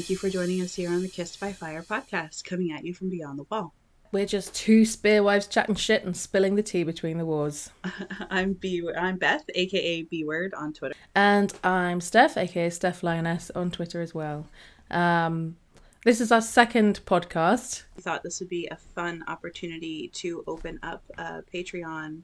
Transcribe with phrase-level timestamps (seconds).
[0.00, 2.94] Thank you for joining us here on the Kissed by Fire podcast, coming at you
[2.94, 3.74] from beyond the wall.
[4.12, 7.68] We're just two spear wives chatting shit and spilling the tea between the wars.
[8.30, 8.82] I'm B.
[8.96, 10.94] I'm Beth, aka B Word, on Twitter.
[11.14, 14.46] And I'm Steph, aka Steph Lioness, on Twitter as well.
[14.90, 15.56] Um,
[16.06, 17.82] this is our second podcast.
[17.98, 22.22] I thought this would be a fun opportunity to open up a Patreon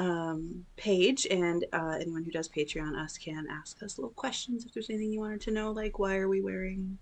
[0.00, 4.72] um, page, and uh, anyone who does Patreon us can ask us little questions if
[4.72, 6.98] there's anything you wanted to know, like why are we wearing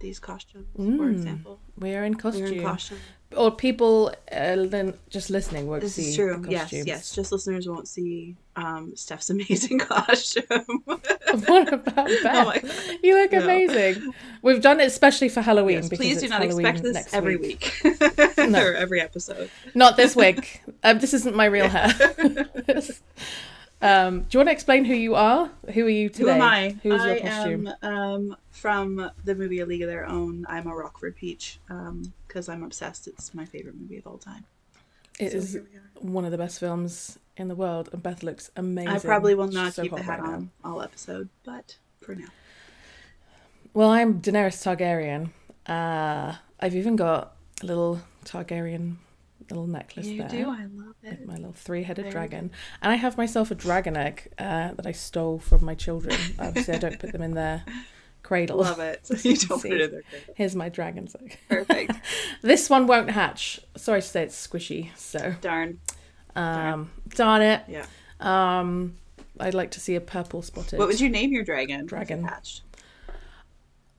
[0.00, 1.12] these costumes, for Mm.
[1.12, 1.60] example.
[1.78, 2.42] We are in costume.
[2.44, 2.98] We're in costume.
[3.36, 6.44] Or people uh, then just listening won't This see is true.
[6.48, 7.14] Yes, yes.
[7.14, 10.44] Just listeners won't see um, Steph's amazing costume.
[10.84, 12.24] what about Beth?
[12.26, 12.96] Oh.
[13.02, 13.40] You look No.
[13.42, 14.12] amazing.
[14.42, 15.76] We've done it especially for Halloween.
[15.82, 17.72] Yes, please do not Halloween expect this every week.
[17.84, 18.00] week,
[18.38, 18.62] No.
[18.64, 19.50] or every episode.
[19.74, 20.46] Not this wig.
[20.82, 21.92] um, this isn't my real hair.
[23.82, 25.50] um, do you want to explain who you are?
[25.72, 26.24] Who are you today?
[26.24, 26.76] Who am I?
[26.82, 27.68] Who's I your costume?
[27.82, 30.46] am um, from the movie A League of Their Own.
[30.48, 31.58] I'm a Rockford Peach
[32.34, 33.06] because I'm obsessed.
[33.06, 34.44] It's my favorite movie of all time.
[35.20, 36.12] It So is here we are.
[36.12, 38.88] one of the best films in the world, and Beth looks amazing.
[38.90, 40.34] I probably will not so keep the hat right now.
[40.34, 42.26] on all episode, but for now.
[43.72, 45.30] Well, I'm Daenerys Targaryen.
[45.66, 48.96] Uh, I've even got a little Targaryen
[49.50, 50.14] little necklace there.
[50.14, 50.44] You there.
[50.44, 50.50] do.
[50.50, 51.20] I love it.
[51.20, 52.50] with my little three-headed dragon,
[52.82, 56.16] and I have myself a dragon egg uh, that I stole from my children.
[56.40, 57.62] Obviously, I don't put them in their
[58.24, 58.58] cradle.
[58.58, 59.08] Love it.
[59.24, 60.34] you don't put it in their cradle.
[60.36, 61.38] Here's my dragon's egg.
[61.48, 61.92] Perfect.
[62.42, 63.60] This one won't hatch.
[63.76, 64.90] Sorry to say it's squishy.
[64.96, 65.80] So, Darn.
[66.36, 67.62] um, darn it.
[67.68, 67.86] Yeah.
[68.20, 68.96] Um,
[69.40, 70.78] I'd like to see a purple spotted.
[70.78, 71.86] What would you name your dragon?
[71.86, 72.22] Dragon.
[72.24, 72.62] hatched?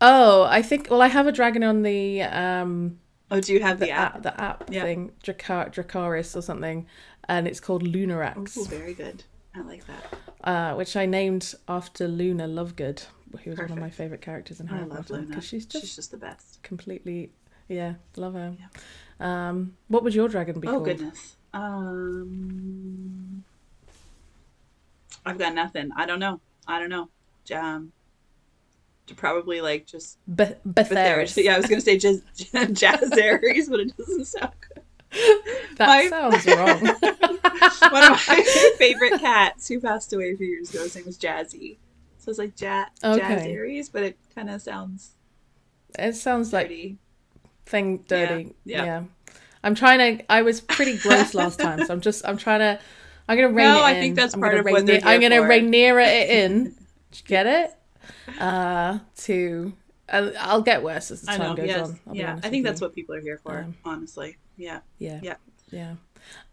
[0.01, 0.89] Oh, I think.
[0.89, 3.00] Well, I have a dragon on the um
[3.31, 4.21] Oh, do you have the the app, app?
[4.23, 4.83] the app Yeah.
[4.83, 6.85] thing, Dracar- Dracarys or something,
[7.27, 9.23] and it's called Lunarax, Oh, very good.
[9.55, 10.13] I like that.
[10.47, 13.07] uh, which I named after Luna Lovegood,
[13.38, 15.28] who was one of my favorite characters in I Harry love Potter Luna.
[15.28, 16.62] because she's just she's just the best.
[16.63, 17.31] completely,
[17.68, 18.56] yeah, love her.
[19.19, 20.85] Um, what would your dragon be Oh called?
[20.85, 21.35] goodness.
[21.53, 23.44] Um,
[25.25, 25.90] I've got nothing.
[25.95, 26.40] I don't know.
[26.68, 27.09] I don't know.
[27.56, 27.91] Um,
[29.16, 31.41] probably like just Be- Betheris.
[31.44, 32.24] Yeah, I was gonna say just
[32.74, 34.84] Jazz Aries, but it doesn't sound good.
[35.78, 37.12] That My- sounds wrong.
[37.91, 41.18] One of my favorite cats who passed away a few years ago, his name was
[41.18, 41.78] Jazzy.
[42.25, 43.53] So it's like ja- Jazz Okay.
[43.53, 45.12] Aries, but it kind of sounds
[46.00, 46.97] it sounds like dirty.
[47.68, 48.56] thing dirty.
[48.66, 49.03] Yeah, Yeah, yeah.
[49.63, 50.31] I'm trying to.
[50.31, 52.28] I was pretty gross last time, so I'm just.
[52.28, 52.80] I'm trying to.
[53.30, 54.02] I'm gonna rein No, it I in.
[54.02, 55.47] think that's I'm part of what they're Rainier- I'm gonna for.
[55.50, 56.63] Rhaenyra it in.
[56.66, 56.74] Did
[57.13, 57.75] you get it?
[58.40, 59.74] Uh, to.
[60.09, 61.56] I'll, I'll get worse as the I time know.
[61.56, 61.88] goes Yes.
[61.90, 62.00] on.
[62.07, 62.40] I'll yeah.
[62.44, 62.86] I think that's you.
[62.88, 63.57] what people are here for.
[63.59, 64.38] Um, honestly.
[64.57, 64.80] Yeah.
[65.00, 65.19] Yeah.
[65.24, 65.36] Yeah.
[65.72, 65.96] Yeah.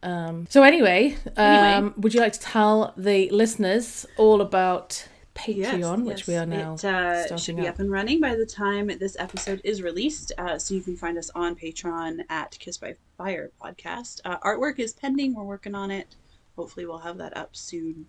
[0.03, 5.06] Um, so anyway, um, would you like to tell the listeners all about
[5.42, 7.75] Patreon, which we are now It uh, should be up?
[7.75, 10.32] up and running by the time this episode is released.
[10.38, 14.20] Uh, so you can find us on Patreon at Kiss by Fire podcast.
[14.25, 15.34] Uh, artwork is pending.
[15.34, 16.14] We're working on it.
[16.56, 18.06] Hopefully, we'll have that up soon.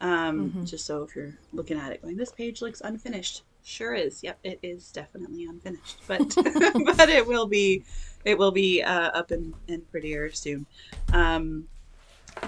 [0.00, 0.64] Um, Mm-hmm.
[0.64, 3.42] Just so if you're looking at it going, this page looks unfinished.
[3.64, 4.22] Sure is.
[4.22, 6.18] Yep, it is definitely unfinished, but
[6.96, 7.82] but it will be
[8.24, 10.66] it will be uh, up and, and prettier soon.
[11.12, 11.68] Um,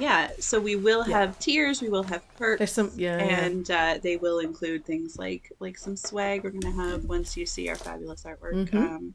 [0.01, 1.81] yeah, so we will have tiers.
[1.83, 5.77] We will have perks There's some, yeah, and uh, they will include things like like
[5.79, 8.75] some swag we're gonna have once you see our fabulous artwork Mhm.
[8.75, 9.15] um,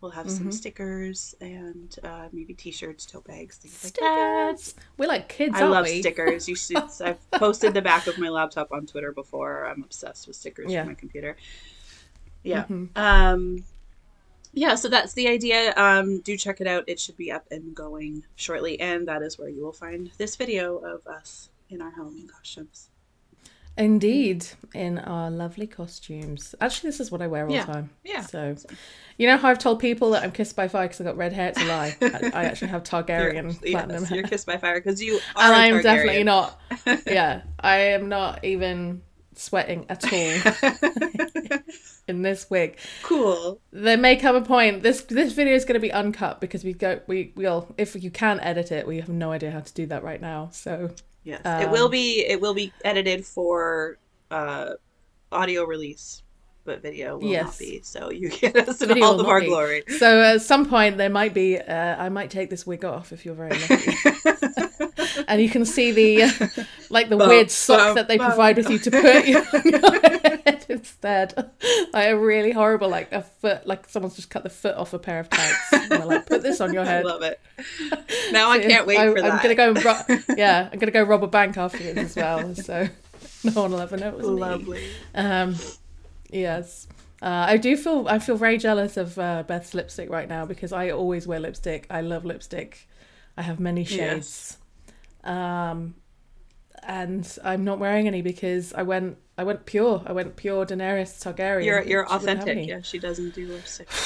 [0.00, 0.52] we'll have some Mhm.
[0.52, 4.74] stickers and uh, maybe t-shirts tote bags things like that.
[4.98, 6.00] We're like kids, i aren't love we?
[6.00, 10.26] stickers you should i've posted the back of my laptop on twitter before i'm obsessed
[10.26, 10.82] with stickers Yeah.
[10.82, 11.36] for my computer
[12.42, 12.94] yeah Mhm.
[12.96, 13.64] um
[14.54, 17.74] yeah so that's the idea um do check it out it should be up and
[17.74, 21.90] going shortly and that is where you will find this video of us in our
[21.90, 22.90] halloween costumes
[23.76, 26.54] Indeed, in our lovely costumes.
[26.60, 27.64] Actually, this is what I wear all Yeah.
[27.64, 27.90] the time.
[28.04, 28.20] Yeah.
[28.20, 28.54] So,
[29.18, 31.32] you know how I've told people that I'm kissed by fire because I got red
[31.32, 31.48] hair?
[31.48, 31.96] It's a lie.
[32.00, 34.18] I, I actually have Targaryen platinum yes, hair.
[34.20, 35.52] you're kissed by fire because you are.
[35.52, 36.60] and a I'm definitely not.
[37.04, 39.02] Yeah, I am not even
[39.38, 41.58] sweating at all
[42.08, 42.78] in this wig.
[43.02, 43.60] cool.
[43.72, 44.82] There may come a point.
[44.82, 48.10] This this video is going to be uncut because we go we will if you
[48.10, 48.86] can edit it.
[48.86, 50.50] We have no idea how to do that right now.
[50.52, 50.90] So
[51.24, 52.20] Yes, it will Um, be.
[52.26, 53.96] It will be edited for
[54.30, 54.72] uh,
[55.32, 56.22] audio release,
[56.64, 57.44] but video will Yes.
[57.44, 57.80] not be.
[57.82, 59.46] So you get us in Video all of our be.
[59.46, 59.82] glory.
[59.98, 61.58] so at some point there might be.
[61.58, 63.92] Uh, I might take this wig off if you're very lucky.
[65.28, 68.28] and you can see the like the Bum, weird sock bum, that they bum.
[68.28, 71.50] provide with you to put your, on your head instead.
[71.92, 74.98] Like a really horrible, like a foot, like someone's just cut the foot off a
[74.98, 75.72] pair of tights.
[75.72, 77.04] And they're like, put this on your head.
[77.04, 77.40] I love it.
[78.32, 79.32] Now I can't wait I, for that.
[79.32, 82.54] I'm gonna go and ro- yeah, I'm gonna go rob a bank afterwards as well.
[82.54, 82.88] So
[83.44, 84.40] no one will ever know it was me.
[84.40, 84.84] Lovely.
[85.14, 85.54] Um,
[86.34, 86.88] Yes.
[87.22, 90.72] Uh, I do feel I feel very jealous of uh, Beth's lipstick right now because
[90.72, 91.86] I always wear lipstick.
[91.88, 92.86] I love lipstick.
[93.36, 94.58] I have many shades.
[95.22, 95.94] Um,
[96.82, 100.02] and I'm not wearing any because I went I went pure.
[100.04, 101.64] I went pure Daenerys Targaryen.
[101.64, 102.68] You're you're She authentic.
[102.68, 103.88] Yeah, she doesn't do lipstick.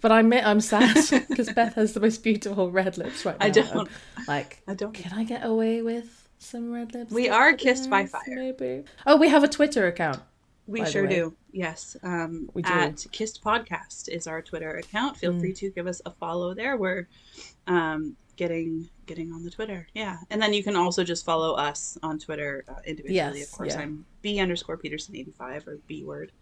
[0.00, 0.96] But I admit I'm sad
[1.28, 3.44] because Beth has the most beautiful red lips right now.
[3.44, 3.88] I don't.
[4.16, 4.94] I'm like, I don't.
[4.94, 7.12] can I get away with some red lips?
[7.12, 8.22] We are kissed by fire.
[8.28, 8.84] Maybe.
[9.04, 10.22] Oh, we have a Twitter account.
[10.70, 11.34] We sure do.
[11.52, 11.96] Yes.
[12.02, 12.70] Um, We do.
[12.70, 12.76] Mm.
[12.76, 15.16] at Kissed Podcast is our Twitter account.
[15.16, 16.76] Feel free to give us a follow there.
[16.76, 17.08] We're
[17.66, 19.86] um, getting getting on the Twitter.
[19.94, 23.40] Yeah, and then you can also just follow us on Twitter uh, individually.
[23.40, 23.80] Yes, of course, yeah.
[23.80, 26.32] I'm B underscore Peterson eighty five or B word.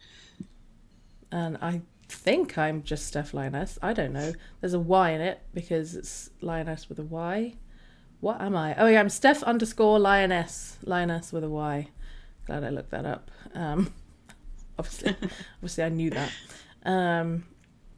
[1.33, 3.79] and I think I'm just Steph Lioness.
[3.83, 4.33] I don't know.
[4.61, 7.55] There's a Y in it because it's Lioness with a Y.
[8.21, 8.75] What am I?
[8.77, 10.79] Oh yeah, I'm Steph underscore Lioness.
[10.85, 11.89] Lioness with a Y.
[12.47, 13.31] Glad I looked that up.
[13.55, 13.93] Um,
[14.79, 15.15] obviously,
[15.57, 16.33] obviously I knew that.
[16.85, 17.45] Um,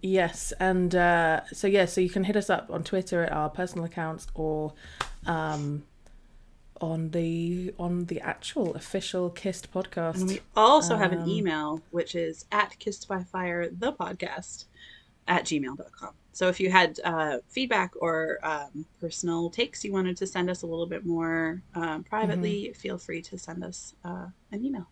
[0.02, 3.50] yes, and uh, so yeah, so you can hit us up on Twitter at our
[3.50, 4.72] personal accounts or
[5.26, 5.84] um,
[6.80, 10.14] on the on the actual official Kissed podcast.
[10.16, 14.64] And we also have an Um, email, which is at kissed by fire, the podcast
[15.28, 16.14] at gmail.com.
[16.32, 20.62] So if you had uh, feedback or um, personal takes you wanted to send us
[20.62, 22.80] a little bit more um, privately, Mm-hmm.
[22.80, 24.86] feel free to send us uh, an email.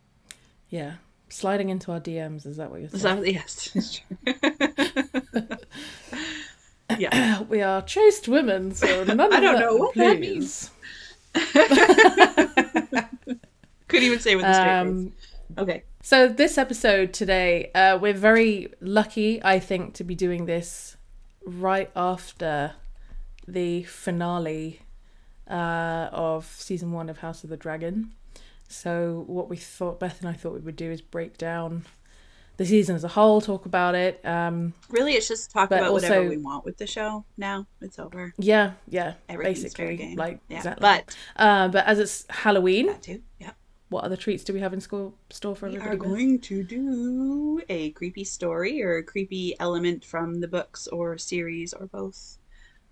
[0.68, 0.94] Yeah.
[1.30, 3.20] Sliding into our DMs, is that what you're saying?
[3.22, 3.70] that, yes.
[3.74, 5.58] it's true.
[6.98, 7.42] yeah.
[7.48, 10.70] we are chaste women, so none of I don't that, know what that please.
[13.88, 14.78] Couldn't even say with a straight.
[14.78, 15.12] Um,
[15.56, 15.82] Okay.
[16.02, 20.96] so this episode today, uh, we're very lucky, I think, to be doing this
[21.44, 22.74] right after
[23.46, 24.80] the finale
[25.50, 28.12] uh, of season one of House of the Dragon.
[28.68, 31.84] So what we thought, Beth and I thought we would do is break down
[32.58, 34.20] the season as a whole, talk about it.
[34.26, 37.66] Um, Really, it's just talk about whatever we want with the show now.
[37.80, 38.34] It's over.
[38.38, 40.16] yeah, yeah, Everything's basically, game.
[40.16, 40.56] like yeah.
[40.58, 40.82] exactly.
[40.82, 43.22] But Uh, but as it's Halloween, that too.
[43.38, 43.52] Yeah.
[43.90, 45.98] what other treats do we have in school store for We everybody?
[46.00, 50.88] We are going to do a creepy story or a creepy element from the books
[50.88, 52.37] or series or both.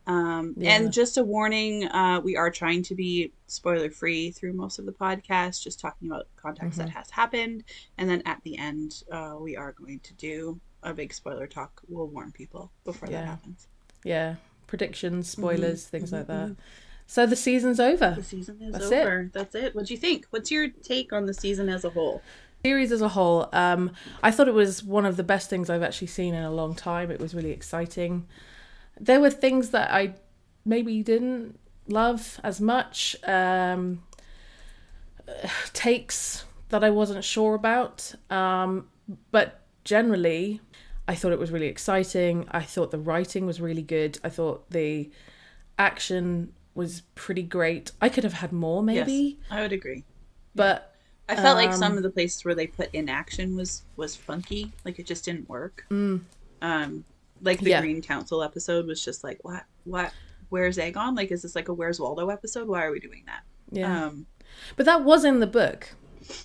[0.06, 0.70] Um, Yeah.
[0.76, 4.86] And just a warning, uh, we are trying to be spoiler free through most of
[4.86, 6.88] the podcast, just talking about context Mm-hmm.
[6.88, 7.64] that has happened.
[7.98, 11.82] And then at the end, uh, we are going to do a big spoiler talk.
[11.88, 13.22] We'll warn people before Yeah.
[13.22, 13.66] that happens.
[14.04, 14.36] Yeah,
[14.68, 16.48] predictions, spoilers, things like that.
[16.50, 16.56] mhm.
[17.08, 18.14] So the season's over.
[18.16, 19.00] The season is That's it.
[19.06, 19.30] over.
[19.32, 19.74] That's it.
[19.74, 20.26] What do you think?
[20.30, 22.22] What's your take on the season as a whole?
[22.64, 23.92] Series as a whole, um,
[24.24, 26.74] I thought it was one of the best things I've actually seen in a long
[26.74, 27.10] time.
[27.12, 28.26] It was really exciting.
[28.98, 30.14] There were things that I
[30.64, 31.58] maybe didn't
[31.88, 33.16] love as much.
[33.25, 34.02] Um,
[35.72, 38.14] takes that I wasn't sure about.
[38.31, 38.88] Um,
[39.31, 40.61] but generally,
[41.09, 42.47] I thought it was really exciting.
[42.50, 44.18] I thought the writing was really good.
[44.25, 45.11] I thought the
[45.78, 47.92] action was pretty great.
[48.00, 50.04] I could have had more, maybe, Yes, I would agree.
[50.54, 50.94] but
[51.28, 54.14] I felt like some Um, of the places where they put in action was was
[54.14, 54.73] funky.
[54.85, 55.85] Like it just didn't work.
[55.90, 57.04] Um,
[57.43, 57.71] like the.
[57.71, 57.81] Yeah.
[57.81, 60.12] Green Council episode was just like, what, what,
[60.49, 61.16] where's Aegon?
[61.16, 62.69] Like, is this like a Where's Waldo episode?
[62.69, 63.43] Why are we doing that?
[63.71, 64.07] yeah.
[64.07, 64.26] Um,
[64.76, 65.90] but that was in the book,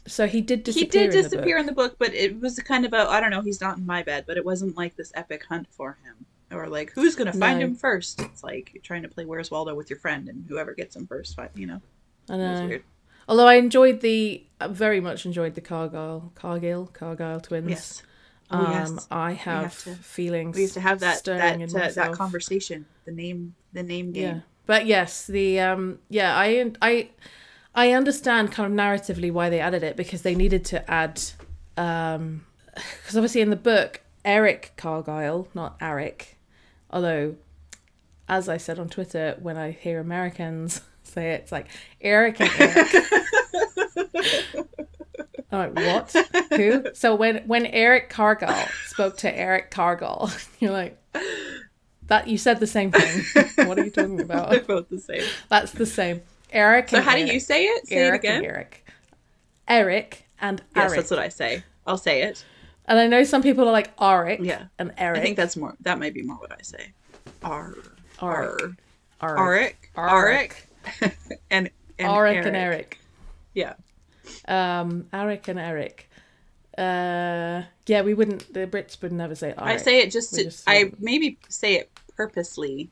[0.07, 0.89] so he did he disappear.
[1.07, 3.31] did in disappear the in the book, but it was kind of a I don't
[3.31, 3.41] know.
[3.41, 6.25] He's not in my bed, but it wasn't like this epic hunt for him.
[6.51, 7.65] Or like, who's gonna find No.
[7.67, 8.19] him first?
[8.21, 11.07] It's like you're trying to play Where's Waldo with your friend, and whoever gets him
[11.07, 11.51] first, fight.
[11.55, 11.81] You know,
[12.29, 12.67] I it was know.
[12.67, 12.83] weird.
[13.29, 17.69] Although I enjoyed the, I very much enjoyed the Cargyll Cargyll, Cargyll twins.
[17.69, 18.03] Yes.
[18.51, 19.07] Um, Oh, yes.
[19.09, 20.55] I have, have to- feelings.
[20.55, 22.85] We used to have that that uh, that conversation.
[23.05, 24.23] The name the name game.
[24.23, 27.09] Yeah, but yes, the um, yeah, I I
[27.73, 31.21] I understand kind of narratively why they added it because they needed to add,
[31.77, 36.37] um, because obviously in the book Eric Cargyll, not Eric,
[36.91, 37.35] although,
[38.27, 41.67] as I said on Twitter, when I hear Americans say it, it's like
[42.01, 42.91] Eric and Eric.
[45.51, 46.15] I'm like, what?
[46.53, 46.85] Who?
[46.93, 48.53] So when when Eric Cargyll
[48.85, 50.29] spoke to Eric Cargyll,
[50.59, 50.97] you're like,
[52.07, 53.45] that you said the same thing.
[53.67, 54.49] What are you talking about?
[54.49, 55.23] They're both the same.
[55.49, 56.21] That's the same.
[56.51, 56.89] Eric.
[56.89, 57.87] So how do you say it?
[57.87, 58.37] Say Eric it again.
[58.37, 58.85] and Eric.
[59.67, 60.67] Eric and Eric.
[60.75, 60.95] Yes, Eric.
[60.99, 61.63] that's what I say.
[61.87, 62.43] I'll say it.
[62.85, 64.65] and I know some people are like Eric Yeah.
[64.79, 65.19] and Eric.
[65.19, 65.75] I think that's more.
[65.81, 66.91] That might be more what I say.
[67.43, 67.75] R.
[68.19, 68.57] R.
[69.21, 69.75] Arik.
[69.95, 70.53] Arik.
[70.99, 71.13] Arik.
[71.49, 72.97] and Arik and Eric.
[73.53, 73.73] Yeah.
[74.47, 76.09] Um, Eric and Eric.
[76.77, 78.53] Uh, yeah, we wouldn't.
[78.53, 79.59] The Brits would never say Eric.
[79.61, 80.43] I say it just We to.
[80.45, 82.89] just I maybe say it purposely.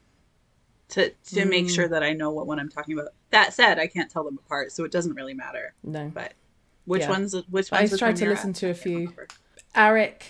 [0.89, 1.75] To to make Mm.
[1.75, 3.09] sure that I know what one I'm talking about.
[3.29, 5.73] That said, I can't tell them apart, so it doesn't really matter.
[5.83, 6.09] no.
[6.13, 6.33] But
[6.85, 7.09] which Yeah.
[7.09, 7.35] ones?
[7.49, 7.91] Which I ones?
[7.91, 8.55] which tried to listen at?
[8.57, 9.13] to a few.
[9.75, 10.21] Arik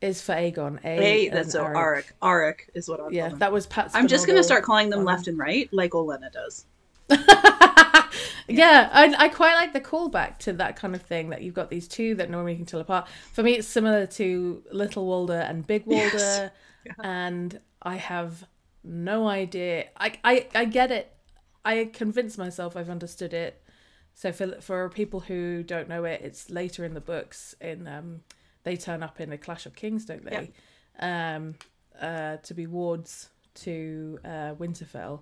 [0.00, 0.84] is for Aegon.
[0.84, 1.74] A, and that's so Arik.
[1.76, 2.04] Arik.
[2.22, 3.92] Arik is what I'm Yeah, that was Pat.
[3.94, 6.66] I'm just gonna start calling them left and right, like Olenna does.
[8.48, 11.70] yeah, I, I quite like the callback to that kind of thing that you've got
[11.70, 13.08] these two that normally can tell apart.
[13.32, 16.52] For me, it's similar to Little Walder and Big Walder,
[16.84, 16.96] Yes.
[17.04, 18.46] and I have
[18.82, 19.88] no idea.
[19.98, 21.14] I, I I get it.
[21.62, 23.62] I convinced myself I've understood it.
[24.14, 27.54] So for for people who don't know it, it's later in the books.
[27.60, 28.22] In um,
[28.64, 30.50] they turn up in a Clash of Kings, don't they?
[31.00, 31.54] Um,
[32.00, 35.20] uh, to be wards to uh, Winterfell.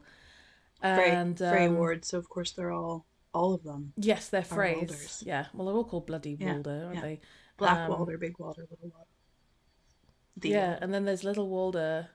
[0.80, 3.04] Frey, And Frey um, Ward, so of course they're all
[3.34, 3.92] all of them.
[3.96, 5.22] Yes, they're Freys.
[5.24, 7.00] Yeah, well, they're all called Bloody Yeah, Walder, aren't yeah.
[7.02, 7.20] they?
[7.56, 9.06] Black Um, Walder, Big Walder, Little Walder.
[10.36, 12.08] The yeah, and then there's Little Walder,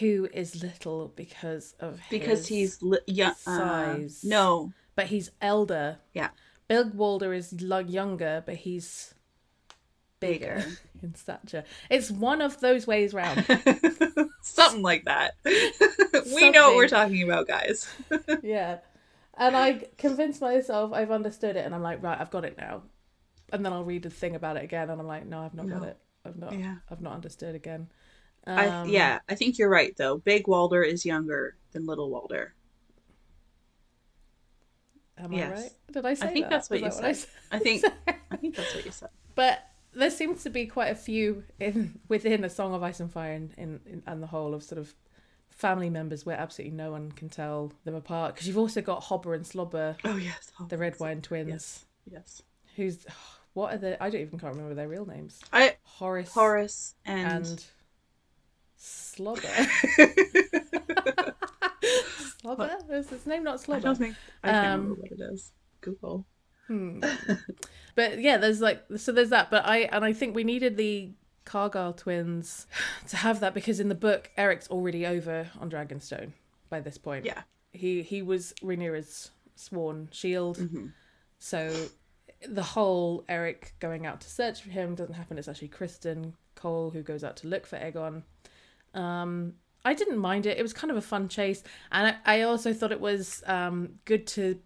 [0.00, 3.34] who is little because of his because he's li- young.
[3.34, 4.22] size.
[4.24, 5.98] no, but he's elder.
[6.12, 6.30] Yeah.
[6.68, 9.14] Big Walder is lo- younger, but he's
[10.20, 10.64] bigger
[11.02, 11.64] in stature.
[11.90, 13.44] It's one of those ways round.
[14.42, 15.34] something like that.
[15.44, 17.92] we know what we're talking about, guys.
[18.42, 18.78] yeah,
[19.36, 22.82] and I convinced myself I've understood it, and I'm like, right, I've got it now.
[23.52, 25.68] And then I'll read the thing about it again, and I'm like, no, I've not
[25.68, 25.98] got it.
[26.24, 26.58] I've not.
[26.58, 26.76] Yeah.
[26.90, 27.88] I've not understood again.
[28.46, 30.18] I, Um, yeah, I think you're right though.
[30.18, 32.54] Big Walder is younger than Little Walder.
[35.18, 35.70] Am I right?
[35.90, 36.50] Did I say I think that?
[36.50, 37.30] that's what you that I said.
[37.50, 37.84] I think
[38.30, 39.08] I think that's what you said.
[39.34, 43.10] But there seems to be quite a few in within a Song of Ice and
[43.10, 44.94] Fire in, in, in and the whole of sort of
[45.50, 48.34] family members where absolutely no one can tell them apart.
[48.34, 52.42] Because you've also got Hobber and Slobber, Oh yes, oh, the Redwyne twins, Yes, yes.
[52.76, 53.06] who's
[53.54, 53.96] what are they?
[54.00, 55.40] I don't even can't remember their real names.
[55.52, 57.64] I Horas, Horas and, and
[58.76, 59.40] Slobber.
[62.40, 63.80] Slobber is his name not I Slobber?
[63.82, 65.52] don't think I can't Um, remember what it is.
[65.80, 66.26] Google.
[66.66, 67.02] Hmm.
[67.94, 69.50] but yeah, there's like so there's that.
[69.50, 71.10] But I and I think we needed the
[71.44, 72.66] Cargyll twins
[73.08, 76.32] to have that because in the book Eric's already over on Dragonstone
[76.68, 77.24] by this point.
[77.24, 77.42] Yeah.
[77.72, 80.58] He he was Rhaenyra's sworn shield.
[80.58, 80.92] Mhm.
[81.38, 81.88] So
[82.48, 85.38] the whole Eric going out to search for him doesn't happen.
[85.38, 88.22] It's actually Criston Cole who goes out to look for Aegon.
[88.94, 89.54] Um,
[89.84, 90.58] I didn't mind it.
[90.58, 94.00] It was kind of a fun chase, and I, I also thought it was um,
[94.04, 94.58] good to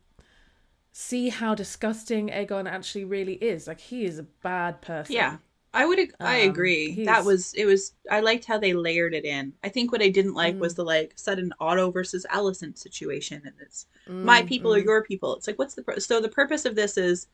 [0.92, 3.66] see how disgusting Aegon actually really is.
[3.66, 5.14] Like he is a bad person.
[5.14, 5.38] Yeah.
[5.72, 6.90] I would ag- I Um, agree.
[6.90, 9.52] he's- That was it was I liked how they layered it in.
[9.62, 10.58] I think what I didn't like Mm.
[10.58, 14.84] was the like sudden Otto versus Alicent situation and it's my Mm, people or mm,
[14.84, 15.36] your people.
[15.36, 17.28] It's like what's the pur- so the purpose of this is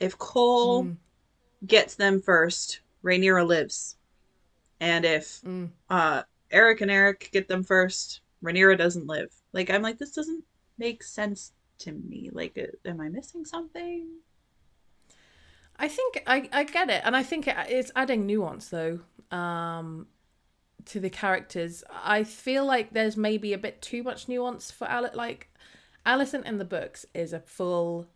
[0.00, 0.96] if Cole mm,
[1.66, 3.96] gets them first, Rhaenyra lives.
[4.80, 5.68] And if mm.
[5.90, 9.34] uh Eric and Eric get them first, Rhaenyra doesn't live.
[9.52, 10.44] Like I'm like this doesn't
[10.78, 12.30] make sense to me.
[12.32, 14.06] Like uh, am I missing something?
[15.78, 20.06] I think I, I get it, and I think it, it's adding nuance though um,
[20.86, 21.84] to the characters.
[21.90, 25.14] I feel like there's maybe a bit too much nuance for Alec.
[25.14, 25.48] Like
[26.06, 28.08] Alicent in the books is a full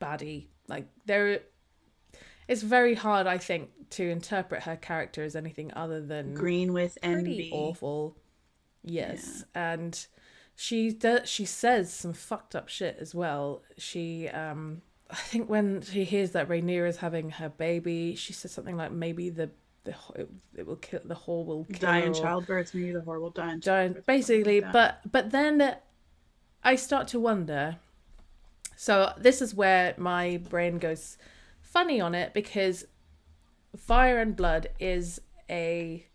[0.00, 0.46] baddie.
[0.68, 1.40] Like there,
[2.48, 6.98] it's very hard, I think, to interpret her character as anything other than Green with
[7.02, 7.50] envy.
[7.52, 8.16] awful.
[8.82, 10.06] Yes, and
[10.56, 11.28] she does.
[11.28, 13.62] She says some fucked up shit as well.
[13.76, 18.52] She, um, I think when she hears that Rhaenyra is having her baby, she says
[18.52, 19.50] something like maybe the
[19.84, 23.30] the it, it will kill the whore will kill Die in childbirth, maybe the horrible
[23.30, 24.60] die in die in- childbirth, basically.
[24.62, 25.76] like but but then
[26.64, 27.76] I start to wonder.
[28.74, 31.18] So this is where my brain goes
[31.60, 32.86] funny on it because
[33.76, 36.06] Fire and Blood is a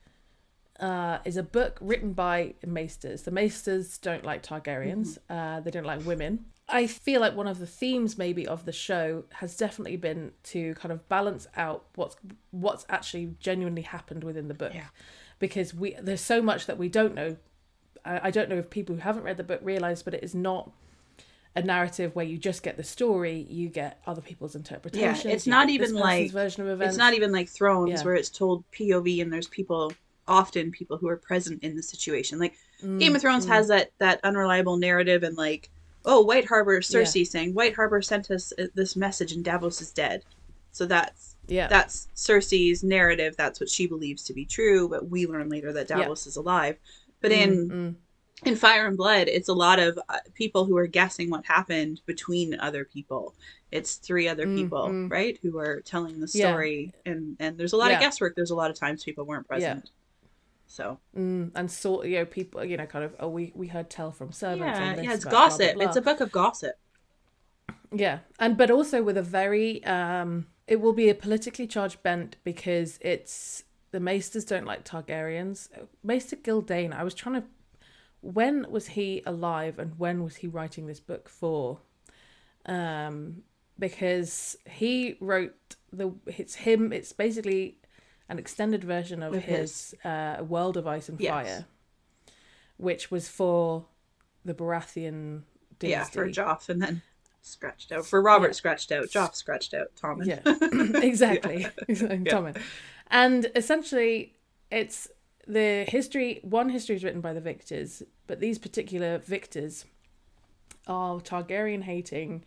[0.81, 3.23] uh, is a book written by Maesters.
[3.23, 5.17] The Maesters don't like Targaryens.
[5.29, 6.45] Uh, they don't like women.
[6.67, 10.73] I feel like one of the themes maybe of the show has definitely been to
[10.75, 12.15] kind of balance out what's
[12.51, 14.85] what's actually genuinely happened within the book, Yeah.
[15.39, 17.37] because we there's so much that we don't know.
[18.05, 20.33] I, I don't know if people who haven't read the book realize, but it is
[20.33, 20.71] not
[21.53, 23.45] a narrative where you just get the story.
[23.49, 25.25] You get other people's interpretations.
[25.25, 26.93] Yeah, it's not even like- version of events.
[26.93, 28.03] It's not even like Thrones Yeah.
[28.03, 29.91] where it's told POV and there's people
[30.27, 32.39] often people who are present in the situation.
[32.39, 33.49] Like Mm, Game of Thrones mm.
[33.49, 35.69] has that that unreliable narrative and like
[36.05, 39.91] oh White Harbor Cersei saying White Harbor sent us uh, this message and Davos is
[39.91, 40.23] dead.
[40.71, 41.67] So that's yeah.
[41.67, 43.35] that's Cersei's narrative.
[43.37, 45.97] That's what she believes to be true, but we learn later that Yeah.
[45.99, 46.77] Davos is alive.
[47.21, 47.95] But Mm, in mm.
[48.45, 52.01] in Fire and Blood, it's a lot of uh, people who are guessing what happened
[52.07, 53.35] between other people.
[53.71, 55.11] It's three other Mm, people, mm.
[55.11, 56.49] right, who are telling the Yeah.
[56.51, 58.35] story, and and there's a lot of guesswork.
[58.35, 59.81] There's a lot of times people weren't Yeah.
[60.71, 63.89] So Mm, and sort you know people you know kind of oh we we heard
[63.89, 65.75] tell from servants yeah, yeah, it's about blah, blah, gossip.
[65.75, 65.85] blah.
[65.85, 66.75] It's a book of gossip.
[67.93, 72.37] yeah and but also with a very um it will be a politically charged bent
[72.45, 75.67] because it's the Maesters don't like Targaryens.
[76.01, 77.47] Maester Gyldayn, I was trying to.
[78.21, 81.79] When was he alive and when was he writing this book for?
[82.65, 83.43] Um,
[83.77, 86.93] because he wrote the it's him.
[86.93, 87.79] It's basically
[88.31, 91.31] an extended version of Of his, uh, World of Ice and Yes.
[91.31, 91.65] Fire,
[92.77, 93.85] which was for
[94.45, 95.43] the Baratheon
[95.79, 95.89] dynasty.
[95.89, 97.01] Yeah, for Joff and then
[97.41, 98.05] scratched out.
[98.05, 98.53] For Robert Yeah.
[98.53, 99.05] scratched out.
[99.05, 99.87] Joff scratched out.
[100.01, 100.25] Tommen.
[100.25, 100.41] Yeah,
[101.03, 101.65] exactly.
[101.89, 102.59] Tommen.
[103.07, 104.35] And essentially,
[104.71, 105.09] it's
[105.47, 106.39] the history.
[106.43, 109.85] One history is written by the victors, but these particular victors
[110.87, 112.43] are Targaryen hating,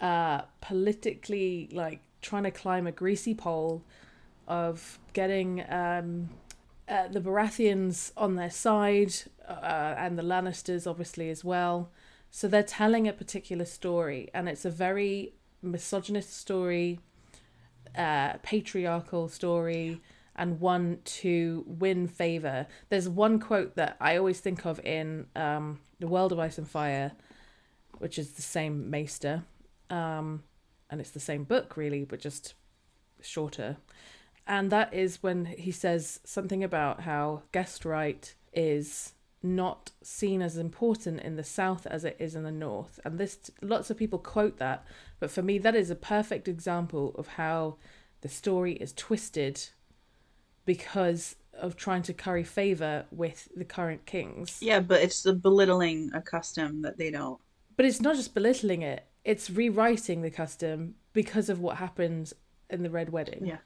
[0.00, 3.84] uh, politically like trying to climb a greasy pole
[4.48, 6.28] of getting um,
[6.88, 9.14] uh, the Baratheons on their side
[9.48, 11.90] uh, and the Lannisters obviously as well.
[12.30, 16.98] So they're telling a particular story, and it's a very misogynist story,
[17.96, 20.00] uh, patriarchal story,
[20.34, 22.66] and one to win favor.
[22.88, 26.66] There's one quote that I always think of in um, The World of Ice and
[26.66, 27.12] Fire,
[27.98, 29.44] which is the same Maester,
[29.90, 30.42] um,
[30.88, 32.54] and it's the same book really, but just
[33.20, 33.76] shorter.
[34.52, 40.56] And that is when he says something about how guest right is not seen as
[40.58, 44.18] important in the south as it is in the north and this lots of people
[44.18, 44.84] quote that
[45.18, 47.74] but for me that is a perfect example of how
[48.20, 49.56] the story is twisted
[50.64, 56.10] because of trying to curry favor with the current kings Yeah, but it's the belittling
[56.14, 57.40] a custom that they don't.
[57.76, 62.32] but it's not just belittling it it's rewriting the custom because of what happened
[62.70, 63.58] in the red wedding Yeah.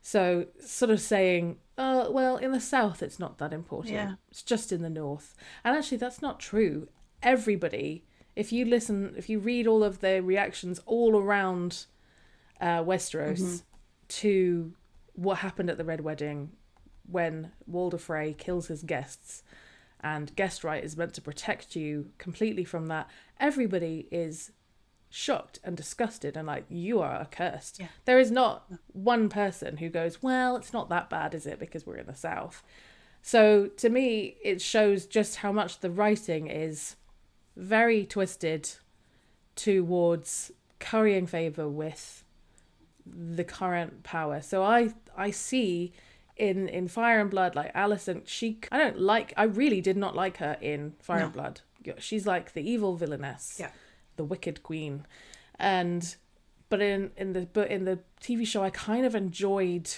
[0.00, 4.14] So sort of saying oh well in the south it's not that important Yeah.
[4.30, 5.34] it's just in the north
[5.64, 6.88] and actually that's not true
[7.22, 8.04] everybody
[8.36, 11.86] if you listen if you read all of the reactions all around
[12.60, 13.56] uh, westeros Mm-hmm.
[14.08, 14.72] to
[15.14, 16.50] what happened at the red wedding
[17.10, 19.42] when walder frey kills his guests
[20.00, 23.08] and guest right is meant to protect you completely from that
[23.40, 24.52] everybody is
[25.10, 27.80] shocked and disgusted and like you are accursed.
[27.80, 27.86] Yeah.
[28.04, 31.58] there is not one person who goes well it's not that bad is it?
[31.58, 32.62] Because we're in the south.
[33.22, 36.96] So to me it shows just how much the writing is
[37.56, 38.70] very twisted
[39.56, 42.22] towards currying favor with
[43.06, 44.40] the current power.
[44.42, 45.92] So i i see
[46.36, 50.14] in in fire and blood like alicent she i don't like i really did not
[50.14, 51.60] like her in fire and blood.
[51.98, 53.56] She's like the evil villainess.
[53.58, 53.70] Yeah.
[54.18, 55.06] The wicked queen
[55.58, 56.16] and
[56.68, 59.88] but in in the but in the tv show i kind of enjoyed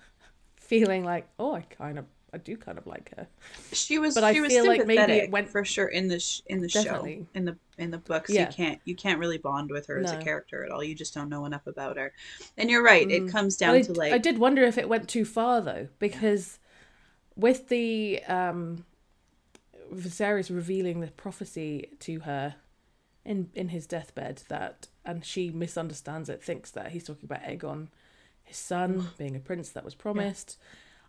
[0.56, 3.26] feeling like oh i kind of i do kind of like her
[3.72, 4.14] She was.
[4.14, 6.68] But I was feel like maybe it went- for sure in the sh- in the
[6.68, 7.04] show
[7.34, 8.28] in the in the books.
[8.30, 8.48] Yeah.
[8.48, 10.82] You can't you can't really bond with her as a character at all.
[10.82, 12.12] You just don't know enough about her.
[12.58, 13.08] And you're right.
[13.10, 13.30] It Mm.
[13.30, 16.58] comes down I, to like I did wonder if it went too far though, because
[17.36, 18.84] with the um,
[19.94, 22.56] Viserys revealing the prophecy to her
[23.28, 27.88] in in his deathbed that, and she misunderstands it, thinks that he's talking about Aegon,
[28.42, 30.56] his son being a prince that was promised.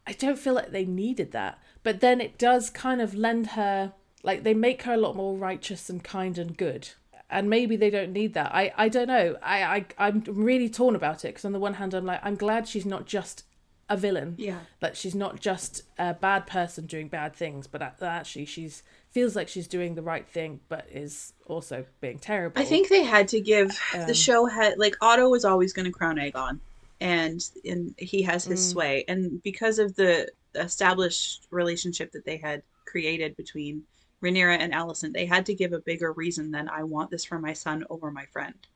[0.06, 3.94] I don't feel like they needed that, but then it does kind of lend her
[4.22, 6.90] like they make her a lot more righteous and kind and good.
[7.32, 8.54] And maybe they don't need that.
[8.54, 9.38] I, I don't know.
[9.42, 12.36] I, I I'm really torn about it because on the one hand I'm like I'm
[12.36, 13.44] glad she's not just
[13.88, 14.36] a villain.
[14.38, 14.60] yeah.
[14.82, 19.48] That she's not just a bad person doing bad things, but actually she's feels like
[19.48, 22.62] she's doing the right thing, but is also being terrible.
[22.62, 25.86] I think they had to give Um, the show had like Otto was always going
[25.86, 26.62] to crown Aegon,
[27.00, 28.72] and and he has his Mm.
[28.72, 33.88] sway, and because of the established relationship that they had created between
[34.24, 37.40] Rhaenyra and Alicent, they had to give a bigger reason than I want this for
[37.40, 38.68] my son over my friend.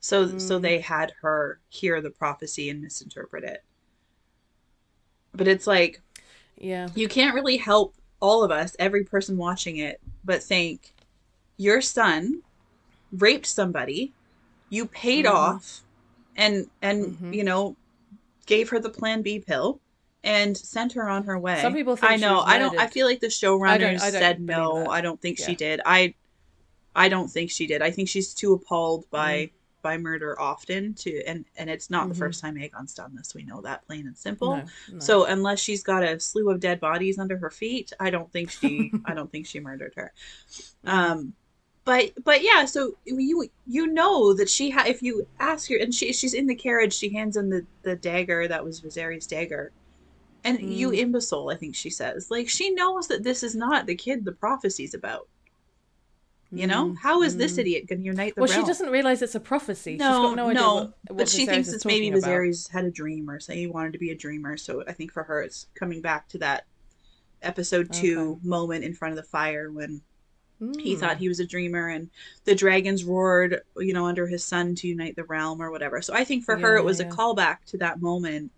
[0.00, 0.62] So so Mm.
[0.62, 3.64] they had her hear the prophecy and misinterpret it.
[5.34, 6.00] But it's like
[6.56, 10.94] yeah, you can't really help all of us, every person watching it, but think
[11.58, 12.40] your son
[13.10, 14.12] raped somebody,
[14.70, 15.32] you paid Mhm.
[15.34, 15.80] off,
[16.36, 17.34] and and Mhm.
[17.34, 17.76] you know
[18.46, 19.80] gave her the Plan B pill
[20.24, 21.60] and sent her on her way.
[21.60, 22.40] Some people think I know.
[22.40, 22.78] I don't.
[22.78, 24.78] I feel like the showrunners said no.
[24.84, 24.88] that.
[24.90, 25.80] I don't think she did.
[25.84, 26.14] I
[26.94, 27.82] I don't think she did.
[27.82, 29.50] I think she's too appalled by Mm.
[29.82, 32.18] By murder often to and and it's not the Mhm.
[32.18, 33.34] first time Aegon's done this.
[33.34, 34.56] We know that plain and simple.
[34.56, 34.98] No, no.
[35.00, 38.50] So unless she's got a slew of dead bodies under her feet, I don't think
[38.50, 40.12] she I don't think she murdered her.
[40.84, 41.34] Um
[41.84, 45.92] but but yeah, so you you know that she ha- if you ask her and
[45.94, 49.72] she she's in the carriage, she hands him the the dagger that was Viserys' dagger.
[50.44, 50.98] And you Mm.
[50.98, 52.30] imbecile, I think she says.
[52.30, 55.28] Like she knows that this is not the kid the prophecy's about.
[56.54, 58.44] You know, how is this idiot going to unite the Mm.
[58.44, 58.62] Well, realm?
[58.64, 59.96] she doesn't realize it's a prophecy.
[59.96, 62.22] No, She's got no, idea no, what, what but she Viserys thinks it's maybe about.
[62.22, 64.56] Viserys had a dream or say he wanted to be a dreamer.
[64.58, 66.64] So I think for her, it's coming back to that
[67.40, 70.02] episode two moment in front of the fire when
[70.78, 70.98] he Mm.
[71.00, 72.08] thought he was a dreamer and
[72.44, 76.00] the dragons roared, you know, under his son to unite the realm or whatever.
[76.02, 77.06] So I think for her, it was yeah.
[77.06, 78.52] a callback to that moment.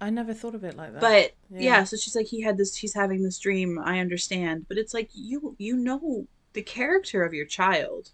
[0.00, 1.00] I never thought of it like that.
[1.00, 1.60] But yeah.
[1.60, 1.84] Yeah.
[1.84, 3.78] so she's like, he had this, he's having this dream.
[3.78, 8.10] I understand, but it's like you, you know, the character of your child.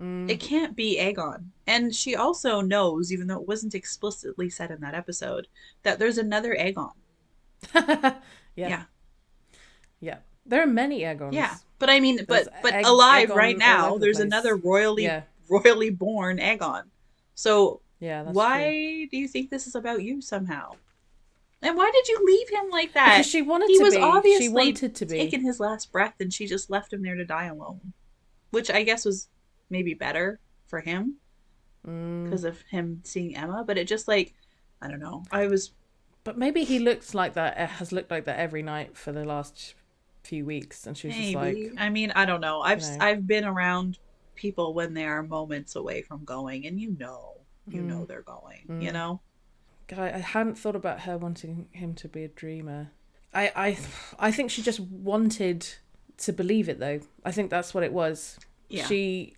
[0.00, 0.28] Mm.
[0.30, 1.44] It can't be Aegon.
[1.66, 5.46] And she also knows, even though it wasn't explicitly said in that episode,
[5.82, 6.92] that there's another Aegon.
[7.74, 8.14] yeah.
[8.56, 8.82] Yeah.
[10.00, 10.18] yeah.
[10.46, 11.34] There are many Aegons.
[11.34, 11.54] Yeah.
[11.78, 14.26] But I mean, but but Aeg- alive Aegon right now, the there's place.
[14.26, 15.22] another royally Yeah.
[15.48, 16.84] royally born Aegon.
[17.34, 18.22] So Yeah.
[18.24, 19.08] Why true.
[19.08, 20.72] do you think this is about you somehow?
[21.62, 23.18] And why did you leave him like that?
[23.18, 24.00] Because she wanted he to was be.
[24.00, 25.18] obviously she wanted to be.
[25.18, 27.92] taking his last breath, and she just left him there to die alone,
[28.50, 29.28] which I guess was
[29.70, 31.16] maybe better for him
[31.86, 32.24] Mm.
[32.24, 33.66] because of him seeing Aemma.
[33.66, 34.34] But it just like
[34.80, 35.24] I don't know.
[35.32, 35.72] I was
[36.24, 37.56] But maybe he looks like that.
[37.58, 39.74] uh, Has looked like that every night for the last
[40.24, 42.60] few weeks, and she was just like, I mean, I don't know.
[42.60, 42.96] I've know.
[43.00, 43.98] I've been around
[44.36, 47.34] people when they are moments away from going, and you know,
[47.68, 47.86] you Mm.
[47.86, 48.66] know they're going.
[48.80, 49.20] You know.
[49.94, 52.90] "Guy, I hadn't thought about her wanting him to be a dreamer.
[53.34, 53.78] I, I,
[54.18, 55.66] I think she just wanted
[56.18, 57.00] to believe it, though.
[57.24, 58.38] I think that's what it was.
[58.68, 58.86] Yeah.
[58.86, 59.36] She,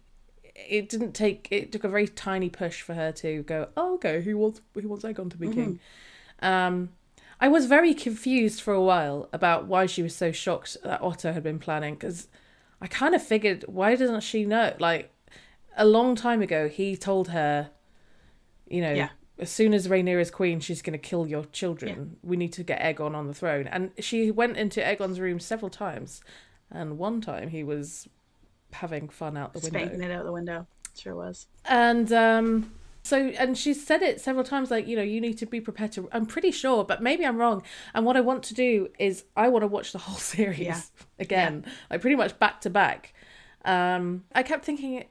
[0.54, 1.48] it didn't take.
[1.50, 3.68] It took a very tiny push for her to go.
[3.76, 4.20] Oh, okay.
[4.22, 4.60] Who wants?
[4.74, 5.80] Who wants Aegon to be king?
[6.40, 6.90] Um,
[7.40, 11.32] I was very confused for a while about why she was so shocked that Otto
[11.32, 12.28] had been planning because
[12.80, 14.74] I kind of figured why doesn't she know?
[14.78, 15.12] Like
[15.76, 17.70] a long time ago, he told her,
[18.68, 19.08] you know, Yeah.
[19.38, 22.16] As soon as Rhaenyra is queen, she's going to kill your children.
[22.22, 23.66] We need to get Aegon on the throne.
[23.66, 26.22] And she went into Aegon's room several times,
[26.70, 28.08] and one time he was
[28.72, 29.78] having fun out the window.
[29.78, 30.66] Spanking it out the window.
[30.96, 31.46] Sure was.
[31.64, 35.46] And um so and she said it several times like, you know, you need to
[35.46, 37.62] be prepared to I'm pretty sure, but maybe I'm wrong.
[37.94, 40.80] And what I want to do is I want to watch the whole series Yeah.
[41.18, 41.64] again.
[41.90, 43.14] Like pretty much back to back.
[43.64, 45.04] Um I kept thinking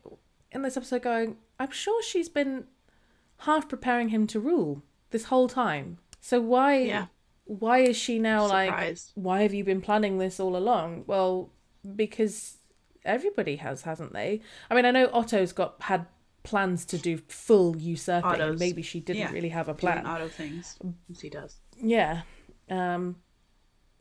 [0.52, 2.66] in this episode going, I'm sure she's been
[3.44, 5.98] half preparing him to rule this whole time.
[6.22, 7.06] So why Yeah.
[7.46, 11.04] why is she now like why have you been planning this all along?
[11.08, 11.50] Well,
[11.96, 12.58] because
[13.06, 14.40] everybody has, hasn't they?
[14.70, 16.06] I mean, I know Otto's got had
[16.44, 18.32] plans to do full usurping.
[18.42, 20.06] Otto's- Maybe she didn't yeah, really have a plan.
[20.08, 20.78] auto things.
[21.10, 21.58] Yes, he does.
[21.82, 22.22] Yeah.
[22.70, 23.18] Um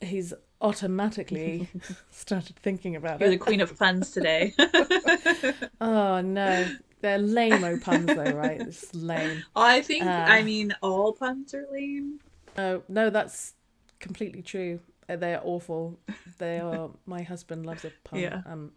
[0.00, 1.68] he's automatically
[2.10, 4.54] started thinking about You're the queen of plans today.
[5.80, 6.68] Oh no.
[7.02, 8.60] They're lame puns though, right?
[8.60, 9.42] It's lame.
[9.54, 10.04] I think.
[10.04, 10.08] Uh.
[10.08, 12.20] I mean, all puns are lame.
[12.56, 13.54] No, no, that's
[14.00, 14.80] completely true.
[15.08, 15.98] Uh, They are awful.
[16.38, 16.90] They are.
[17.04, 18.42] My husband loves a pun, Yeah.
[18.46, 18.70] and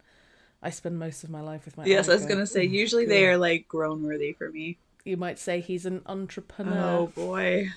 [0.64, 1.86] I spend most of my life with my.
[1.86, 2.62] Yes, I was gonna say.
[2.62, 4.78] "Oh, Usually they are like groan worthy for me.
[5.06, 6.98] You might say he's an entrepreneur.
[7.02, 7.70] Oh boy.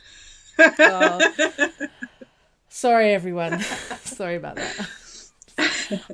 [0.59, 1.21] Oh.
[2.71, 3.61] Sorry, everyone.
[4.05, 4.89] Sorry about that.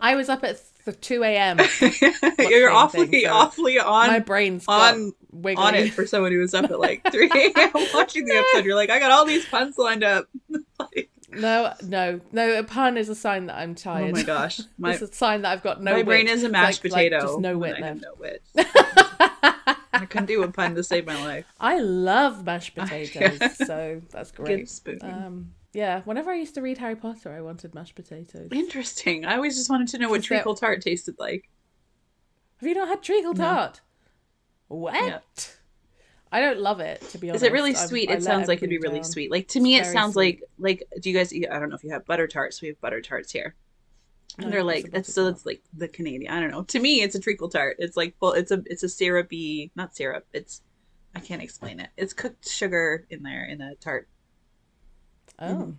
[0.01, 1.59] I was up at th- two a.m.
[2.38, 5.12] You're awfully, thing, so awfully on My brain's on
[5.57, 7.70] on it for someone who was up at like 3 a.m.
[7.92, 8.64] watching the episode.
[8.64, 10.27] You're like, I got all these puns lined up.
[10.79, 12.59] like, No, no, no.
[12.59, 14.11] A pun is a sign that I'm tired.
[14.11, 15.90] oh my gosh, my it's a sign that I've got no.
[15.92, 16.07] my wit.
[16.07, 17.27] brain is a mashed like- like potato.
[17.27, 18.05] just no wit I have left.
[18.05, 18.42] no wit.
[19.97, 21.47] I couldn't do a pun to save my life.
[21.61, 24.68] I love mashed potatoes, so that's Good great.
[24.68, 24.99] spoon.
[25.03, 28.48] Um, yeah, whenever I used to read Harry Potter, I wanted mashed potatoes.
[28.52, 29.24] Interesting.
[29.26, 31.48] I always just wanted to know what treacle tart tasted like.
[32.58, 33.44] Have you not had treacle No.
[33.44, 33.80] tart?
[34.68, 35.56] What?
[36.32, 37.44] I don't love it to be honest.
[37.44, 38.10] Is it really sweet?
[38.10, 39.04] I it sounds like it'd be really down.
[39.04, 39.30] sweet.
[39.30, 40.40] Like to me, it sounds sweet.
[40.58, 41.00] like like.
[41.00, 41.46] Do you guys eat?
[41.50, 42.60] I don't know if you have butter tarts.
[42.60, 43.54] We have butter tarts here.
[44.38, 46.32] No, And they're like it's so it's like the Canadian.
[46.32, 46.62] I don't know.
[46.64, 47.76] To me, it's a treacle tart.
[47.78, 50.26] It's like well, it's a it's a syrupy, not syrup.
[50.32, 50.62] It's
[51.14, 51.90] I can't explain it.
[51.96, 54.08] It's cooked sugar in there in a tart.
[55.38, 55.75] Oh mm.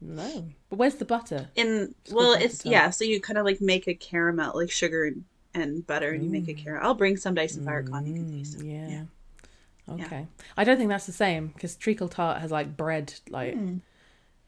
[0.00, 1.48] no, but where's the butter?
[1.56, 2.90] In It's well, it's yeah.
[2.90, 6.30] So you kind of like make a caramel, like sugar and, and butter, and you
[6.30, 6.62] make a mm.
[6.62, 6.86] caramel.
[6.86, 8.06] I'll bring some dice and fire con.
[8.06, 8.62] You can mm, taste it.
[8.62, 8.88] Mm, yeah.
[8.88, 10.04] Yeah.
[10.06, 10.26] Okay.
[10.56, 13.56] I don't think that's the same because treacle tart has like bread like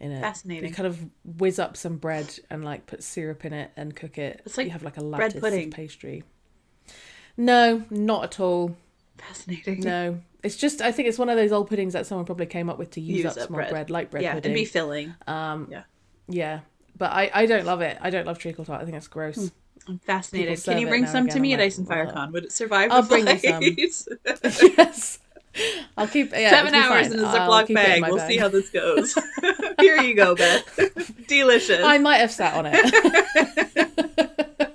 [0.02, 0.20] in it.
[0.20, 0.68] Fascinating.
[0.68, 4.18] You kind of whiz up some bread and like put syrup in it and cook
[4.18, 4.42] it.
[4.44, 5.68] It's like you have like a bread lattice pudding.
[5.68, 6.24] of pastry.
[7.36, 8.76] No, not at all.
[9.18, 9.80] Fascinating.
[9.80, 12.68] No, it's just I think it's one of those old puddings that someone probably came
[12.68, 13.70] up with to use, Use up up small bread.
[13.70, 13.90] bread.
[13.90, 14.50] like bread yeah, pudding.
[14.50, 15.14] and be filling.
[15.26, 15.82] um, yeah.
[16.28, 16.60] yeah,
[16.98, 17.98] but I I don't love it.
[18.00, 18.82] I don't love treacle tart.
[18.82, 19.36] I think it's gross.
[19.36, 19.46] Hmm.
[19.88, 20.62] I'm fascinated.
[20.62, 22.30] Can you bring some to me I'm at Ice and Fire Con?
[22.32, 24.18] Would it survive I'll bring you some.
[24.76, 25.18] yes,
[25.96, 27.18] I'll keep yeah, Seven hours fine.
[27.18, 28.10] in a Ziploc keep it in bag.
[28.10, 28.30] We'll bag.
[28.30, 29.16] see how this goes.
[29.80, 31.26] Here you go, Beth.
[31.26, 31.84] Delicious.
[31.84, 34.71] I might have sat on it.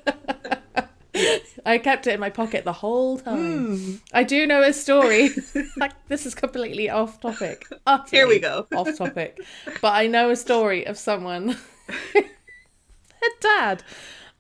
[1.68, 3.76] I kept it in my pocket the whole time.
[3.76, 3.96] Hmm.
[4.14, 5.30] I do know a story.
[5.78, 7.66] like this is completely off topic.
[7.86, 8.66] Utterly Here we go.
[8.76, 9.38] off topic.
[9.82, 11.58] But I know a story of someone.
[12.14, 13.84] Her dad,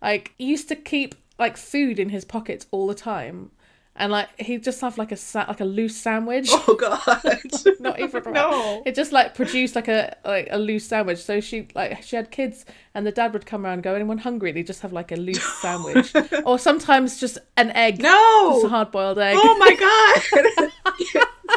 [0.01, 3.51] like, used to keep like food in his pockets all the time,
[3.95, 6.47] and like he'd just have like a sa- like a loose sandwich.
[6.51, 7.39] Oh God.
[7.79, 8.83] Not even No.
[8.85, 11.19] It just like produced like a like a loose sandwich.
[11.19, 12.65] So she like she had kids,
[12.97, 15.11] and the dad would come around and go, "Anyone hungry?" And he'd just have like
[15.11, 16.11] a loose sandwich,
[16.45, 18.53] or sometimes just an egg, No!
[18.53, 19.37] just a hard boiled egg.
[19.39, 20.71] Oh my God.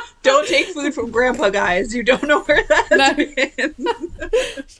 [0.22, 1.94] don't take food from Grandpa, guys.
[1.94, 3.14] You don't know where that's No.
[3.14, 3.86] been.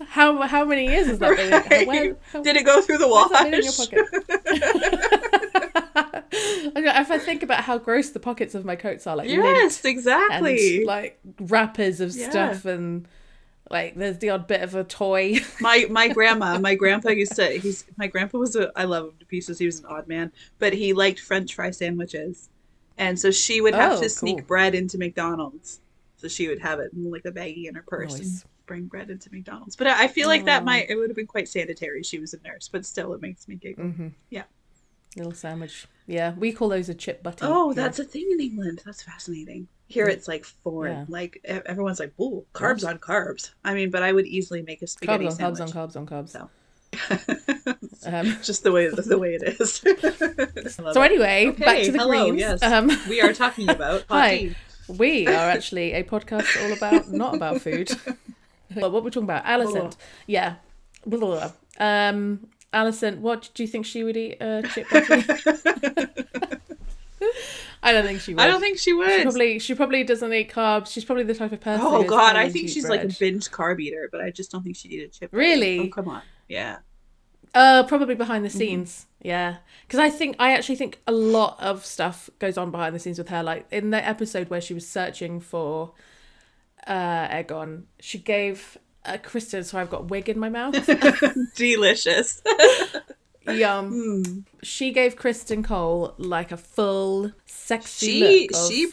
[0.09, 1.51] How how many years is that been?
[1.51, 1.87] Right.
[1.89, 3.31] Where- how- Did it go through the wash?
[3.47, 5.11] in your pocket?
[6.33, 9.91] If I think about how gross the pockets of my coats are, like yes, and
[9.91, 10.85] exactly.
[10.85, 12.29] like wrappers of Yeah.
[12.31, 13.07] stuff, and
[13.71, 15.37] like there's the odd bit of a toy.
[15.61, 17.47] my my grandma, my grandpa used to.
[17.59, 18.71] He's my grandpa was a.
[18.77, 19.59] I love him to pieces.
[19.59, 22.49] He was an odd man, but he liked French fry sandwiches,
[22.99, 24.47] and so she would have Oh, to sneak cool.
[24.47, 25.81] bread into McDonald's.
[26.17, 29.09] So she would have it in like a baggie in her purse and bring bread
[29.09, 29.75] into McDonald's.
[29.77, 30.65] But I I feel like that Oh.
[30.67, 32.03] might it would have been quite sanitary.
[32.03, 33.85] She was a nurse, but still, it makes me giggle.
[33.87, 34.09] Mm-hmm.
[34.31, 34.43] Yeah.
[35.17, 35.87] Little sandwich.
[36.07, 37.39] Yeah, we call those a chip butty.
[37.43, 38.83] Oh, that's a thing in England.
[38.85, 39.67] That's fascinating.
[39.91, 40.97] Here it's like foreign.
[40.99, 41.05] Yeah.
[41.09, 44.87] Like everyone's like, "Ooh, carbs on carbs." I mean, but I would easily make a
[44.87, 46.29] spaghetti carbs on carbs on carbs on carbs.
[46.31, 46.49] So.
[48.07, 49.83] Um, Just the way the way it is.
[50.95, 52.39] So anyway, Okay, back to the hello, greens.
[52.41, 52.63] yes.
[52.63, 54.39] Um, we are talking about Hi.
[54.39, 54.55] tea.
[54.89, 57.91] we are actually a podcast all about not about food.
[58.75, 59.97] But what we're talking about, Alicent.
[60.29, 60.55] Yeah.
[61.05, 61.29] Blah, blah,
[61.79, 61.87] blah.
[62.09, 64.41] Um, Alicent, what do you think she would eat?
[64.41, 64.87] Uh, chip?
[67.83, 68.43] I don't think she would.
[68.43, 69.23] I don't think she She would.
[69.23, 70.89] probably she probably doesn't eat carbs.
[70.93, 71.81] She's probably the type of person.
[71.87, 74.77] oh God, I think she's like a binge carb eater, but I just don't think
[74.77, 75.31] she'd eat a chip.
[75.33, 75.81] Really?
[75.81, 76.23] Oh come on.
[76.49, 76.79] Yeah.
[77.55, 78.53] Uh, probably behind Mm-hmm.
[78.59, 79.07] the scenes.
[79.23, 79.57] Yeah,
[79.87, 83.19] because I think I actually think a lot of stuff goes on behind the scenes
[83.19, 83.43] with her.
[83.43, 85.93] Like in the episode where she was searching for
[86.87, 89.65] uh Aegon, she gave uh, Criston.
[89.65, 90.75] So I've got wig in my mouth.
[91.57, 92.41] Delicious.
[93.59, 93.93] Yum.
[93.93, 94.45] Mm.
[94.63, 98.93] She gave Criston Cole like a full sexy She look of, she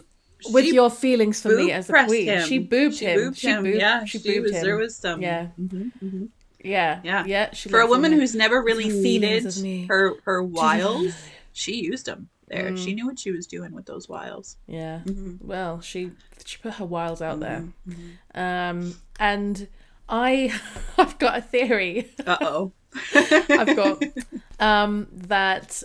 [0.54, 2.28] with she your feelings for me as a queen.
[2.28, 2.48] him.
[2.48, 3.16] She boobed She him.
[3.20, 3.66] boobed she him.
[3.66, 4.64] yeah, she she boobed was, him.
[4.64, 5.22] There was some.
[5.22, 5.48] Yeah.
[5.60, 6.30] Mhm, mhm.
[6.64, 7.26] Yeah, Yeah.
[7.26, 7.54] yeah.
[7.54, 9.46] She For a woman who's never really needed
[9.90, 11.14] her her wiles,
[11.54, 12.72] she used them there.
[12.72, 12.78] Mm.
[12.84, 14.58] She knew what she was doing with those wiles.
[14.68, 15.02] yeah.
[15.06, 15.42] Mhm.
[15.44, 16.12] Well, she
[16.46, 17.66] she put her wiles out there.
[17.90, 18.18] Mhm.
[18.36, 19.68] Um, and
[20.08, 20.54] I,
[20.98, 22.12] I've got a theory.
[22.26, 22.72] Uh oh.
[23.14, 24.04] I've got
[24.60, 25.84] um, that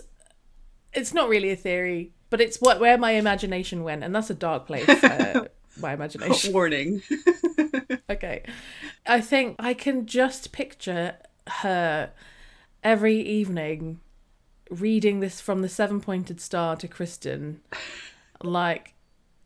[0.93, 4.35] it's not really a theory, but it's what where my imagination went, and that's a
[4.35, 4.87] dark place.
[4.89, 5.47] Uh,
[5.79, 6.53] my imagination.
[6.53, 7.01] warning.
[8.09, 8.43] Okay,
[9.07, 11.15] I think I can just picture
[11.47, 12.11] her
[12.83, 14.01] every evening
[14.69, 17.57] reading this from the seven pointed star to Criston,
[18.43, 18.93] like,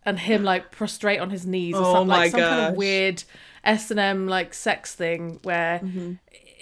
[0.03, 3.23] and him like prostrate on his knees or Oh something, like some kind of weird
[3.63, 6.13] S and M like sex thing where Mm-hmm.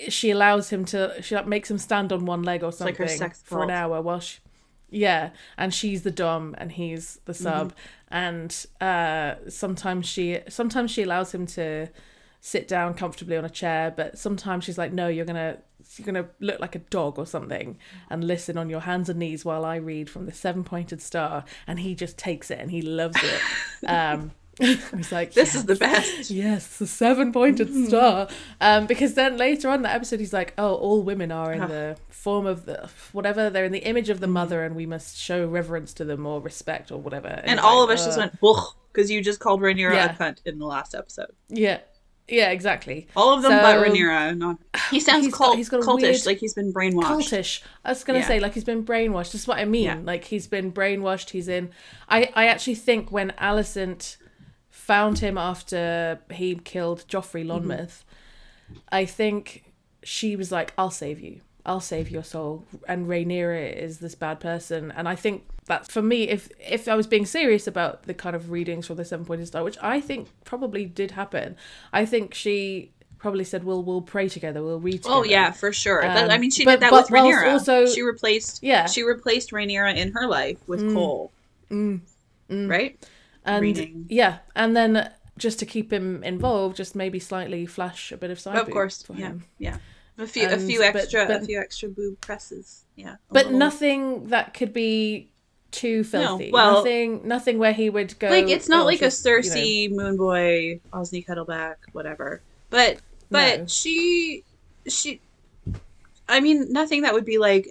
[0.09, 3.07] She allows him to she like makes him stand on one leg or like something
[3.07, 4.39] sex for an hour while she
[4.89, 7.73] yeah and she's the dom and he's the sub.
[8.09, 11.89] And uh sometimes she sometimes she allows him to
[12.39, 15.57] sit down comfortably on a chair but sometimes she's like no you're gonna
[15.97, 17.77] you're gonna look like a dog or something
[18.09, 21.43] and listen on your hands and knees while i read from the seven pointed star.
[21.67, 23.41] And he just takes it and he loves it.
[23.87, 26.29] Um he's like This "Yeah, is the best.
[26.31, 27.87] Yes, the seven pointed Mm.
[27.87, 28.27] star.
[28.61, 31.61] Um, because then later on in the episode, he's like, "Oh, all women are in
[31.67, 33.49] the form of the whatever.
[33.49, 36.39] They're in the image of the mother, and we must show reverence to them or
[36.41, 38.57] respect or whatever." And it's all like, of us just uh, went
[38.93, 40.13] because you just called Rhaenyra Yeah.
[40.13, 41.31] a cunt in the last episode.
[41.49, 41.79] "Yeah,
[42.29, 44.37] yeah, exactly." All of them So- but Rhaenyra.
[44.37, 44.57] Not
[44.89, 47.03] he sounds He's got- cult, he's got cultish, weird- like he's been brainwashed.
[47.03, 47.61] Cultish.
[47.83, 48.27] I was gonna Yeah.
[48.27, 49.33] say like he's been brainwashed.
[49.33, 49.83] That's what I mean.
[49.83, 49.99] Yeah.
[50.01, 51.31] Like he's been brainwashed.
[51.31, 51.71] He's in.
[52.09, 54.17] I I actually think when Alicent
[54.85, 57.71] found him after he killed Joffrey Mm-hmm.
[57.71, 58.03] Lonmouth,
[58.91, 59.63] I think
[60.03, 61.41] she was like, "I'll save you.
[61.65, 66.01] I'll save your soul." And Rhaenyra is this bad person, and I think that for
[66.01, 69.25] me, if if I was being serious about the kind of readings from the Seven
[69.25, 71.55] Pointed Star, which I think probably did happen,
[71.91, 74.61] I think she probably said, "We'll we'll pray together.
[74.63, 76.01] We'll read together." Oh yeah, for sure.
[76.03, 77.53] that, I Um, mean, she but- did that with Rhaenyra.
[77.53, 78.61] also- she replaced.
[78.61, 78.85] Yeah.
[78.85, 81.31] she replaced Rhaenyra in her life with Cole.
[82.49, 82.97] Right.
[83.45, 84.05] And reading.
[84.09, 88.39] yeah, and then just to keep him involved, just maybe slightly flash a bit of
[88.39, 89.03] side of course.
[89.03, 89.27] for Yeah.
[89.27, 89.43] him.
[89.59, 89.77] Yeah.
[90.17, 92.85] A few, a And- few but- extra, a few extra boob presses.
[92.95, 93.15] Yeah.
[93.29, 95.29] but little- nothing that could be
[95.71, 96.51] too filthy.
[96.51, 98.29] well- nothing, nothing where he would go.
[98.29, 99.37] like it's not "Oh, like a she's," you know.
[99.41, 102.41] Cersei, Moon Boy, Osney Kettleblack, whatever.
[102.69, 103.65] But but No.
[103.67, 104.43] she
[104.87, 105.19] she
[106.29, 107.69] I mean nothing that would be like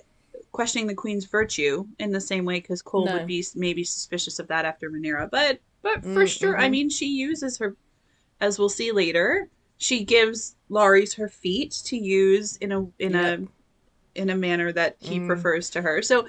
[0.54, 3.12] questioning the queen's virtue in the same way because Cole No.
[3.14, 5.30] would be maybe suspicious of that after Rhaenyra.
[5.30, 6.70] But but for Mm, sure, I mhm.
[6.70, 7.76] mean, she uses her,
[8.40, 9.50] as we'll see later.
[9.78, 13.40] She gives Larys her feet to use in a in Yep.
[14.16, 15.26] a in a manner that he Mm.
[15.26, 16.02] prefers to her.
[16.02, 16.28] So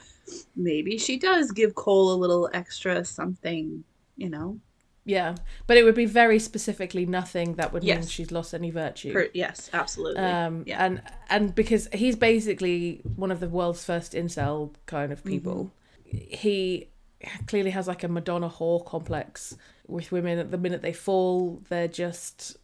[0.55, 3.85] maybe she does give Cole a little extra something,
[4.17, 4.59] you know.
[5.07, 5.35] Yeah,
[5.67, 9.13] but it would be very specifically nothing that would mean she's lost any virtue.
[9.13, 10.21] Per- yes, absolutely.
[10.23, 10.83] um, yeah.
[10.83, 15.71] and and because he's basically one of the world's first incel kind of people,
[16.07, 16.35] Mm-hmm.
[16.35, 16.89] he
[17.47, 19.55] clearly has like a Madonna whore complex
[19.87, 20.39] with women.
[20.39, 22.57] At the minute they fall, they're just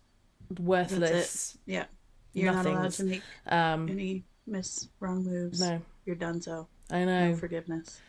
[0.60, 1.58] worthless.
[1.66, 1.86] yeah.
[2.34, 5.60] You're not allowed to make Um, any miss wrong moves.
[5.60, 6.68] no, You're done so.
[6.90, 7.36] I No know.
[7.36, 8.00] forgiveness.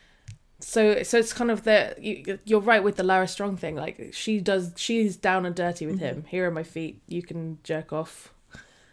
[0.65, 3.75] So so it's kind of the you, you're right with the Larys Strong thing.
[3.75, 6.05] Like she does, she's down and dirty with Mm-hmm.
[6.05, 6.25] him.
[6.29, 7.01] Here are my feet.
[7.07, 8.33] You can jerk off.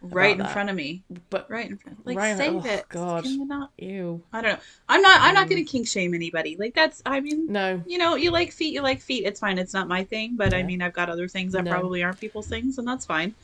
[0.02, 0.52] Right in that.
[0.52, 1.02] front of me.
[1.28, 2.04] But Right in front.
[2.06, 2.86] Like Right save oh, it.
[2.88, 3.22] God.
[3.24, 3.70] Can you not?
[3.78, 4.58] ew, I don't know.
[4.88, 5.20] I'm not.
[5.20, 5.50] I'm not Mm.
[5.50, 6.56] going to kink shame anybody.
[6.58, 7.02] Like that's.
[7.06, 7.82] I mean, no.
[7.86, 8.72] you know, you like feet.
[8.74, 9.24] You like feet.
[9.26, 9.58] It's fine.
[9.58, 10.36] It's not my thing.
[10.36, 11.70] But I mean, I've got other things that No.
[11.70, 13.34] probably aren't people's things, and that's fine.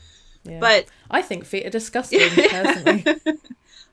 [0.44, 0.58] Yeah.
[0.58, 3.04] But I think feet are disgusting personally.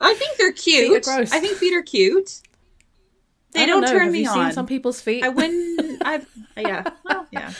[0.02, 1.04] I think they're cute.
[1.04, 1.32] gross.
[1.34, 2.41] I think feet are cute.
[3.54, 3.88] They don't, know.
[3.92, 4.46] turn Have me you on.
[4.46, 5.24] Seen some people's feet.
[5.24, 6.02] I wouldn't.
[6.06, 6.22] I
[6.58, 6.84] yeah.
[7.04, 7.52] Well, yeah.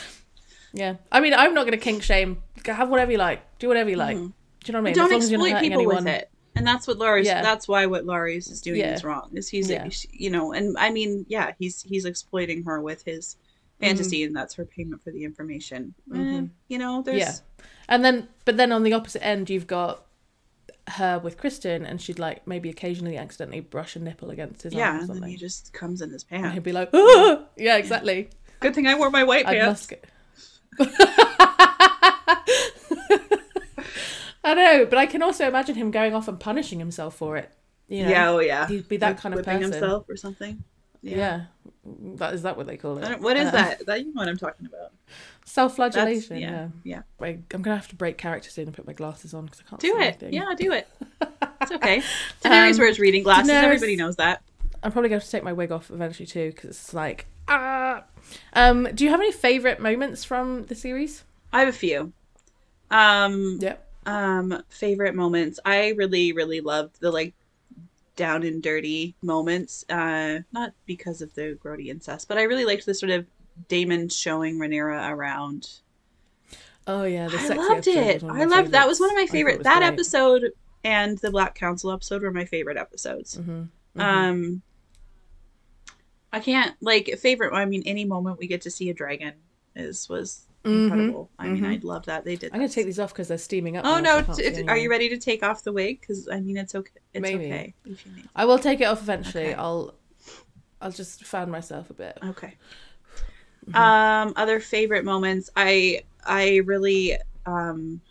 [0.76, 2.42] Yeah, I mean, I'm not going to kink shame.
[2.66, 3.60] Have whatever you like.
[3.60, 4.18] Do whatever you like.
[4.18, 4.24] Do
[4.66, 4.94] you know what I mean?
[4.94, 5.00] Mm-hmm.
[5.00, 5.96] don't as long as you're not exploit people anyone.
[6.06, 6.30] with it.
[6.56, 7.26] And that's what Larys.
[7.26, 7.42] Yeah.
[7.42, 8.94] That's why what Larys is doing Yeah.
[8.94, 9.30] is wrong.
[9.34, 9.88] Is he's Yeah.
[10.12, 13.38] you know, and I mean, yeah, he's he's exploiting her with his
[13.80, 15.94] fantasy, and that's her payment for the information.
[16.12, 16.50] Eh, Mhm.
[16.70, 17.34] you know, there's Yeah.
[17.90, 20.06] And then, but then on the opposite end, you've got
[20.88, 24.90] her with Criston, and she'd like maybe occasionally accidentally brush a nipple against his yeah,
[24.90, 26.54] arm or and then he just comes in his and pants.
[26.56, 28.30] he'd be like, "Ah!" yeah, exactly.
[28.60, 29.90] Good thing I wore my white I'd pants.
[34.46, 37.52] I know, but I can also imagine him going off and punishing himself for it.
[37.88, 38.10] You know?
[38.10, 38.68] Yeah, oh yeah.
[38.68, 39.72] He'd be that kind of person.
[39.72, 40.64] himself or something.
[41.04, 41.46] Yeah.
[42.16, 43.20] That is that what they call it?
[43.20, 43.86] What is Uh, that?
[43.86, 44.92] That you know what I'm talking about?
[45.46, 46.38] Self-flagellation.
[46.38, 46.68] yeah, yeah.
[46.84, 47.02] yeah.
[47.20, 49.70] Wait, I'm gonna have to break character soon and put my glasses on because I
[49.70, 50.02] can't Do it.
[50.02, 50.34] anything.
[50.34, 50.88] Yeah, do it.
[51.62, 52.02] It's okay.
[52.44, 53.52] Daenerys Um, wears reading glasses.
[53.52, 54.42] Daenerys- Everybody knows that.
[54.82, 57.28] I'm probably going to, have to take my wig off eventually too because it's like
[57.48, 58.04] ah.
[58.54, 61.24] Um, do you have any favorite moments from the series?
[61.52, 62.14] I have a few.
[62.92, 63.88] Um, Yep.
[64.06, 65.60] um, favorite moments.
[65.66, 67.34] I really, really loved the like
[68.16, 69.86] down and dirty moments.
[69.90, 73.26] Uh, not because of the grody incest, but I really liked the sort of
[73.68, 75.70] Daemon showing Rhaenyra around.
[76.86, 78.16] Oh yeah, the I loved it.
[78.16, 79.64] was one of I loved that was one of my I thought it favorite.
[79.64, 79.88] That great.
[79.88, 80.52] episode
[80.84, 83.38] and the Black Council episode were my favorite episodes.
[83.38, 83.70] Mhm.
[83.96, 84.62] Um,
[86.32, 87.54] I can't like favorite.
[87.54, 89.34] I mean, any moment we get to see a dragon
[89.76, 91.30] is was Mhm, incredible.
[91.38, 91.76] I mean, mhm.
[91.76, 92.54] I love that they did.
[92.54, 93.86] I'm gonna take these off because they're steaming up.
[93.86, 94.20] Oh no!
[94.20, 96.00] I t- are you ready to take off the wig?
[96.00, 96.92] Because I mean, it's okay.
[97.14, 97.46] It's Maybe.
[97.46, 98.30] okay if you need.
[98.36, 99.48] I will take it off eventually.
[99.48, 99.54] Okay.
[99.56, 99.94] I'll
[100.82, 102.18] I'll just fan myself a bit.
[102.24, 102.56] Okay.
[103.70, 103.76] Mm-hmm.
[103.82, 105.50] Um, other favorite moments.
[105.56, 108.02] I I really um,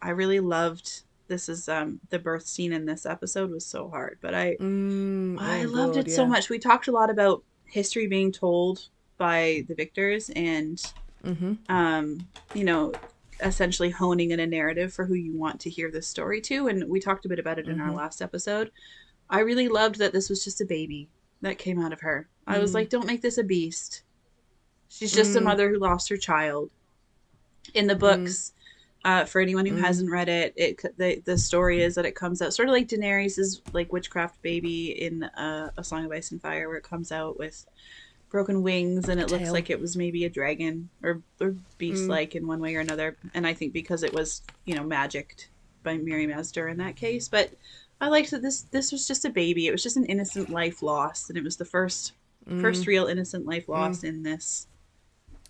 [0.00, 1.02] I really loved.
[1.26, 5.38] This is um the birth scene in this episode was so hard, but I Mm,
[5.38, 6.48] I oh, loved God, it so much.
[6.48, 10.80] We talked a lot about history being told by the victors and
[11.24, 11.58] Mhm.
[11.70, 12.92] um, you know,
[13.40, 16.68] essentially honing in a narrative for who you want to hear this story to.
[16.68, 17.96] And we talked a bit about it in our Mhm.
[17.96, 18.70] last episode.
[19.28, 21.08] I really loved that this was just a baby
[21.42, 22.28] that came out of her.
[22.46, 22.74] I was Mm.
[22.74, 24.02] like, don't make this a beast.
[24.88, 25.44] She's just a Mm.
[25.44, 26.70] mother who lost her child.
[27.72, 28.52] In the books,
[29.04, 29.80] uh, for anyone who Mm.
[29.80, 32.88] hasn't read it, it the the story is that it comes out sort of like
[32.88, 37.10] Daenerys' like witchcraft baby in uh, A Song of Ice and Fire, where it comes
[37.10, 37.66] out with
[38.34, 41.60] broken wings and it looks like it was maybe a dragon or or Mm.
[41.78, 43.16] beast like in one way or another.
[43.32, 45.50] And I think because it was you know magicked
[45.84, 47.52] by Mirri Maz Duur in that case, but
[48.00, 49.68] I liked that this this was just a baby.
[49.68, 52.12] It was just an innocent life lost, and it was the first
[52.50, 52.60] Mm.
[52.60, 54.66] first real innocent life lost in this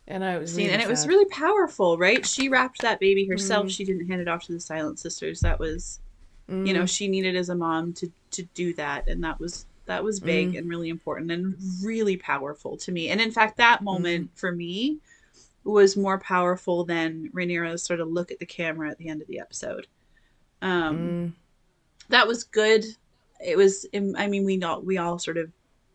[0.07, 2.25] and I was really and it was really powerful, right?
[2.27, 3.67] She wrapped that baby herself.
[3.67, 3.71] Mm.
[3.71, 5.41] She didn't hand it off to the Silent Sisters.
[5.41, 6.01] That was,
[6.47, 6.95] you know, Mm.
[6.97, 10.53] she needed as a mom to to do that, and that was that was big
[10.53, 10.59] Mm.
[10.59, 13.09] and really important and really powerful to me.
[13.11, 13.85] And in fact, that Mm.
[13.85, 14.99] moment for me
[15.65, 19.29] was more powerful than Rhaenyra's sort of look at the camera at the end of
[19.29, 19.87] the episode.
[20.63, 21.33] Um, Mm.
[22.09, 22.85] that was good.
[23.45, 23.87] It was.
[23.95, 25.51] I mean, we all we all sort of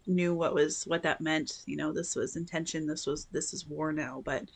[0.07, 1.63] knew what was what that meant.
[1.65, 2.85] You know, this was intention.
[2.87, 4.21] This was this is war now.
[4.25, 4.49] But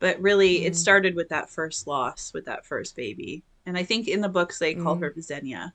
[0.00, 0.76] but really, it Mm.
[0.76, 3.42] started with that first loss, with that first baby.
[3.66, 5.00] And I think in the books they call Mm.
[5.00, 5.72] her Visenya.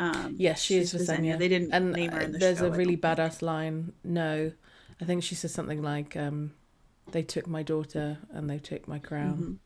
[0.00, 1.38] Um, Yes, she is Visenya.
[1.38, 2.66] They didn't and name her uh, in the there's show.
[2.66, 3.92] a I really badass line.
[4.02, 4.50] No,
[5.00, 6.52] I think she says something like, um,
[7.12, 9.60] "They took my daughter and they took my crown,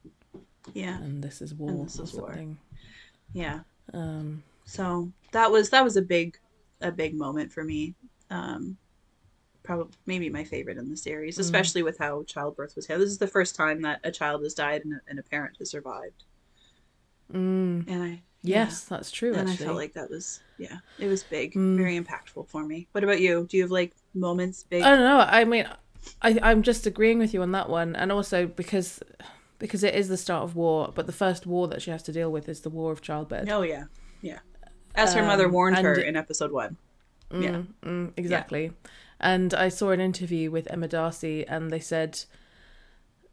[0.72, 2.26] Yeah, and this is war." this or is war.
[2.28, 2.58] something.
[3.32, 3.60] yeah.
[3.92, 6.36] Um, So that was that was a big
[6.80, 7.94] a big moment for me.
[8.30, 8.76] Um,
[9.62, 13.06] probably maybe my favorite in the series, especially with how childbirth was handled.
[13.06, 15.56] This is the first time that a child has died and a, and a parent
[15.58, 16.24] has survived.
[17.32, 17.88] Mm.
[17.88, 19.32] And I Yes, that's true.
[19.32, 19.40] yeah.
[19.40, 21.76] and I felt like that was yeah, it was big, Mm.
[21.76, 22.86] very impactful for me.
[22.92, 23.46] What about you?
[23.48, 24.82] Do you have like moments big?
[24.82, 25.18] I don't know.
[25.20, 25.66] I mean,
[26.22, 29.00] I I'm just agreeing with you on that one, and also because
[29.58, 32.12] because it is the start of war, but the first war that she has to
[32.12, 33.48] deal with is the war of childbirth.
[33.50, 33.84] oh yeah,
[34.20, 34.40] yeah.
[34.94, 36.76] As her mother Um, warned her in episode one.
[37.32, 37.50] yeah.
[37.50, 38.72] Mm, mm, exactly.
[39.20, 42.24] And I saw an interview with Emma Darcy, and they said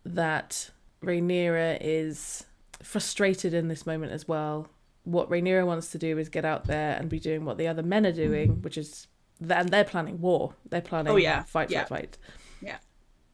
[0.06, 0.72] that
[1.04, 2.46] Rhaenyra is
[2.82, 4.68] frustrated in this moment as well.
[5.04, 7.84] What Rhaenyra wants to do is get out there and be doing what the other
[7.84, 8.62] men are doing, mm-hmm.
[8.62, 9.08] which is,
[9.50, 10.54] and they're planning war.
[10.70, 11.44] They're planning Oh, yeah.
[11.44, 11.86] fight, Yeah.
[11.86, 12.18] fight, fight.
[12.62, 12.78] Yeah.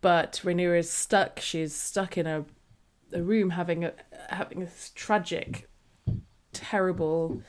[0.01, 1.39] But Rhaenyra is stuck.
[1.39, 2.45] She's stuck in a,
[3.11, 3.93] a room having a
[4.29, 5.69] having this tragic,
[6.53, 7.41] terrible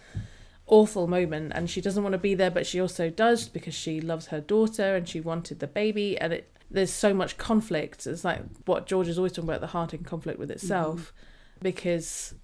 [0.69, 4.01] awful moment and she doesn't want to be there but she also does because she
[4.01, 8.23] loves her daughter and she wanted the baby and it there's so much conflict it's
[8.23, 11.63] like what george is always talking about the heart in conflict with itself mm-hmm.
[11.63, 12.35] because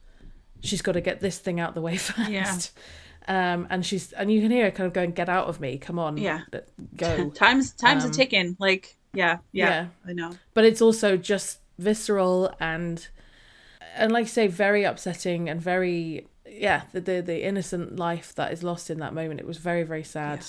[0.64, 2.56] she's got to get this thing out the way first Yeah.
[3.54, 5.78] um and she's and you can hear her kind of going get out of me
[5.78, 6.40] come on Yeah.
[6.96, 8.56] go time's time's Um, a ticking.
[8.58, 9.86] Like yeah, yeah, yeah.
[10.10, 10.32] I know.
[10.54, 13.06] but it's also just visceral and
[13.96, 18.52] and like you say very upsetting and very yeah the, the the innocent life that
[18.52, 20.44] is lost in that moment it was very very sad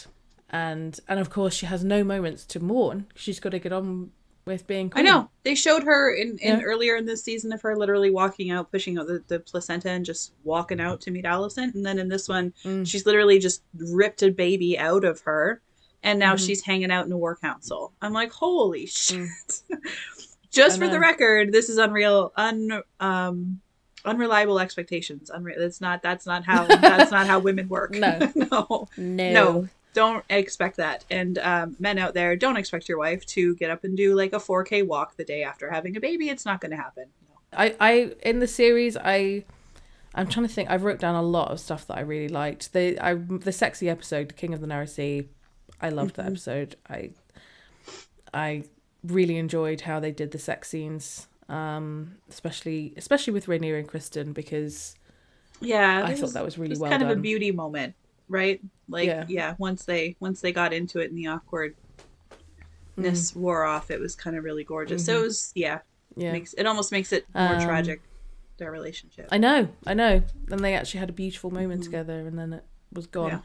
[0.49, 4.11] and and of course she has no moments to mourn she's got to get on
[4.45, 6.61] with being I know they showed her in, in Yeah.
[6.65, 10.05] earlier in this season of her literally walking out, pushing out the, the placenta and
[10.05, 11.73] just walking out to meet Alicent.
[11.73, 12.85] And then in this one, Mm.
[12.87, 15.61] she's literally just ripped a baby out of her,
[16.03, 16.45] and now Mhm.
[16.45, 17.93] she's hanging out in a war council.
[18.01, 19.17] I'm like, holy shit!
[19.17, 19.79] Mm.
[20.51, 23.61] just for the record, this is unreal, un um,
[24.05, 25.31] unreliable expectations.
[25.31, 25.57] Unreal.
[25.59, 26.03] That's not.
[26.03, 26.65] That's not how.
[26.81, 27.91] that's not how women work.
[27.91, 28.19] No.
[28.35, 28.87] no.
[28.97, 31.05] no No, don't expect that.
[31.09, 34.33] And um, men out there, don't expect your wife to get up and do like
[34.33, 36.29] a 4K walk the day after having a baby.
[36.29, 37.05] It's not going to happen.
[37.51, 39.45] I, I in the series I
[40.13, 42.73] I'm trying to think I wrote down a lot of stuff that I really liked.
[42.73, 45.29] The I the sexy episode, King of the Narrow Sea,
[45.81, 46.75] I loved that episode.
[46.89, 47.11] I
[48.33, 48.63] I
[49.03, 51.27] really enjoyed how they did the sex scenes.
[51.47, 54.95] Um especially especially with Rhaenyra and Criston because
[55.61, 57.95] Yeah, I thought that was really was well kind of a beauty moment,
[58.27, 58.61] right?
[58.87, 59.25] Like, yeah.
[59.27, 59.55] Yeah.
[59.57, 61.75] once they once they got into it and the awkwardness
[62.97, 63.35] Mm.
[63.35, 65.05] wore off, it was kind of really gorgeous.
[65.05, 65.79] So it was, yeah,
[66.11, 66.21] Mm-hmm.
[66.21, 66.31] yeah.
[66.31, 68.01] makes it almost makes it more Um, tragic
[68.57, 69.27] their relationship.
[69.31, 70.23] I know, I know.
[70.49, 72.63] And they actually had a beautiful moment together and then it
[72.93, 73.29] was gone.
[73.29, 73.39] Yeah.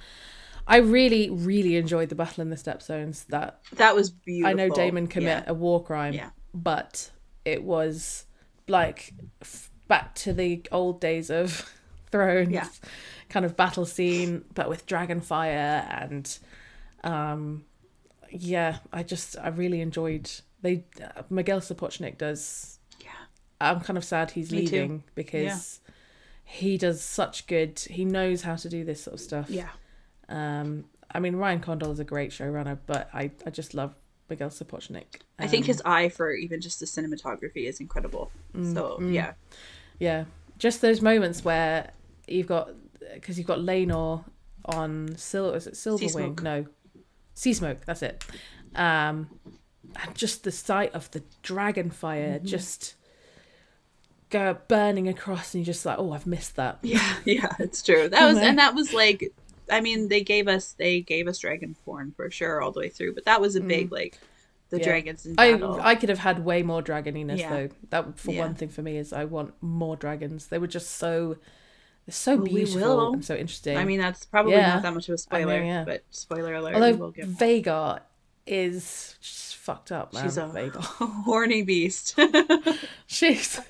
[0.68, 3.26] I really, really enjoyed the battle in the stepstones.
[3.26, 4.50] That that was beautiful.
[4.50, 5.50] I know Daemon commit Yeah.
[5.50, 6.30] a war crime, Yeah.
[6.54, 7.10] but
[7.44, 8.26] it was
[8.68, 11.68] like f- back to the old days of
[12.12, 12.68] Thrones Yeah.
[13.30, 16.38] Kind of battle scene, but with dragon fire and
[17.04, 17.64] um,
[18.30, 20.30] yeah, I just I really enjoyed
[20.62, 22.78] they uh, Miguel Sapochnik does.
[23.00, 23.08] Yeah.
[23.60, 24.76] I'm kind of sad he's Me too.
[24.76, 25.80] leaving because
[26.44, 27.78] he does such good.
[27.78, 29.48] He knows how to do this sort of stuff.
[29.48, 29.70] Yeah.
[30.28, 33.94] Um, I mean, Ryan Condal is a great showrunner, but I, I just love
[34.28, 35.22] Miguel Sapochnik.
[35.38, 38.30] I think Um, his eye for even just the cinematography is incredible.
[38.54, 39.32] Mm, so, yeah.
[39.98, 40.24] yeah,
[40.58, 41.90] just those moments where
[42.28, 42.70] you've got
[43.14, 44.24] because you've got Laenor
[44.64, 46.40] on Sil is it Silverwing?
[46.42, 46.66] No,
[47.34, 47.84] Seasmoke.
[47.84, 48.24] That's it.
[48.74, 49.28] Um,
[50.05, 52.46] and just the sight of the dragon fire Mm-hmm.
[52.46, 52.94] just
[54.30, 56.78] go burning across, and you're just like, oh, I've missed that.
[56.82, 58.09] Yeah, yeah, it's true.
[58.09, 59.32] That was and that was like
[59.70, 62.88] I mean, they gave us they gave us dragon Dragonborn for sure all the way
[62.88, 64.18] through, but that was a big like
[64.70, 64.80] the Mm.
[64.80, 64.84] Yeah.
[64.84, 65.55] dragons in I.
[65.90, 67.51] I could have had way more dragoniness Yeah.
[67.51, 67.68] though.
[67.90, 68.40] That for Yeah.
[68.42, 70.46] one thing for me is I want more dragons.
[70.46, 71.38] They were just so
[72.11, 73.12] they're so Well, we beautiful will.
[73.14, 73.76] and so interesting.
[73.76, 74.74] I mean, that's probably Yeah.
[74.74, 75.84] not that much of a spoiler, I mean, yeah.
[75.84, 78.00] but spoiler alert, we although get Vhagar
[78.46, 79.16] is
[79.56, 80.24] fucked up, man.
[80.24, 80.48] she's a
[80.80, 82.18] horny beast.
[83.06, 83.61] She's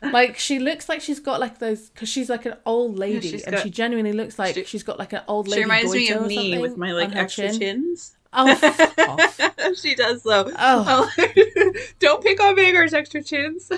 [0.00, 3.42] like she looks like she's got like those because she's like an old lady she's
[3.42, 5.62] and got- she genuinely looks like she- she's got like an old she lady.
[5.64, 7.58] reminds me of or me with my like extra chin.
[7.60, 8.14] chins.
[8.32, 10.50] Oh, she does though.
[10.58, 11.10] Oh.
[11.98, 13.70] Don't pick on Vhagar's extra chins.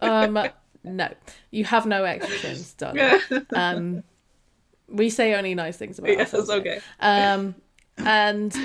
[0.00, 0.38] um,
[0.86, 1.12] no,
[1.50, 3.20] you have no extra chins, darling.
[3.54, 4.02] Um,
[4.88, 6.50] we say only nice things about yes, ourselves.
[6.50, 6.80] okay.
[7.00, 7.54] Um,
[7.98, 8.56] and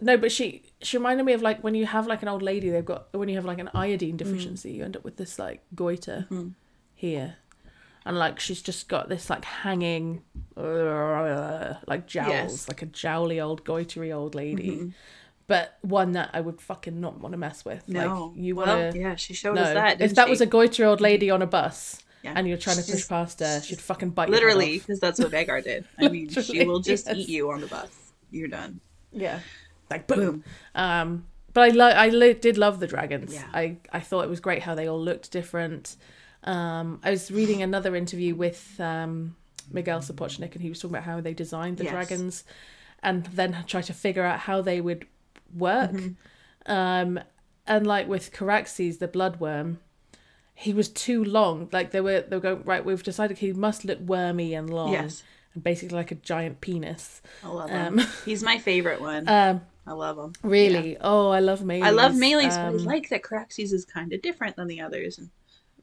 [0.00, 2.68] no, but she she reminded me of like when you have like an old lady,
[2.70, 5.62] they've got when you have like an iodine deficiency, you end up with this like
[5.74, 6.26] goiter
[6.94, 7.36] here,
[8.04, 10.22] and like she's just got this like hanging
[10.56, 12.68] uh, like jowls, Yes.
[12.68, 14.92] like a jowly old goitery old lady.
[15.46, 17.86] But one that I would fucking not want to mess with.
[17.86, 19.62] No, like, you well, want to yeah, she showed no.
[19.62, 20.00] us that.
[20.00, 20.30] if that she?
[20.30, 22.32] was a goiter old lady on a bus, Yeah.
[22.34, 25.00] and you're trying to She's- push past her, she'd fucking bite your head Literally, because
[25.00, 25.84] that's what Vhagar did.
[25.98, 27.16] I mean, she will just yes.
[27.16, 27.90] eat you on the bus.
[28.30, 28.80] You're done.
[29.12, 29.40] Yeah,
[29.90, 30.18] like boom.
[30.18, 30.44] Boom.
[30.74, 33.34] Um, but I lo- I lo- did love the dragons.
[33.34, 33.44] Yeah.
[33.52, 35.96] I I thought it was great how they all looked different.
[36.44, 39.36] Um, I was reading another interview with um,
[39.70, 41.92] Miguel Sapochnik, and he was talking about how they designed the Yes.
[41.92, 42.44] dragons,
[43.02, 45.06] and then tried to figure out how they would
[45.54, 45.92] work.
[45.92, 46.72] Mm-hmm.
[46.72, 47.20] Um,
[47.66, 49.78] and like with Caraxes, the bloodworm,
[50.54, 51.68] he was too long.
[51.72, 52.84] Like they were they were going right.
[52.84, 55.22] We've decided he must look wormy and long, Yes.
[55.54, 57.22] and basically like a giant penis.
[57.42, 57.98] I love him.
[58.00, 59.28] Um, He's my favorite one.
[59.28, 60.32] um, I love him.
[60.42, 60.96] Really?
[61.00, 61.82] Oh, I love Meleys.
[61.84, 64.80] I love Meleys, but I Um, like that Caraxes is kind of different than the
[64.80, 65.18] others.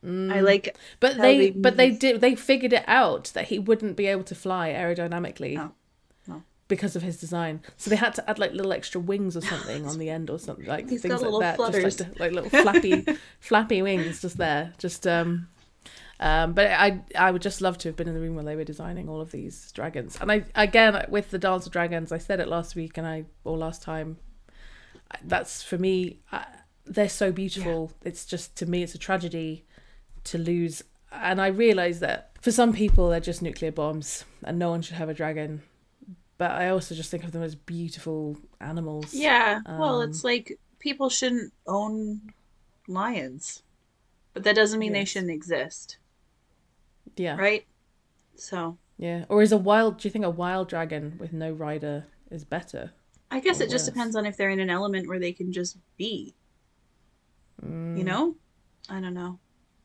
[0.03, 3.59] And I like but they, they but they did they figured it out that he
[3.59, 5.73] wouldn't be able to fly aerodynamically No.
[6.71, 7.61] Because of his design.
[7.77, 10.39] So they had to add like little extra wings or something on the end or
[10.39, 11.55] something like He's things got like little that.
[11.57, 11.97] flutters.
[11.97, 13.05] Just like, like little flappy
[13.39, 14.73] flappy wings just there.
[14.77, 15.47] Just um
[16.21, 18.55] um, but I I would just love to have been in the room when they
[18.55, 20.17] were designing all of these dragons.
[20.21, 23.25] And I again with the Dance of Dragons, I said it last week and I
[23.43, 24.17] or last time.
[25.23, 26.19] That's for me.
[26.31, 26.45] I,
[26.85, 27.91] they're so beautiful.
[28.03, 29.65] It's just to me, it's a tragedy
[30.25, 30.83] to lose.
[31.11, 34.95] And I realize that for some people, they're just nuclear bombs, and no one should
[34.95, 35.63] have a dragon.
[36.41, 39.13] But I also just think of them as beautiful animals.
[39.13, 39.59] yeah.
[39.67, 42.33] well, Um, it's like people shouldn't own
[42.87, 43.61] lions,
[44.33, 45.99] but that doesn't mean they shouldn't exist,
[47.15, 47.67] yeah, right?
[48.37, 49.25] So yeah.
[49.29, 49.99] Or is a wild?
[49.99, 52.89] Do you think a wild dragon with no rider is better?
[53.29, 55.77] I guess it just depends on if they're in an element where they can just
[55.95, 56.33] be.
[57.63, 57.99] Mm.
[57.99, 58.35] You know,
[58.89, 59.37] I don't know.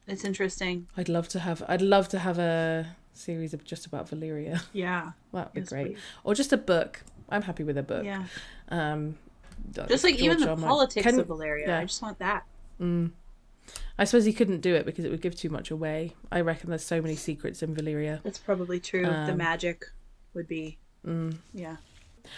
[0.06, 0.86] It's interesting.
[0.96, 1.62] I'd love to have.
[1.68, 4.62] I'd love to have a series of just about Valyria.
[4.72, 5.12] Yeah.
[5.32, 5.86] That'd be Yes, great.
[5.94, 5.98] please.
[6.24, 7.02] Or just a book.
[7.28, 8.04] I'm happy with a book.
[8.04, 8.24] Yeah.
[8.68, 9.16] Um,
[9.88, 10.68] Just like even George the R.
[10.68, 11.66] Politics Can- of Valyria.
[11.66, 11.78] yeah.
[11.80, 12.44] I just want that.
[12.80, 13.10] Mm.
[13.98, 16.14] I suppose he couldn't do it because it would give too much away.
[16.30, 18.22] I reckon there's so many secrets in Valyria.
[18.22, 19.02] That's probably true.
[19.02, 19.84] the Um, magic
[20.34, 20.78] would be.
[21.04, 21.38] Mm.
[21.52, 21.76] Yeah.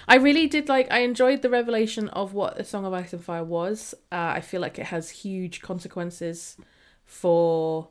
[0.07, 0.91] I really did like.
[0.91, 3.95] I enjoyed the revelation of what A Song of Ice and Fire was.
[4.13, 6.57] Uh, I feel like it has huge consequences
[7.05, 7.89] for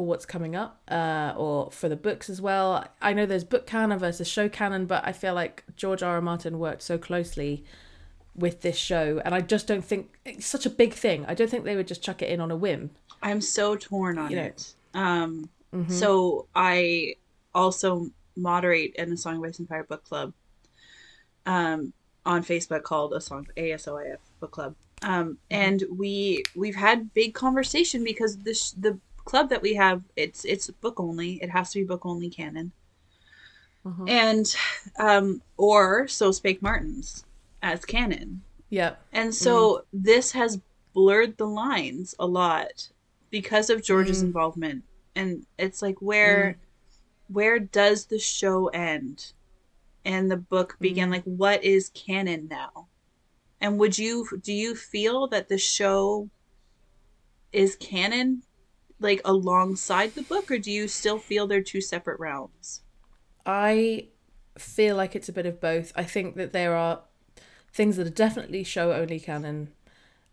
[0.00, 2.86] for what's coming up, uh, or for the books as well.
[3.02, 6.14] I know there's book canon versus show canon, but I feel like George R.
[6.14, 6.20] R.
[6.22, 7.64] Martin worked so closely
[8.34, 11.26] with this show, and I just don't think it's such a big thing.
[11.28, 12.90] I don't think they would just chuck it in on a whim.
[13.22, 14.42] I'm so torn on You know.
[14.44, 14.74] it.
[14.94, 15.92] Um, Mhm.
[15.92, 17.16] So I
[17.54, 20.32] also moderate in the Song of Ice and Fire book club
[21.44, 21.92] um,
[22.24, 24.74] on Facebook called a song ASOIF book club.
[25.02, 30.44] Um, and we we've had big conversation because this the club that we have it's
[30.44, 31.42] it's book only.
[31.42, 32.72] It has to be book only canon.
[33.84, 34.08] Mhm.
[34.08, 34.56] And
[34.98, 37.24] um, or so spake Martins
[37.62, 38.42] as canon.
[38.70, 39.02] Yep.
[39.12, 40.60] And so this has
[40.92, 42.88] blurred the lines a lot
[43.30, 44.26] because of George's Mm.
[44.26, 44.84] involvement.
[45.14, 46.56] And it's like where
[47.28, 49.32] where does the show end
[50.04, 51.08] and the book begin?
[51.08, 51.12] Mm.
[51.12, 52.88] Like what is canon now?
[53.60, 56.28] And would you do you feel that the show
[57.52, 58.42] is canon
[59.00, 62.82] like alongside the book or do you still feel they're two separate realms?
[63.44, 64.08] I
[64.58, 65.92] feel like it's a bit of both.
[65.96, 67.00] I think that there are
[67.72, 69.72] things that are definitely show only canon,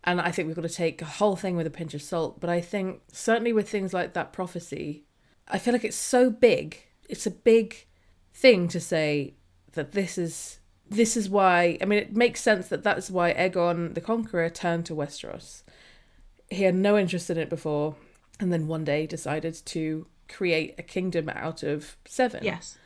[0.04, 2.40] and I think we've got to take a whole thing with a pinch of salt.
[2.40, 5.04] But I think certainly with things like that prophecy,
[5.48, 6.84] I feel like it's so big.
[7.08, 7.86] It's a big
[8.34, 9.34] thing to say
[9.72, 10.58] that this is
[10.88, 11.78] this is why.
[11.80, 15.62] I mean, it makes sense that that's why Aegon the Conqueror turned to Westeros.
[16.50, 17.96] He had no interest in it before,
[18.40, 22.78] and then one day decided to create a kingdom out of seven Yes.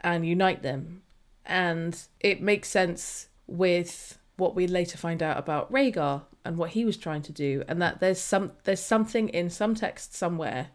[0.00, 1.02] and unite them.
[1.46, 6.84] And it makes sense with what we later find out about Rhaegar and what he
[6.84, 10.68] was trying to do, and that there's some there's something in some text somewhere.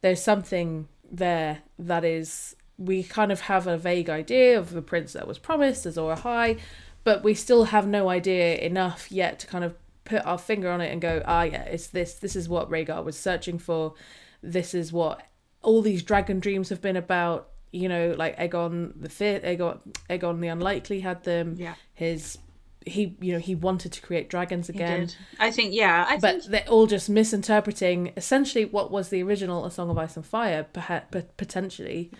[0.00, 5.12] There's something there that is we kind of have a vague idea of the prince
[5.12, 6.58] that was promised as Azor Ahai,
[7.04, 9.74] but we still have no idea enough yet to kind of
[10.10, 12.14] put our finger on it and go, ah, yeah, it's this.
[12.14, 13.94] This is what Rhaegar was searching for.
[14.42, 15.22] This is what
[15.62, 17.48] all these dragon dreams have been about.
[17.72, 21.54] You know, like Aegon the Fifth, Aegon, Aegon the Unlikely had them.
[21.56, 21.74] Yeah.
[21.94, 22.38] His,
[22.84, 25.10] he, you know, he wanted to create dragons again.
[25.38, 29.64] I think yeah, I but think they're all just misinterpreting essentially what was the original
[29.64, 32.10] A Song of Ice and Fire, perha- but potentially.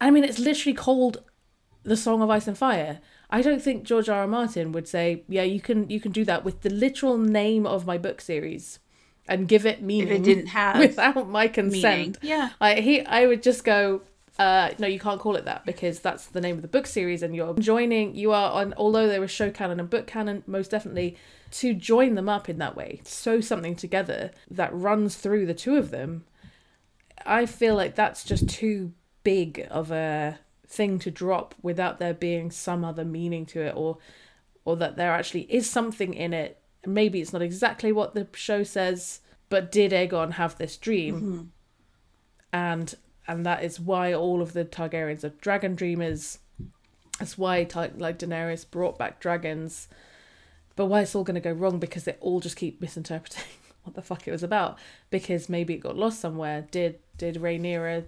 [0.00, 1.22] I mean, it's literally called
[1.82, 3.00] The Song of Ice and Fire.
[3.30, 4.20] I don't think George R.
[4.20, 4.26] R.
[4.26, 7.86] Martin would say, "Yeah, you can you can do that with the literal name of
[7.86, 8.78] my book series,
[9.28, 10.08] and give it meaning.
[10.08, 11.52] if meaning it didn't have without my meaning.
[11.52, 12.50] consent." Yeah.
[12.60, 14.02] I he I would just go,
[14.38, 17.22] uh, no, you can't call it that because that's the name of the book series,
[17.22, 18.14] and you're joining.
[18.14, 21.16] You are on, although there was show canon and book canon, most definitely
[21.50, 25.76] to join them up in that way, sew something together that runs through the two
[25.76, 26.24] of them.
[27.26, 28.92] I feel like that's just too
[29.24, 30.38] big of a
[30.68, 33.98] thing to drop without there being some other meaning to it or
[34.64, 36.60] or that there actually is something in it.
[36.86, 41.14] Maybe it's not exactly what the show says, but did Aegon have this dream?
[41.14, 41.42] Mm-hmm.
[42.52, 42.94] And
[43.26, 46.38] and that is why all of the Targaryens are dragon dreamers.
[47.18, 47.66] That's why
[47.96, 49.88] like Daenerys brought back dragons.
[50.76, 53.42] But why it's all going to go wrong because they all just keep misinterpreting
[53.84, 54.78] what the fuck it was about
[55.10, 56.66] because maybe it got lost somewhere.
[56.70, 58.04] Did did Rhaenyra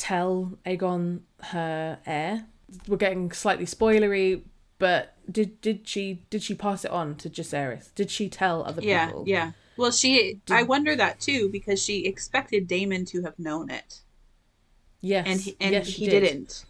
[0.00, 2.46] tell Aegon her heir?
[2.88, 4.42] We're getting slightly spoilery,
[4.78, 7.94] but did did she did she pass it on to Jacaerys?
[7.94, 9.24] Did she tell other Yeah, people?
[9.26, 9.44] yeah.
[9.46, 9.52] yeah.
[9.76, 10.40] Well, she.
[10.50, 14.00] I wonder that too because she expected Daemon to have known it,
[15.00, 15.26] Yes.
[15.26, 16.20] and he, and yes, he did.
[16.20, 16.64] didn't.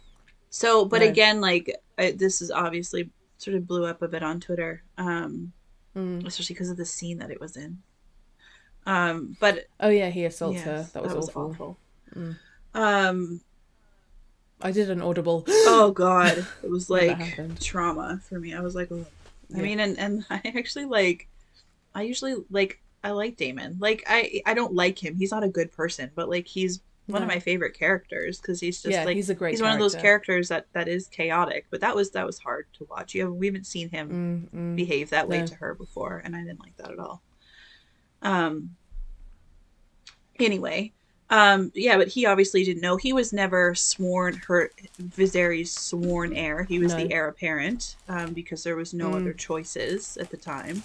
[0.49, 1.07] So, but No.
[1.07, 5.51] again, like I, this is obviously sort of blew up a bit on Twitter, um,
[5.95, 6.25] Mm.
[6.25, 7.81] especially because of the scene that it was in.
[8.85, 10.87] Um, but Oh yeah, he assaults yes, her.
[10.93, 11.77] That was awful.
[12.15, 12.37] Mm.
[12.73, 13.41] Um.
[14.63, 15.43] I did an audible.
[15.47, 18.53] Oh God, it was like trauma for me.
[18.53, 19.05] I was like, oh.
[19.53, 19.63] I Yeah.
[19.63, 21.27] mean, and and I actually like.
[21.95, 22.79] I usually like.
[23.03, 23.77] I like Daemon.
[23.79, 24.41] Like I.
[24.45, 25.15] I don't like him.
[25.15, 28.81] He's not a good person, but like he's one of my favorite characters because he's
[28.81, 29.51] just yeah, like he's a great.
[29.51, 31.65] he's one of those characters that that is chaotic.
[31.71, 33.13] But that was that was hard to watch.
[33.15, 34.75] You have, we haven't seen him Mm, mm.
[34.77, 35.47] behave that way No.
[35.47, 37.21] to her before, and I didn't like that at all.
[38.21, 38.75] Um.
[40.39, 40.93] Anyway,
[41.31, 42.97] um, yeah, but he obviously didn't know.
[42.97, 44.69] He was never sworn her
[45.01, 46.63] Viserys' sworn heir.
[46.65, 46.99] He was No.
[47.05, 49.15] the heir apparent, um, because there was no Mm.
[49.21, 50.83] other choices at the time.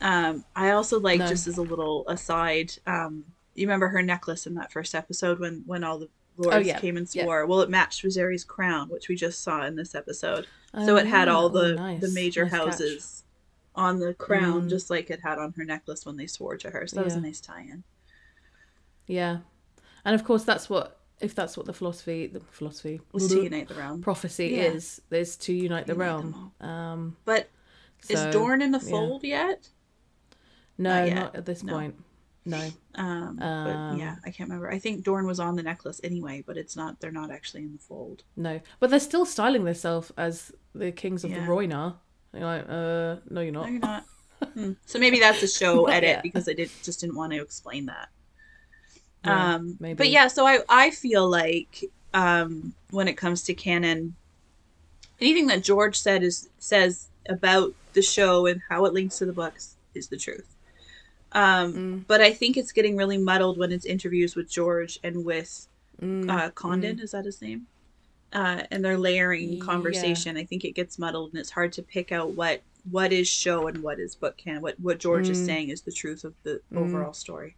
[0.00, 1.26] Um, I also like No.
[1.26, 2.74] just as a little aside.
[2.86, 6.58] Um, you remember her necklace in that first episode when when all the lords Oh,
[6.60, 7.22] yeah, came and yeah.
[7.24, 7.46] swore.
[7.46, 10.46] Well, it matched Viserys' crown, which we just saw in this episode.
[10.84, 11.34] So Oh, it had yeah.
[11.34, 12.00] all Oh, the nice.
[12.02, 12.60] the major Nice catch.
[12.60, 13.22] houses
[13.74, 14.68] on the crown, Mm.
[14.68, 16.86] just like it had on her necklace when they swore to her.
[16.86, 17.82] So that was a nice tie-in.
[19.06, 19.38] Yeah,
[20.04, 23.68] and of course that's what if that's what the philosophy the philosophy Was to unite
[23.68, 24.02] the realm.
[24.02, 24.64] prophecy Yeah.
[24.64, 26.52] is is to unite the Unite realm.
[26.60, 27.48] Um, But
[28.08, 28.90] is Dorne in the yeah.
[28.90, 29.68] fold yet?
[30.78, 31.72] No, Not not, at this No.
[31.72, 31.94] point.
[32.44, 32.68] No.
[32.94, 34.70] Um, but Um, yeah, I can't remember.
[34.70, 37.00] I think Dorne was on the necklace anyway, but it's not.
[37.00, 38.22] They're not actually in the fold.
[38.36, 41.40] No, but they're still styling themselves as the kings of Yeah.
[41.40, 41.96] the Rhoynar.
[42.34, 43.64] You're like, uh, no, you're not.
[43.66, 44.04] No, you're not.
[44.52, 44.72] Hmm.
[44.84, 46.22] So maybe that's a show edit yet.
[46.22, 48.10] because I did just didn't want to explain that.
[49.26, 49.96] Yeah, um, maybe.
[49.96, 54.14] but yeah, so I I feel like um, when it comes to canon,
[55.20, 59.32] anything that George said is says about the show and how it links to the
[59.32, 60.46] books is the truth.
[61.32, 62.04] Um, Mm.
[62.06, 65.66] But I think it's getting really muddled when it's interviews with George and with
[66.00, 67.00] Mm, uh, Condon.
[67.00, 67.66] Is that his name?
[68.32, 69.58] Uh, and they're layering Yeah.
[69.64, 70.36] conversation.
[70.36, 73.66] I think it gets muddled and it's hard to pick out what what is show
[73.66, 74.62] and what is book canon.
[74.62, 75.46] What what George is Mm.
[75.46, 76.76] saying is the truth of the Mm.
[76.78, 77.56] overall story.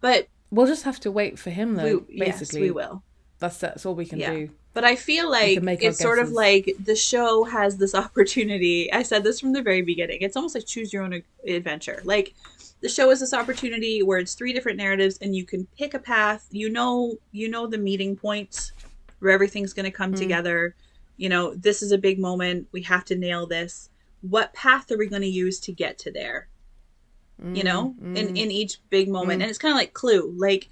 [0.00, 2.04] But We'll just have to wait for him, though.
[2.08, 3.02] we, yes, basically, we will.
[3.38, 4.32] that's that's all we can Yeah.
[4.32, 4.50] do.
[4.72, 8.92] But I feel like it's sort of like the show has this opportunity.
[8.92, 10.18] I said this from the very beginning.
[10.20, 12.00] It's almost like choose your own adventure.
[12.04, 12.34] Like
[12.82, 15.98] the show is this opportunity where it's three different narratives and you can pick a
[15.98, 16.46] path.
[16.50, 18.72] You know, you know the meeting points
[19.20, 20.18] where everything's going to come Mm.
[20.18, 20.74] together.
[21.16, 22.68] You know, this is a big moment.
[22.72, 23.88] We have to nail this.
[24.20, 26.48] What path are we going to use to get to there?
[27.42, 28.36] You know Mm, in mm.
[28.42, 29.42] in each big moment Mm.
[29.42, 30.68] and it's kind of like clue like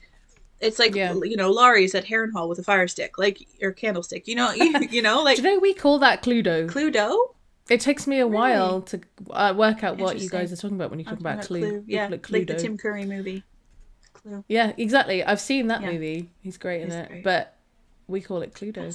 [0.60, 1.12] it's like Yeah.
[1.22, 4.72] you know larys at harrenhal with a fire stick like or candlestick you know you,
[4.90, 6.66] you know like you know we call that Cluedo?
[6.70, 7.34] cluedo
[7.68, 8.34] It takes me a Really?
[8.34, 9.00] while to
[9.30, 11.84] uh, work out what you guys are talking about when you talk I'm about Clue.
[11.86, 13.42] yeah Like like the tim curry movie
[14.14, 15.22] clue Yeah, exactly.
[15.22, 15.92] I've seen that Yeah.
[15.92, 16.30] movie.
[16.40, 17.24] He's great in He's it, great.
[17.24, 17.56] but
[18.08, 18.88] we call it Cluedo.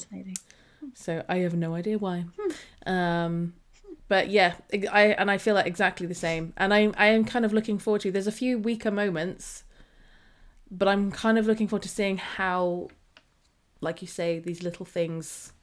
[0.95, 2.25] So I have no idea why.
[2.39, 2.91] Hmm.
[2.91, 3.53] Um,
[4.09, 4.55] but yeah,
[4.91, 6.51] I and I feel like exactly the same.
[6.57, 8.11] And I I am kind of looking forward to.
[8.11, 9.63] There's a few weaker moments,
[10.69, 12.89] but I'm kind of looking forward to seeing how,
[13.79, 15.53] like you say, these little things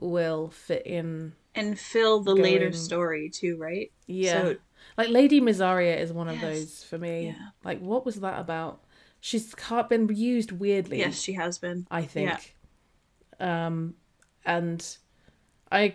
[0.00, 1.32] will fit in.
[1.54, 4.56] and fill the later story too right Yeah, So-
[4.96, 6.42] like Lady Mysaria is one of Yes.
[6.42, 7.26] those for me.
[7.26, 7.48] Yeah.
[7.62, 8.82] Like, what was that about?
[9.20, 9.54] She's
[9.90, 10.98] been used weirdly.
[10.98, 12.54] yes she has been I think.
[13.38, 13.66] Yeah.
[13.66, 13.94] Um,
[14.46, 14.80] and
[15.70, 15.94] I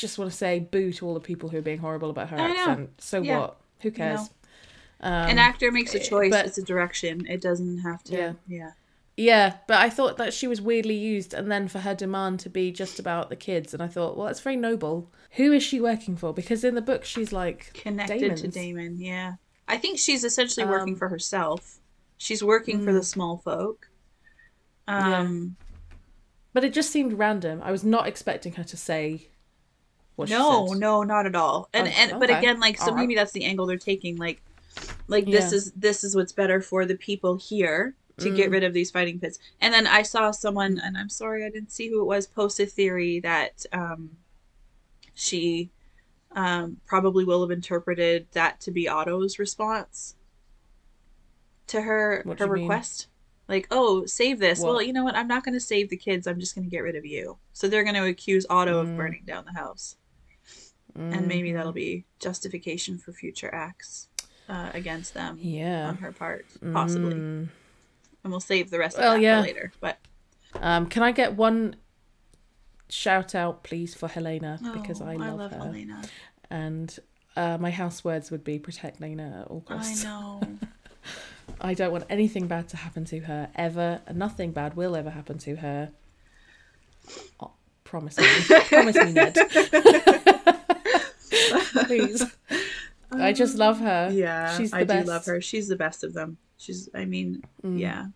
[0.00, 2.36] just want to say boo to all the people who are being horrible about her
[2.36, 2.44] know.
[2.44, 2.90] accent.
[3.00, 3.38] So Yeah.
[3.40, 3.60] what?
[3.82, 4.30] Who cares?
[5.00, 8.32] Um, an actor makes a choice but- it's a direction it doesn't have to Yeah.
[8.48, 8.70] yeah
[9.16, 12.48] yeah, but I thought that she was weirdly used, and then for her demand to
[12.48, 15.10] be just about the kids, and I thought, well, that's very noble.
[15.32, 16.32] Who is she working for?
[16.32, 18.54] Because in the book, she's like connected to Daemon's.
[18.54, 19.34] daemon yeah
[19.68, 21.80] i think she's essentially working Um, for herself
[22.16, 23.90] she's working for the small folk
[24.88, 25.56] um
[26.52, 27.60] But it just seemed random.
[27.62, 29.28] I was not expecting her to say
[30.28, 32.96] no no not at all and Oh, and but again like so Alright.
[32.98, 34.42] maybe that's the angle they're taking like
[35.08, 38.74] like this is this is what's better for the people here to get rid of
[38.74, 39.38] these fighting pits.
[39.62, 42.60] And then I saw someone, and I'm sorry I didn't see who it was, post
[42.60, 44.10] a theory that um,
[45.14, 45.70] she
[46.32, 50.16] um, probably will have interpreted that to be Otto's response
[51.68, 52.62] to her What her you mean?
[52.64, 53.06] request.
[53.48, 54.60] Like, oh, save this.
[54.60, 54.68] What?
[54.68, 55.16] Well, you know what?
[55.16, 56.26] I'm not going to save the kids.
[56.26, 57.38] I'm just going to get rid of you.
[57.52, 58.90] So they're going to accuse Otto Mm.
[58.90, 59.96] of burning down the house,
[60.94, 64.08] and maybe that'll be justification for future acts
[64.48, 65.88] uh, against them Yeah.
[65.88, 67.14] on her part, possibly.
[67.14, 67.48] Mm.
[68.24, 69.40] And we'll save the rest Well, of that yeah.
[69.40, 69.72] for later.
[69.80, 69.98] But
[70.54, 71.76] Um, can I get one
[72.88, 75.58] shout out, please, for Helaena because Oh, I love, her.
[75.68, 76.02] Elena.
[76.50, 76.98] And
[77.36, 80.04] uh, my house words would be protect Lena at all costs.
[80.04, 80.40] I know.
[81.60, 84.00] I don't want anything bad to happen to her ever.
[84.06, 85.92] and Nothing bad will ever happen to her.
[87.40, 87.52] Oh,
[87.84, 88.26] promise me.
[88.68, 89.36] promise me, Ned.
[91.86, 92.24] Please.
[93.12, 94.10] I just love her.
[94.12, 95.06] Yeah, She's the I best.
[95.06, 95.40] do love her.
[95.40, 96.36] She's the best of them.
[96.58, 96.88] She's.
[96.94, 98.06] I mean, yeah.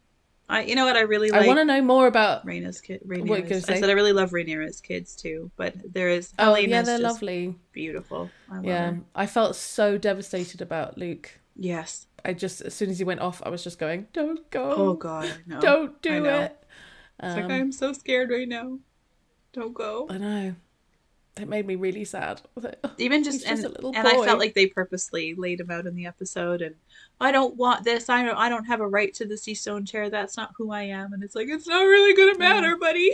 [0.48, 0.62] I.
[0.62, 0.96] You know what?
[0.96, 1.42] I really Mm.
[1.42, 2.46] I want to know more about.
[2.46, 3.00] Raina's kid.
[3.04, 6.32] You I said I really love Rhaenyra's kids too, but there is.
[6.38, 7.56] Oh, Helaena's yeah, they're lovely.
[7.72, 8.30] Beautiful.
[8.50, 9.00] I love Yeah, her.
[9.14, 11.30] I felt so devastated about Luke.
[11.56, 12.06] Yes.
[12.24, 14.72] I just, as soon as he went off, I was just going, "Don't go!
[14.72, 15.30] Oh God.
[15.46, 15.60] No.
[15.60, 16.56] Don't do it!"
[17.22, 18.78] It's like Um, I'm so scared right now.
[19.52, 20.06] Don't go.
[20.10, 20.54] I know.
[21.41, 22.41] It made me really sad.
[22.55, 25.70] Like, "Oh, Even just He's just and, and I felt like they purposely laid him
[25.70, 26.76] out in the episode and
[27.20, 28.09] I don't want this.
[28.09, 30.09] I don't I don't have a right to the sea stone chair.
[30.11, 31.12] That's not who I am.
[31.12, 33.11] And it's like it's not really gonna matter, buddy.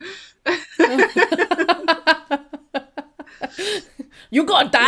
[4.30, 4.78] you gotta die!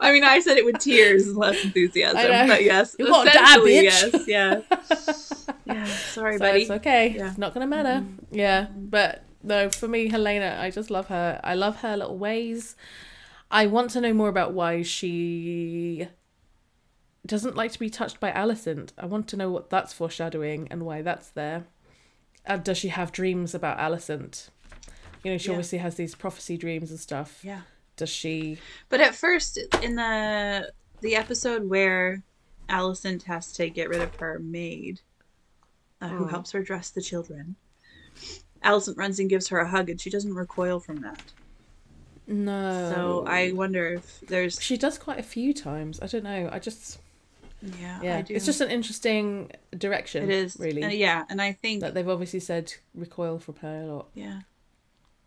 [0.00, 2.16] I mean, I said it with tears and less enthusiasm,
[2.48, 3.82] but yes, You die, essentially, bitch.
[3.82, 4.60] yes, yeah,
[5.66, 5.84] yeah.
[5.84, 6.62] Sorry, so buddy.
[6.62, 7.14] it's okay.
[7.16, 7.28] Yeah.
[7.28, 8.00] It's not gonna matter.
[8.04, 8.34] Mm-hmm.
[8.34, 11.40] Yeah, but no, for me, Helaena, I just love her.
[11.42, 12.76] I love her little ways.
[13.50, 16.08] I want to know more about why she
[17.26, 18.92] doesn't like to be touched by Alicent.
[18.98, 21.64] I want to know what that's foreshadowing and why that's there.
[22.46, 24.48] And does she have dreams about Alicent?
[25.22, 25.52] You know, she Yeah.
[25.52, 27.44] obviously has these prophecy dreams and stuff.
[27.44, 27.62] Yeah,
[27.96, 28.58] Does she?
[28.88, 30.72] but at first, in the
[31.02, 32.22] the episode where
[32.68, 35.00] Alicent has to get rid of her maid,
[36.00, 36.30] uh, who Mm.
[36.30, 37.56] helps her dress the children,
[38.64, 41.22] Alicent runs and gives her a hug, and she doesn't recoil from that.
[42.26, 42.92] No.
[42.94, 45.98] So I wonder if there's She does quite a few times.
[46.00, 46.48] I don't know.
[46.52, 46.98] I just
[47.80, 48.16] yeah, yeah.
[48.18, 48.34] I do.
[48.34, 50.22] It's just an interesting direction.
[50.24, 53.82] it is really and yeah, and I think that they've obviously said recoil from her
[53.82, 54.06] a lot.
[54.14, 54.40] yeah,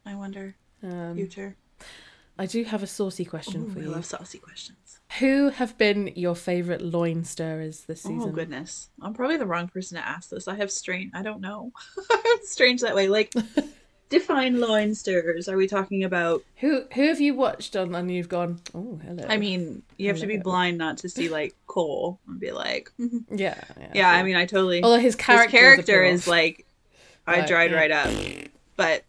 [0.05, 1.55] I wonder Um, future.
[2.39, 3.89] I do have a saucy question Ooh, for I you.
[3.89, 4.77] love saucy questions.
[5.19, 8.29] Who have been your favourite loin stirrers this season?
[8.29, 10.47] Oh goodness, I'm probably the wrong person to ask this.
[10.47, 11.11] I have strange.
[11.13, 11.71] I don't know.
[12.09, 13.07] it's strange that way.
[13.07, 13.31] Like,
[14.09, 15.47] define loin stirrers.
[15.47, 16.43] Are we talking about?
[16.57, 18.61] Who who have you watched on and you've gone?
[18.73, 19.25] Oh, hello.
[19.29, 22.91] I mean, you have to be blind not to see like Cole and be like,
[22.99, 23.23] mhm.
[23.29, 23.91] yeah, yeah.
[23.93, 24.09] yeah.
[24.11, 24.83] I mean, I totally.
[24.83, 26.65] although his His character, character is like,
[27.27, 27.77] I Right, dried yeah.
[27.77, 28.09] right up,
[28.77, 29.03] but.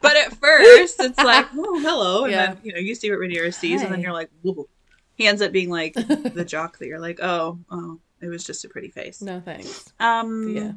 [0.00, 2.46] But at first, it's like, oh, hello, and Yeah.
[2.46, 4.68] then you know you see what Rhaenyra sees, and then you're like, whoa.
[5.14, 8.64] He ends up being like the jock that you're like, oh, oh, it was just
[8.64, 9.20] a pretty face.
[9.20, 9.92] no thanks.
[10.00, 10.72] Um, Yeah.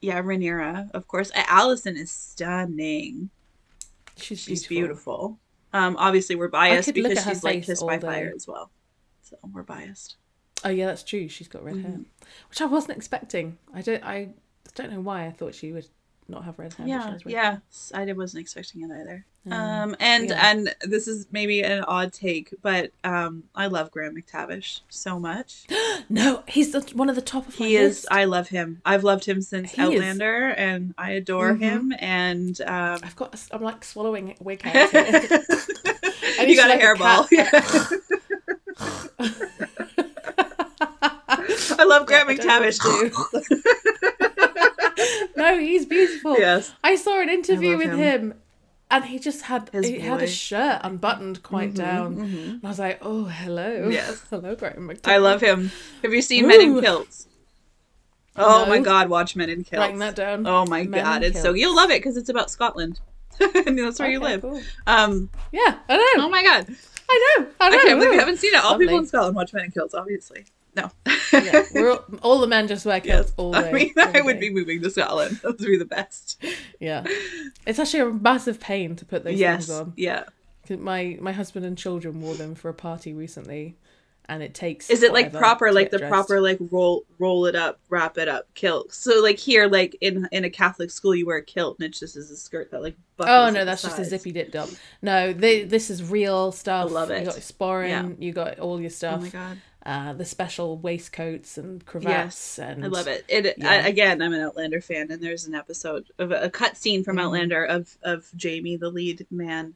[0.00, 1.30] yeah, Rhaenyra, of course.
[1.32, 3.30] Alicent is stunning.
[4.16, 5.38] She's, She's beautiful.
[5.38, 5.40] beautiful.
[5.72, 8.06] Um, obviously we're biased because she's like kissed by day.
[8.06, 8.70] fire as well.
[9.22, 10.16] So we're biased.
[10.64, 11.28] Oh yeah, that's true.
[11.28, 12.02] She's got red hair, Mm-hmm.
[12.50, 13.58] which I wasn't expecting.
[13.74, 14.02] I don't.
[14.04, 14.30] I
[14.74, 15.26] don't know why.
[15.26, 15.86] I thought she would
[16.28, 16.86] not have red hair.
[16.86, 17.56] Yeah, red yeah.
[17.94, 19.24] I did- wasn't expecting it either.
[19.50, 20.50] Um, and yeah.
[20.50, 25.66] and this is maybe an odd take, but um, I love Graham McTavish so much.
[26.10, 27.98] No, he's the, one of the top of my He is.
[27.98, 28.06] list.
[28.10, 28.80] I love him.
[28.84, 31.60] I've loved him since He is- Outlander, and I adore Mhm.
[31.60, 31.92] him.
[31.98, 33.34] And um, I've got.
[33.52, 34.90] I'm like swallowing wig hairs.
[34.90, 35.20] here.
[36.46, 37.28] you got a like a hairball.
[41.78, 42.78] I love Graham I what McTavish.
[42.80, 44.47] to
[45.36, 46.36] no, he's beautiful.
[46.38, 46.72] yes.
[46.82, 47.98] I saw an interview with him.
[47.98, 48.34] him.
[48.90, 52.16] and he just had His he had a shirt unbuttoned quite Mhm, down.
[52.16, 52.50] mhm.
[52.54, 53.88] And I was like, oh, hello.
[53.90, 54.22] Yes.
[54.30, 54.90] hello, Graham.
[55.04, 55.70] I love him.
[56.02, 57.26] Have you seen Men in Kilts?
[58.40, 58.70] Oh No.
[58.70, 59.08] my God!
[59.08, 59.78] Watch Men in Kilts.
[59.80, 60.46] Writing that down.
[60.46, 61.22] Oh my Men God!
[61.24, 63.00] It's so you'll love it because it's about Scotland,
[63.40, 64.42] and that's where you live.
[64.42, 64.62] cool.
[64.86, 65.28] Um.
[65.50, 66.24] Yeah, I know.
[66.24, 66.66] Oh my God!
[67.10, 67.46] I know.
[67.60, 67.82] I I know.
[67.82, 68.12] can't believe ooh.
[68.14, 68.62] you haven't seen it.
[68.62, 68.86] All Lovely.
[68.86, 70.44] people in Scotland watch Men in Kilts, obviously.
[70.82, 70.90] No.
[71.32, 73.34] yeah, we're all, all the men just wear kilts yes.
[73.36, 73.68] all day.
[73.68, 75.40] I mean, I would be moving to Scotland.
[75.42, 76.42] That would be the best.
[76.80, 77.04] Yeah,
[77.66, 79.66] it's actually a massive pain to put those yes.
[79.66, 79.92] things on.
[79.96, 80.24] Yeah,
[80.70, 83.76] My my husband and children wore them for a party recently,
[84.28, 84.90] and it takes.
[84.90, 86.10] Is it like proper, like the dressed.
[86.10, 88.92] proper, like roll roll it up, wrap it up kilt?
[88.92, 91.98] So like here, like in in a Catholic school, you wear a kilt, and it's
[92.00, 92.96] just as a skirt that like.
[93.20, 94.68] Oh no, that's just a zippy dip dop.
[95.02, 96.92] No, they, this is real stuff.
[96.92, 97.20] love it.
[97.20, 98.08] You got sporran, Yeah.
[98.20, 99.22] you got all your Oh stuff.
[99.22, 103.24] my god, uh, the special waistcoats and cravats, and I love it.
[103.28, 103.70] It Yeah.
[103.70, 107.16] I, again, I'm an Outlander fan, and there's an episode of a, cut scene from
[107.16, 107.22] Mhm.
[107.22, 109.74] Outlander of of Jamie, the lead man,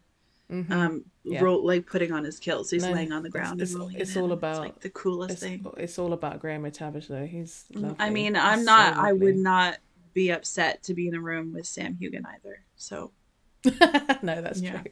[0.50, 0.70] Mhm.
[0.70, 1.40] um, Yeah.
[1.40, 3.60] roll, like putting on his kilt, so he's No, laying on the ground.
[3.62, 5.64] it's- rolling it's all about- like the coolest it's, thing.
[5.78, 7.24] it's all about Graham McTavish though.
[7.26, 7.64] He's.
[7.72, 7.96] Lovely.
[7.98, 8.96] I mean, I'm so not.
[8.96, 9.78] I would not
[10.14, 12.60] be upset to be in a room with Sam Heughan either.
[12.76, 13.12] So,
[14.22, 14.82] no, that's Yeah.
[14.82, 14.90] true.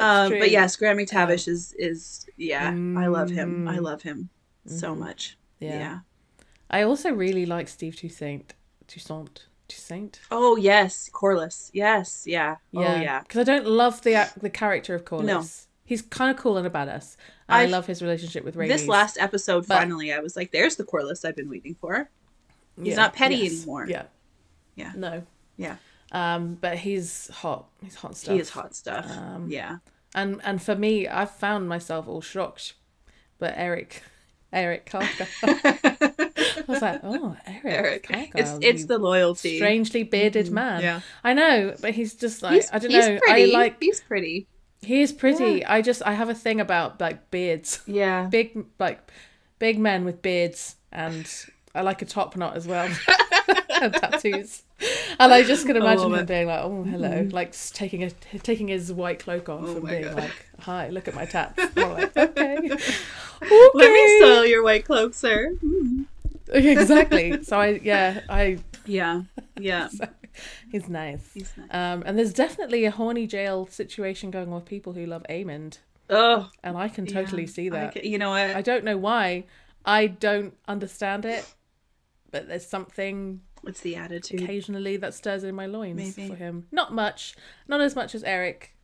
[0.00, 2.68] Um, but yes, Graham McTavish is is yeah.
[2.70, 3.66] I love him.
[3.68, 3.82] I Mm.
[3.82, 4.28] love him
[4.66, 4.98] so Mhm.
[4.98, 5.36] much.
[5.60, 5.78] yeah.
[5.78, 5.98] yeah.
[6.70, 8.54] I also really like Steve Toussaint.
[8.86, 9.46] Toussaint.
[9.68, 10.20] Toussaint.
[10.30, 11.70] Oh yes, Corlys.
[11.72, 12.56] Yes, yeah.
[12.74, 13.20] Oh Yeah, yeah.
[13.22, 15.24] Because I don't love the the character of Corlys.
[15.24, 15.44] No.
[15.84, 17.16] He's kind of cool and a badass.
[17.48, 18.68] I love his relationship with Rhaenys.
[18.68, 22.10] This last episode, But- finally, I was like, "There's the Corlys I've been waiting for."
[22.76, 23.86] he's Yeah, not petty yes, anymore.
[23.88, 24.04] Yeah.
[24.76, 24.92] Yeah.
[24.94, 25.22] No.
[25.56, 25.76] Yeah.
[26.12, 27.66] Um, but he's hot.
[27.82, 28.34] He's hot stuff.
[28.34, 29.06] He is hot stuff.
[29.10, 29.78] Um, yeah.
[30.14, 32.74] And and for me, I've found myself all shocked.
[33.38, 34.02] But Eric,
[34.52, 35.26] Eric Cargyll.
[35.42, 38.02] I was like, oh, Eric, Eric.
[38.08, 38.30] Cargyll.
[38.34, 39.56] It's it's the loyalty.
[39.56, 40.52] strangely bearded Mhm.
[40.52, 40.82] man.
[40.82, 41.00] Yeah.
[41.22, 43.18] I know, but he's just like He's, I don't know.
[43.26, 43.54] pretty.
[43.54, 44.46] I like he's pretty.
[44.80, 45.64] he is pretty.
[45.64, 48.24] I just I have a thing about like beards, Yeah.
[48.26, 49.00] big like
[49.58, 51.28] big men with beards, and
[51.74, 52.88] I like a top knot as well,
[53.82, 54.62] and tattoos.
[55.18, 56.26] And I just can imagine him it.
[56.26, 60.04] being like, "Oh, hello," like taking a taking his white cloak off Oh and being
[60.04, 60.14] God.
[60.14, 62.72] like, "Hi, look at my tats." Like, okay, Let
[63.40, 64.18] me Okay.
[64.20, 65.52] soil your white cloak, sir.
[65.64, 66.06] Mm.
[66.52, 67.42] exactly.
[67.42, 69.22] So I yeah I Yeah.
[69.58, 69.88] Yeah.
[70.70, 71.30] he's nice.
[71.34, 71.68] He's nice.
[71.70, 75.78] Um, and there's definitely a horny jail situation going on with people who love Aemond,
[76.10, 77.48] Oh, and I can totally yeah.
[77.48, 78.04] see that.
[78.04, 78.50] you know what?
[78.56, 79.44] I don't know why.
[79.84, 81.44] I don't understand it,
[82.30, 84.42] but there's something What's the attitude?
[84.42, 86.28] occasionally that stirs in my loins Maybe.
[86.28, 86.66] for him.
[86.72, 87.34] Not much,
[87.66, 88.74] not as much as Eric.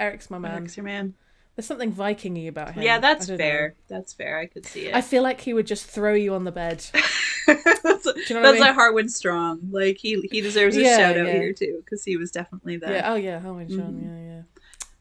[0.00, 0.52] Eric's my man.
[0.58, 1.14] Eric's your man.
[1.56, 2.84] There's something Vikingy about him.
[2.84, 3.74] Yeah, that's fair.
[3.88, 4.38] That's fair.
[4.38, 4.94] I could see it.
[4.94, 6.84] I feel like he would just throw you on the bed.
[7.48, 8.60] that's you know what I mean?
[8.60, 9.60] like Harwin Strong.
[9.72, 11.32] Like he he deserves a Yeah, shout out yeah.
[11.32, 12.90] here too because he was definitely that.
[12.90, 13.10] Yeah.
[13.12, 13.38] Oh yeah.
[13.38, 13.94] And Sean.
[13.94, 14.02] Mhm.
[14.04, 14.34] Yeah.
[14.36, 14.42] Yeah.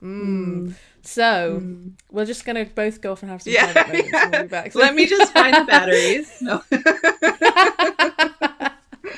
[0.08, 0.74] Mm.
[1.04, 1.92] So Mm.
[2.12, 4.52] we're just gonna both go off and have some Yeah, private moments.
[4.52, 4.68] yeah.
[4.74, 4.84] We'll.
[4.84, 6.42] Let me just find the batteries.
[6.42, 6.64] No,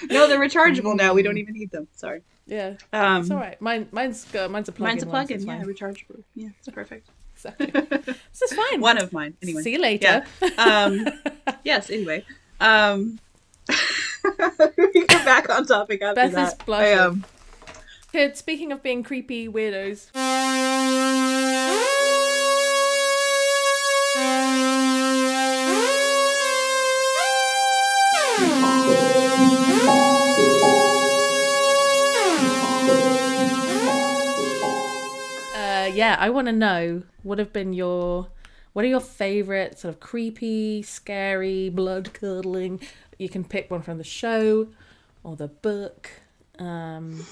[0.10, 1.14] no, they're rechargeable now.
[1.14, 1.88] We don't even need them.
[1.96, 2.22] Sorry.
[2.46, 2.74] yeah.
[2.94, 3.60] Um, it's all right.
[3.62, 4.92] Mine, mine's got, mine's a plug-in.
[4.94, 5.38] mine's a plug-in.
[5.38, 6.24] it's Yeah, rechargeable.
[6.36, 7.08] Yeah, it's perfect.
[7.40, 7.68] Exactly.
[7.68, 8.82] This is fine.
[8.82, 9.34] One of mine.
[9.42, 9.62] Anyway.
[9.62, 10.26] See you later.
[10.58, 11.08] Um,
[11.64, 11.90] yes.
[11.90, 12.26] Anyway.
[12.60, 13.18] Um,
[14.78, 16.66] we get back on topic after Beth is that.
[16.66, 16.98] blushing.
[16.98, 17.26] I, um,
[18.12, 20.10] Kid, speaking of being creepy weirdos.
[36.00, 38.28] Yeah, I want to know what have been your,
[38.74, 42.80] what are your favorite sort of creepy, scary, blood curdling?
[43.18, 44.68] You can pick one from the show
[45.24, 46.10] or the book.
[46.58, 47.26] Um,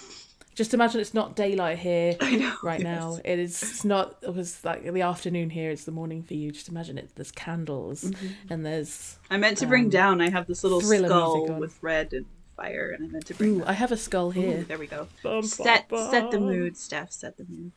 [0.55, 2.53] just imagine it's not daylight here know.
[2.63, 2.99] right yes.
[2.99, 3.19] now.
[3.23, 3.61] It is.
[3.63, 4.17] It's not.
[4.21, 5.69] It was like the afternoon here.
[5.69, 6.51] It's the morning for you.
[6.51, 7.09] Just imagine it.
[7.15, 8.27] There's candles Mm-hmm.
[8.53, 9.17] and there's.
[9.29, 10.21] I meant to bring Um, down.
[10.21, 13.61] I have this little skull with red and fire, and I meant to bring.
[13.61, 14.39] Ooh, I have a skull that.
[14.39, 14.63] Ooh, here.
[14.63, 15.07] there we go.
[15.23, 17.11] Bum, Set bum, set the mood, Steph.
[17.11, 17.71] Set the mood.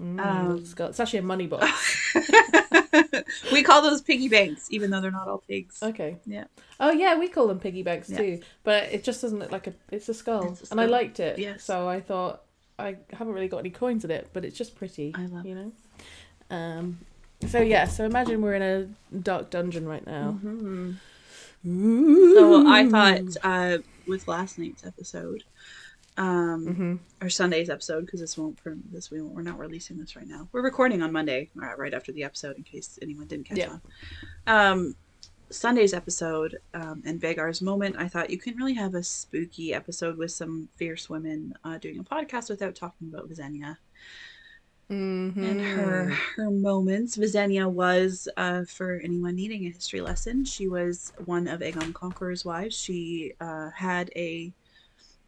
[0.00, 0.88] Mm, Um, skull.
[0.88, 2.14] It's actually a money box.
[3.52, 5.82] we call those piggy banks, even though they're not all pigs.
[5.82, 6.16] Okay.
[6.26, 6.44] Yeah.
[6.78, 8.18] Oh yeah, we call them piggy banks Yeah.
[8.18, 9.74] too, but it just doesn't look like a.
[9.90, 11.38] It's a skull, It's a and I liked it.
[11.38, 11.64] Yes.
[11.64, 12.42] So I thought
[12.78, 15.12] I haven't really got any coins in it, but it's just pretty.
[15.16, 15.72] I love you know.
[16.50, 16.98] Um.
[17.48, 17.84] So yeah.
[17.86, 20.38] So imagine we're in a dark dungeon right now.
[20.42, 20.96] Mhm.
[21.62, 25.44] So I thought uh, with last night's episode,
[26.20, 29.98] um, hmm or Sunday's episode, because this won't from this we won't, we're not releasing
[29.98, 30.48] this right now.
[30.52, 33.78] We're recording on Monday, uh, right after the episode, in case anyone didn't catch Yeah.
[34.46, 34.72] on.
[34.72, 34.96] Um,
[35.50, 37.96] Sunday's episode um, and Vhagar's moment.
[37.98, 41.98] I thought you couldn't really have a spooky episode with some fierce women uh, doing
[41.98, 43.76] a podcast without talking about Visenya
[44.90, 45.44] Mm-hmm.
[45.44, 46.06] and her
[46.36, 47.16] her moments.
[47.16, 52.44] Visenya was, uh, for anyone needing a history lesson, she was one of Aegon Conqueror's
[52.44, 52.76] wives.
[52.76, 54.52] She uh, had a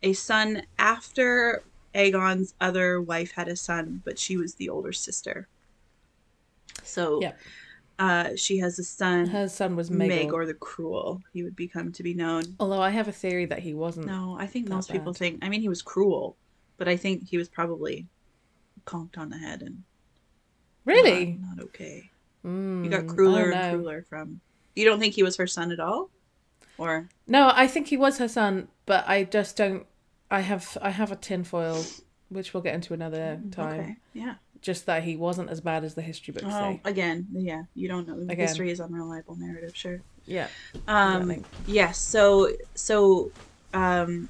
[0.02, 1.62] a son after
[1.94, 5.48] Aegon's other wife had a son, but she was the older sister.
[6.82, 7.38] So, Yep.
[7.98, 10.26] uh, she has a son, Her son was Maegor.
[10.26, 11.20] Maegor the Cruel.
[11.32, 12.42] He would become to be known.
[12.58, 14.06] Although I have a theory that he wasn't.
[14.06, 15.44] No, I think most people think.
[15.44, 16.36] I mean, he was cruel,
[16.78, 18.06] but I think he was probably
[18.84, 19.84] conked on the head and
[20.84, 21.38] Really?
[21.40, 22.10] not, not okay.
[22.44, 24.40] you got Mm, crueler and crueler from.
[24.74, 26.10] You don't think he was her son at all,
[26.78, 29.86] or No, I think he was her son, but I just don't.
[30.32, 31.84] I have I have a tinfoil,
[32.30, 33.80] which we'll get into another time.
[33.80, 34.34] okay, yeah.
[34.62, 36.80] Just that he wasn't as bad as the history books Oh, say.
[36.84, 37.64] again, yeah.
[37.74, 38.14] You don't know.
[38.14, 38.38] Again.
[38.38, 39.76] History is unreliable narrative.
[39.76, 40.00] Sure.
[40.24, 40.48] Yeah.
[40.88, 41.98] Um, yes.
[41.98, 43.30] So so,
[43.74, 44.28] um,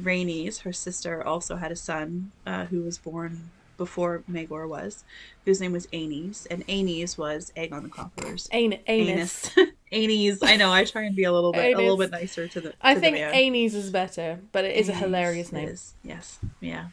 [0.00, 5.04] Rhaenys, her sister, also had a son uh, who was born before Maegor was,
[5.44, 9.50] whose name was Aenys, and Aenys was Aegon the Conqueror's An- anus.
[9.92, 10.38] Aenys.
[10.42, 10.72] I know.
[10.72, 12.70] I try and be a little bit a little bit nicer to the.
[12.70, 13.32] To I the think man.
[13.34, 15.68] Annie's is better, but it is a hilarious name.
[15.68, 16.38] is- Yes.
[16.60, 16.86] Yeah.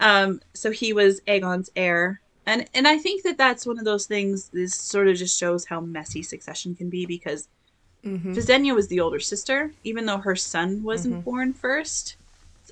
[0.00, 0.40] Um.
[0.54, 4.48] So he was Aegon's heir, and and I think that that's one of those things.
[4.48, 7.48] This sort of just shows how messy succession can be because
[8.02, 11.24] Visenya was the older sister, even though her son wasn't Mhm.
[11.24, 12.16] born first.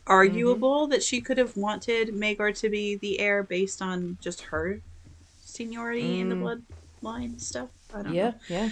[0.08, 4.40] It's arguable that she could have wanted Maegor to be the heir based on just
[4.42, 4.80] her
[5.44, 6.64] seniority in the Mm.
[7.02, 7.68] bloodline stuff.
[7.92, 8.38] I don't Yeah, know.
[8.48, 8.70] yeah.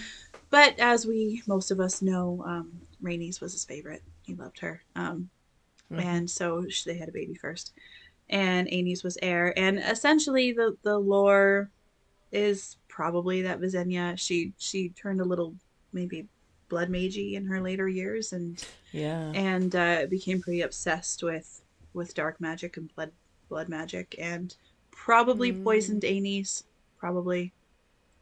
[0.50, 4.02] But as we most of us know, um, Rhaenys was his favorite.
[4.22, 4.82] He loved her.
[4.94, 5.30] Um,
[5.90, 6.00] Mhm.
[6.02, 7.72] And so sh- they had a baby first.
[8.28, 9.56] And Aenys was heir.
[9.58, 11.70] And essentially the, the lore
[12.32, 15.54] is probably that Visenya, she she turned a little
[15.92, 16.28] maybe
[16.68, 19.30] blood magey in her later years and Yeah.
[19.34, 21.62] and uh, became pretty obsessed with
[21.94, 23.12] with dark magic and blood
[23.48, 24.54] blood magic and
[24.90, 25.62] probably Mm.
[25.64, 26.64] poisoned Aenys
[26.98, 27.52] probably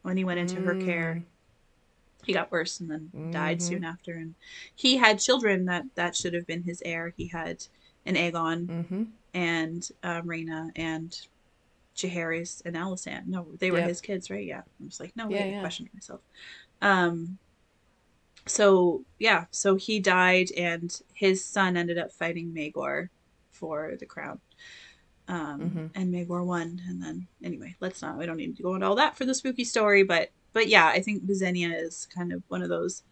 [0.03, 2.25] when he went into her care Mm.
[2.25, 3.61] he got worse and then died Mhm.
[3.63, 4.35] soon after and
[4.75, 7.65] he had children that that should have been his heir he had
[8.05, 9.03] an Aegon Mm-hmm.
[9.33, 11.19] and uh, Rhaena and
[11.95, 13.25] Jaehaerys and Alysanne.
[13.27, 13.87] No, they were Yep.
[13.87, 14.45] his kids, right?
[14.45, 14.59] Yeah.
[14.59, 15.59] I was like, no, Yeah, wait, I yeah.
[15.61, 16.21] questioned myself.
[16.81, 17.37] Um,
[18.45, 23.09] so yeah, so he died, and his son ended up fighting Maegor
[23.51, 24.39] for the crown.
[25.27, 25.89] Um, Mhm.
[25.95, 28.17] and Maegor won, and then anyway, let's not.
[28.17, 30.87] We don't need to go into all that for the spooky story, but but yeah,
[30.87, 33.03] I think Visenya is kind of one of those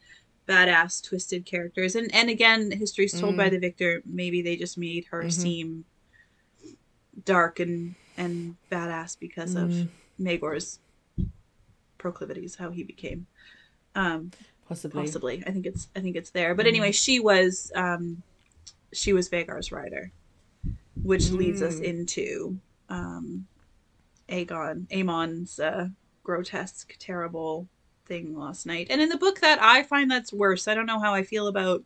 [0.47, 3.37] badass twisted characters and and again history's told Mm.
[3.37, 5.31] by the victor maybe they just made her Mhm.
[5.31, 5.85] seem
[7.23, 9.89] dark and and badass because of Mm.
[10.19, 10.79] Maegor's
[11.97, 13.25] proclivities how he became
[13.95, 14.31] um
[14.67, 15.01] Possibly.
[15.03, 16.69] possibly i think it's i think it's there but Mm.
[16.69, 18.23] anyway she was um
[18.93, 20.11] she was Vhagar's rider
[21.01, 21.83] which leads us Mm.
[21.83, 22.59] into
[22.89, 23.47] um
[24.29, 25.87] Aegon Aemond's uh
[26.23, 27.67] grotesque terrible
[28.05, 30.99] thing last night and in the book that I find that's worse I don't know
[30.99, 31.83] how I feel about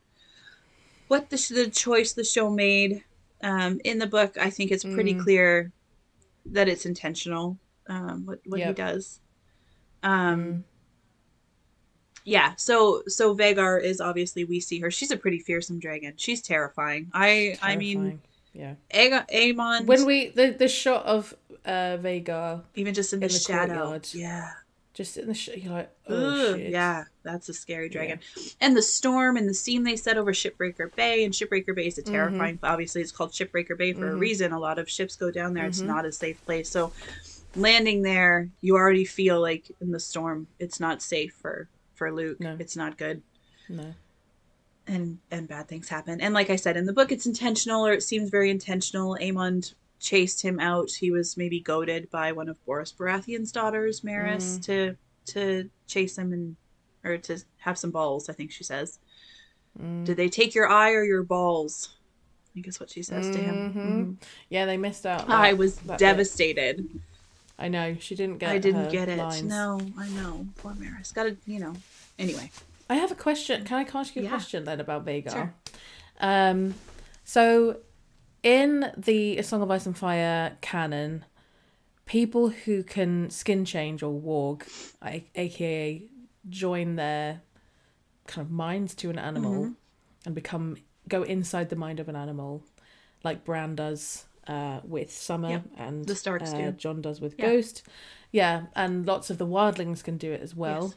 [1.07, 3.03] what the, sh- the choice the show made
[3.41, 5.23] um in the book I think it's pretty Mm.
[5.23, 5.71] clear
[6.45, 7.57] that it's intentional
[7.87, 9.19] um what what he does
[10.03, 10.63] um Mm.
[12.35, 14.91] Yeah so so Vhagar is obviously we see her.
[14.91, 16.13] She's a pretty fearsome dragon.
[16.17, 17.09] She's terrifying.
[17.13, 18.21] I I mean
[18.53, 18.73] yeah.
[18.93, 21.33] Aegon, Aemond When we the the shot of
[21.65, 23.73] uh Vhagar even just in the, in the shadow.
[23.75, 24.09] courtyard.
[24.13, 24.49] yeah.
[24.93, 26.15] Just in the sh- you're like oh
[26.53, 26.71] Ugh, shit.
[26.71, 28.19] yeah that's a scary dragon.
[28.59, 31.97] And the storm and the scene they set over Shipbreaker Bay and Shipbreaker Bay is
[31.99, 34.19] a terrifying obviously it's called Shipbreaker Bay for a Mhm.
[34.19, 34.51] reason.
[34.53, 35.65] A lot of ships go down there.
[35.67, 35.85] It's Mhm.
[35.93, 36.67] not a safe place.
[36.67, 36.91] So
[37.55, 42.39] landing there you already feel like in the storm it's not safe for for Luke
[42.39, 42.55] No.
[42.59, 43.21] it's not good
[43.67, 43.93] No.
[44.87, 46.21] and and bad things happen.
[46.21, 49.17] And like I said in the book, it's intentional, or it seems very intentional.
[49.19, 50.91] Aemond chased him out.
[50.91, 54.63] He was maybe goaded by one of Borros Baratheon's daughters, Maris, Mm.
[54.65, 54.95] to
[55.33, 56.55] to chase him and
[57.03, 58.29] or to have some balls.
[58.29, 58.99] I think she says.
[59.81, 60.05] Mm.
[60.05, 61.89] Did they take your eye or your balls?
[62.45, 63.55] I think is what she says to him.
[63.55, 63.75] Mhm.
[63.75, 64.15] Mhm.
[64.49, 65.29] Yeah, they missed out.
[65.29, 66.77] I was devastated.
[66.77, 67.01] bit.
[67.59, 68.49] I know she didn't get.
[68.49, 69.17] I didn't get it.
[69.17, 69.43] lines.
[69.43, 70.45] No, I know.
[70.57, 71.11] Poor Maris.
[71.11, 71.73] Got to, you know.
[72.19, 72.51] Anyway.
[72.89, 73.65] I have a question.
[73.65, 74.29] Can I ask you a Yeah.
[74.29, 75.31] question then about Vhagar?
[75.31, 75.53] Sure.
[76.19, 76.75] Um,
[77.23, 77.77] so
[78.43, 81.25] in the A Song of Ice and Fire canon,
[82.05, 84.63] people who can skin change or warg,
[85.35, 86.03] aka
[86.49, 87.41] join their
[88.27, 89.71] kind of minds to an animal Mm-hmm.
[90.25, 90.77] and become
[91.09, 92.63] go inside the mind of an animal,
[93.23, 95.63] like Bran does uh, with Summer Yep.
[95.77, 96.71] and The Starks uh, do.
[96.71, 97.45] Jon does with Yeah.
[97.47, 97.83] Ghost.
[98.31, 100.95] Yeah, and lots of the wildlings can do it as well Yes.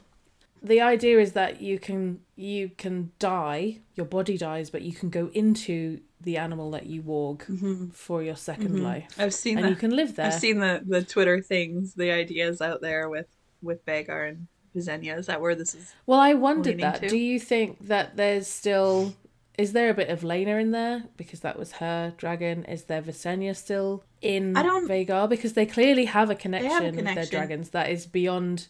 [0.63, 5.09] the idea is that you can you can die your body dies but you can
[5.09, 7.93] go into the animal that you warg Mhm.
[7.93, 8.81] for your 2nd Mhm.
[8.83, 9.69] life I've seen and that.
[9.71, 13.27] you can live there I've seen the the Twitter things, the ideas out there with
[13.63, 15.17] with Vhagar and Visenya.
[15.17, 15.95] Is that where this is?
[16.05, 17.07] well i wondered that to.
[17.09, 19.13] do you think that there's still
[19.57, 21.03] is there a bit of Laena in there?
[21.17, 22.63] Because that was her dragon.
[22.65, 27.05] Is there Visenya still in I don't- Vhagar because they clearly have a connection, with
[27.05, 28.67] their dragons that is beyond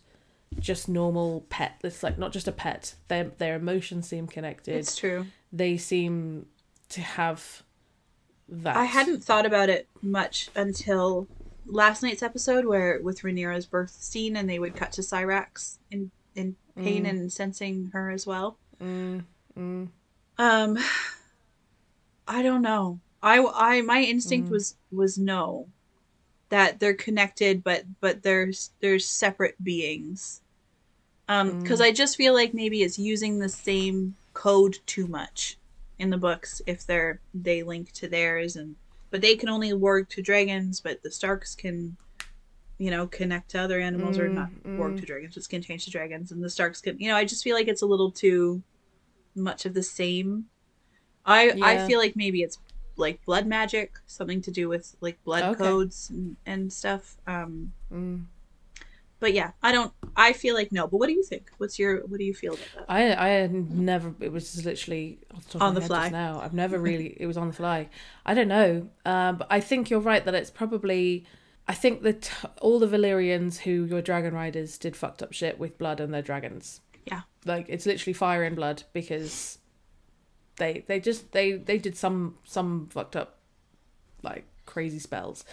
[0.59, 1.79] just normal pet.
[1.83, 2.95] It's like not just a pet.
[3.07, 4.75] Their their emotions seem connected.
[4.75, 5.27] It's true.
[5.53, 6.47] they seem
[6.89, 7.63] to have
[8.49, 8.75] that.
[8.75, 11.27] I hadn't thought about it much until
[11.65, 16.11] last night's episode where with Rhaenyra's birth scene and they would cut to Syrax in
[16.35, 18.57] in pain and sensing her as well.
[18.81, 19.23] Mm,
[19.57, 19.87] mm,
[20.41, 20.75] Um,
[22.27, 22.99] I don't know.
[23.21, 24.51] I I my instinct Mm.
[24.51, 25.69] was was no,
[26.49, 30.41] that they're connected, but but there's there's separate beings.
[31.29, 31.85] Um, because Mm.
[31.85, 35.59] I just feel like maybe it's using the same code too much
[35.99, 38.75] in the books if they're they link to theirs and
[39.11, 41.97] but they can only warg to dragons, but the Starks can,
[42.79, 44.99] you know, connect to other animals or Mm, not warg mm.
[44.99, 46.99] to dragons, just can change to dragons, and the Starks can.
[46.99, 48.63] You know, I just feel like it's a little too
[49.35, 50.45] much of the same.
[51.25, 52.57] I I feel like maybe it's
[52.97, 55.63] like blood magic, something to do with like blood Okay.
[55.63, 57.17] codes and, and stuff.
[57.27, 58.25] Um, mm.
[59.19, 59.93] but yeah, I don't.
[60.15, 60.87] I feel like no.
[60.87, 61.51] But what do you think?
[61.57, 62.85] What's your what do you feel about that?
[62.89, 64.13] I I never.
[64.19, 65.19] It was just literally
[65.51, 66.03] the On the fly.
[66.03, 67.17] Just now, I've never really.
[67.19, 67.89] It was on the fly.
[68.25, 68.87] I don't know.
[69.05, 71.25] Um, but I think you're right that it's probably.
[71.67, 75.77] I think that all the Valyrians who your dragon riders did fucked up shit with
[75.77, 76.81] blood and their dragons.
[77.05, 77.21] Yeah.
[77.45, 79.57] Like it's literally fire and blood because
[80.57, 83.37] they they just they they did some some fucked up
[84.23, 85.43] like crazy spells.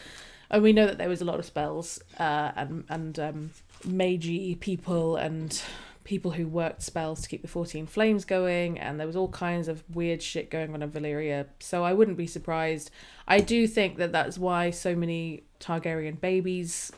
[0.50, 3.50] And we know that there was a lot of spells uh, and and um,
[3.86, 5.62] magey people and
[6.04, 9.68] people who worked spells to keep the 14 flames going and there was all kinds
[9.68, 12.90] of weird shit going on in Valyria so I wouldn't be surprised
[13.26, 16.90] I do think that that's why so many Targaryen babies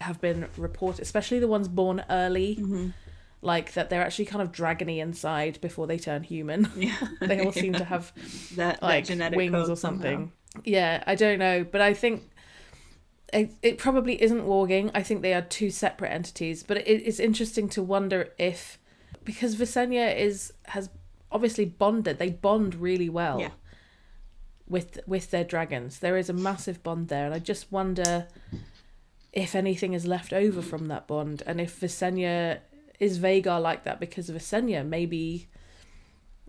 [0.00, 2.88] have been reported especially the ones born early Mm-hmm.
[3.44, 7.52] Like that they're actually kind of dragony inside before they turn human Yeah, they all
[7.52, 8.12] seem to have
[8.56, 10.32] that, like that genetic wings or something.
[10.54, 10.62] somehow.
[10.64, 12.30] Yeah, I don't know, but I think
[13.32, 14.90] it, it probably isn't warging.
[14.94, 18.78] I think they are two separate entities, but it, it's interesting to wonder if
[19.24, 20.90] because Visenya is has
[21.32, 22.18] obviously bonded.
[22.18, 23.40] They bond really well.
[23.40, 23.50] Yeah.
[24.68, 28.28] With with their dragons, there is a massive bond there, and I just wonder
[29.32, 32.60] if anything is left over from that bond, and if Visenya
[33.00, 34.86] is Vhagar like that because of Visenya.
[34.86, 35.48] Maybe,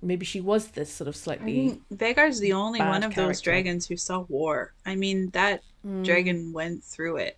[0.01, 1.69] maybe she was this sort of I slightly.
[1.69, 4.73] think Vhagar's the only one of those dragons who saw war.
[4.85, 6.03] I mean, that Mm.
[6.03, 7.37] dragon went through it.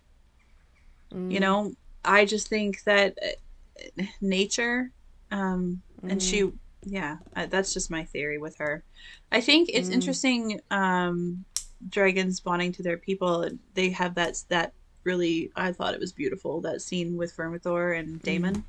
[1.12, 1.30] Mm.
[1.32, 1.72] You know,
[2.04, 4.90] I just think that uh, nature,
[5.30, 6.22] um, and Mm.
[6.22, 6.52] she,
[6.86, 8.82] yeah, uh, that's just my theory with her.
[9.30, 9.92] I think it's Mm.
[9.94, 10.60] interesting.
[10.70, 11.44] Um,
[11.90, 13.48] dragons bonding to their people.
[13.74, 14.72] They have that that
[15.04, 15.50] really.
[15.54, 18.64] I thought it was beautiful that scene with Vermithor and Daemon.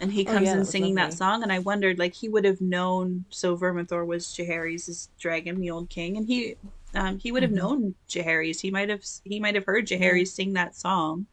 [0.00, 2.44] And he Oh, comes yeah, in singing that song, and I wondered, like, he would
[2.46, 3.26] have known.
[3.30, 6.56] So Vermithor was Jaehaerys' dragon, the old king, and he,
[6.94, 7.56] um, he would have Mhm.
[7.56, 8.60] known Jaehaerys.
[8.62, 11.26] He might have, he might have heard Jaehaerys sing that song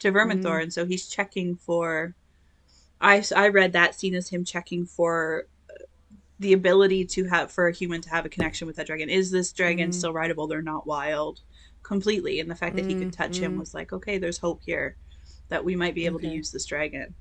[0.00, 0.62] to Vermithor, Mhm.
[0.62, 2.16] and so he's checking for.
[3.00, 5.84] I I read that scene as him checking for uh,
[6.40, 9.10] the ability to have for a human to have a connection with that dragon.
[9.10, 9.94] Is this dragon Mhm.
[9.94, 10.46] still rideable?
[10.48, 11.40] They're not wild
[11.84, 13.58] completely, and the fact that he could touch him Mhm.
[13.58, 14.96] was like, okay, there's hope here
[15.50, 17.14] that we might be able to use this dragon.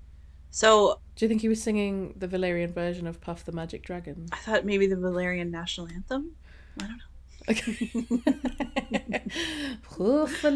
[0.53, 4.27] So Do you think he was singing the Valyrian version of Puff the Magic Dragon?
[4.31, 6.33] I thought maybe the Valyrian national anthem.
[6.79, 7.03] I don't know.
[9.83, 10.51] Puff the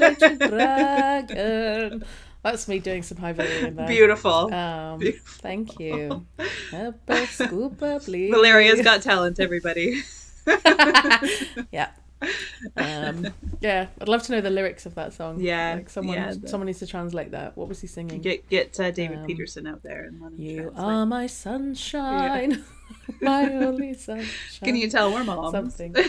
[0.00, 2.04] magic dragon.
[2.42, 3.86] That's me doing some high Valyrian there.
[3.86, 4.52] Beautiful.
[4.52, 5.42] Um, Beautiful.
[5.42, 6.26] Thank you.
[6.70, 8.32] Help us scoop up, please.
[8.34, 10.02] Valyria's got talent, everybody.
[11.70, 11.90] yeah.
[12.76, 13.26] Um,
[13.60, 15.40] yeah, I'd love to know the lyrics of that song.
[15.40, 17.56] Yeah, like someone, yeah, the- someone needs to translate that.
[17.56, 18.20] What was he singing?
[18.22, 20.84] Get get uh, David Um, Peterson out there and let him you translate.
[20.84, 22.64] are my sunshine,
[23.20, 24.30] my only sunshine.
[24.64, 25.52] Can you tell we're moms?
[25.52, 25.92] something?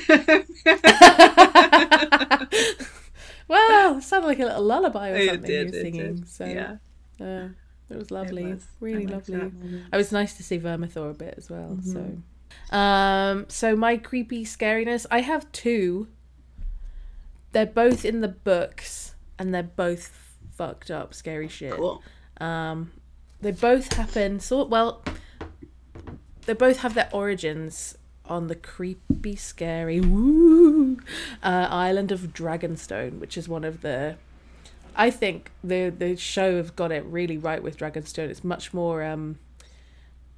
[3.48, 6.16] well, it sounded like a little lullaby or something did, were it singing.
[6.16, 6.30] did.
[6.30, 6.78] So yeah,
[7.26, 7.50] uh,
[7.90, 8.66] it was lovely, It was.
[8.80, 9.52] really I lovely.
[9.92, 11.78] It was nice to see Vermithor a bit as well.
[11.82, 11.94] Mhm.
[11.94, 12.18] So,
[12.72, 15.06] um, so my creepy scariness.
[15.10, 16.08] I have two.
[17.52, 21.74] They're both in the books, and they're both fucked up, scary shit.
[21.74, 22.02] Cool.
[22.40, 22.92] Um,
[23.42, 24.40] they both happen.
[24.40, 25.04] So well,
[26.46, 30.98] they both have their origins on the creepy, scary woo,
[31.44, 34.18] uh, island of Dragonstone, which is one of the.
[34.96, 38.30] I think the the show have got it really right with Dragonstone.
[38.30, 39.38] It's much more um,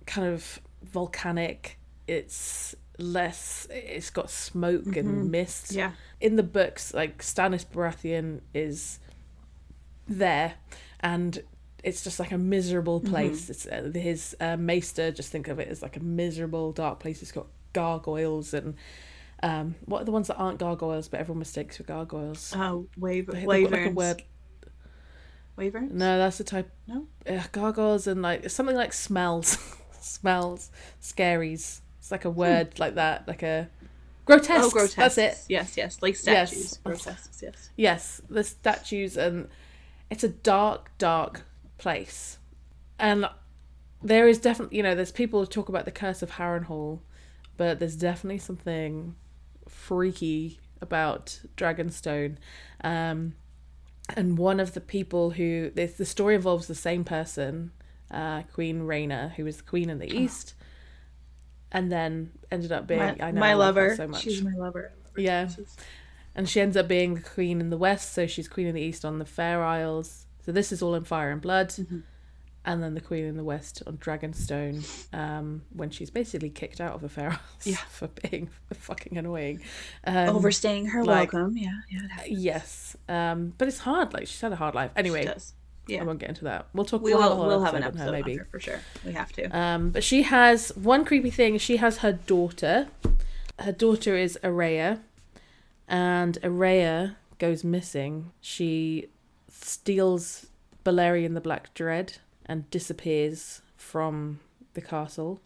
[0.06, 1.79] kind of volcanic.
[2.10, 3.68] It's less.
[3.70, 4.98] It's got smoke Mhm.
[5.00, 5.92] and mist Yeah.
[6.20, 9.00] in the books, like Stannis Baratheon is
[10.08, 10.56] there,
[11.00, 11.42] and
[11.84, 13.50] it's just like a miserable place.
[13.50, 15.12] It's uh, his uh, maester.
[15.12, 17.22] Just think of it as like a miserable, dark place.
[17.22, 18.76] It's got gargoyles and
[19.44, 22.54] um, what are the ones that aren't gargoyles, but everyone mistakes for gargoyles?
[22.54, 24.24] Uh, wave They- like a word.
[25.58, 26.70] No, that's the type.
[26.88, 27.08] No?
[27.28, 29.58] uh, gargoyles and like something like smells,
[30.02, 30.72] smells,
[31.02, 31.82] scaries.
[32.10, 33.70] It's like a word like that, like a
[34.26, 34.64] grotesque.
[34.66, 34.96] Oh, grotesques.
[34.96, 35.38] That's it.
[35.48, 36.50] Yes, yes, like Yes.
[36.50, 36.80] statues.
[36.84, 37.44] Grotesques.
[37.44, 37.70] Yes.
[37.76, 39.48] Yes, the statues, and
[40.10, 41.44] it's a dark, dark
[41.78, 42.40] place.
[42.98, 43.28] And
[44.02, 47.02] there is definitely, you know, there's people who talk about the curse of Harrenhal,
[47.58, 49.14] but there's definitely something
[49.68, 52.38] freaky about Dragonstone.
[52.84, 53.36] Um,
[54.16, 57.70] and one of the people who this, the story involves the same person,
[58.10, 60.56] uh, Queen Rhaena, who was the queen in the east,
[61.72, 63.96] and then ended up being My, I know my I lover.
[63.96, 64.22] so much.
[64.22, 64.92] She's my lover.
[65.18, 65.50] Yeah.
[66.36, 68.82] And she ends up being the queen in the west, so she's queen in the
[68.82, 70.26] east on the Fair Isles.
[70.46, 71.70] So this is all in Fire and Blood.
[71.70, 72.00] Mm-hmm.
[72.66, 76.94] And then the queen in the west on Dragonstone, um, when she's basically kicked out
[76.94, 77.76] of the Fair Isles Yeah.
[77.90, 79.62] for being fucking annoying.
[80.06, 81.58] Um, Overstaying her like- welcome.
[81.58, 82.24] Yeah, yeah.
[82.28, 84.14] Yes, um, but it's hard.
[84.14, 84.92] Like she's had a hard life.
[84.96, 85.26] Anyway.
[85.90, 86.02] Yeah.
[86.02, 86.68] I won't get into that.
[86.74, 87.02] We'll talk.
[87.02, 87.22] We will.
[87.22, 88.38] have a whole We'll have an episode episode on on her, maybe.
[88.38, 88.80] her for sure.
[89.06, 89.46] We have to.
[89.58, 91.58] Um, but she has one creepy thing.
[91.58, 92.88] She has her daughter.
[93.60, 95.00] Her daughter is Aerea,
[95.88, 98.32] and Aerea goes missing.
[98.42, 99.08] She
[99.50, 100.48] steals
[100.86, 104.40] Balerion the Black Dread and disappears from
[104.74, 105.40] the castle.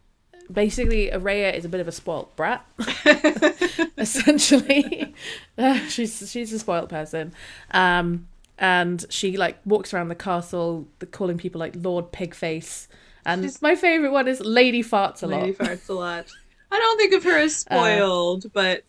[0.52, 2.66] Basically, Aerea is a bit of a spoilt brat.
[3.98, 5.14] Essentially,
[5.58, 7.34] Uh, she's she's a spoilt person.
[7.72, 12.88] Um, and she like walks around the castle, the, calling people like Lord Pigface.
[13.26, 15.42] And She's- my favorite one is Lady Farts a lot.
[15.42, 16.26] Lady farts a lot.
[16.72, 18.84] I don't think of her as spoiled, but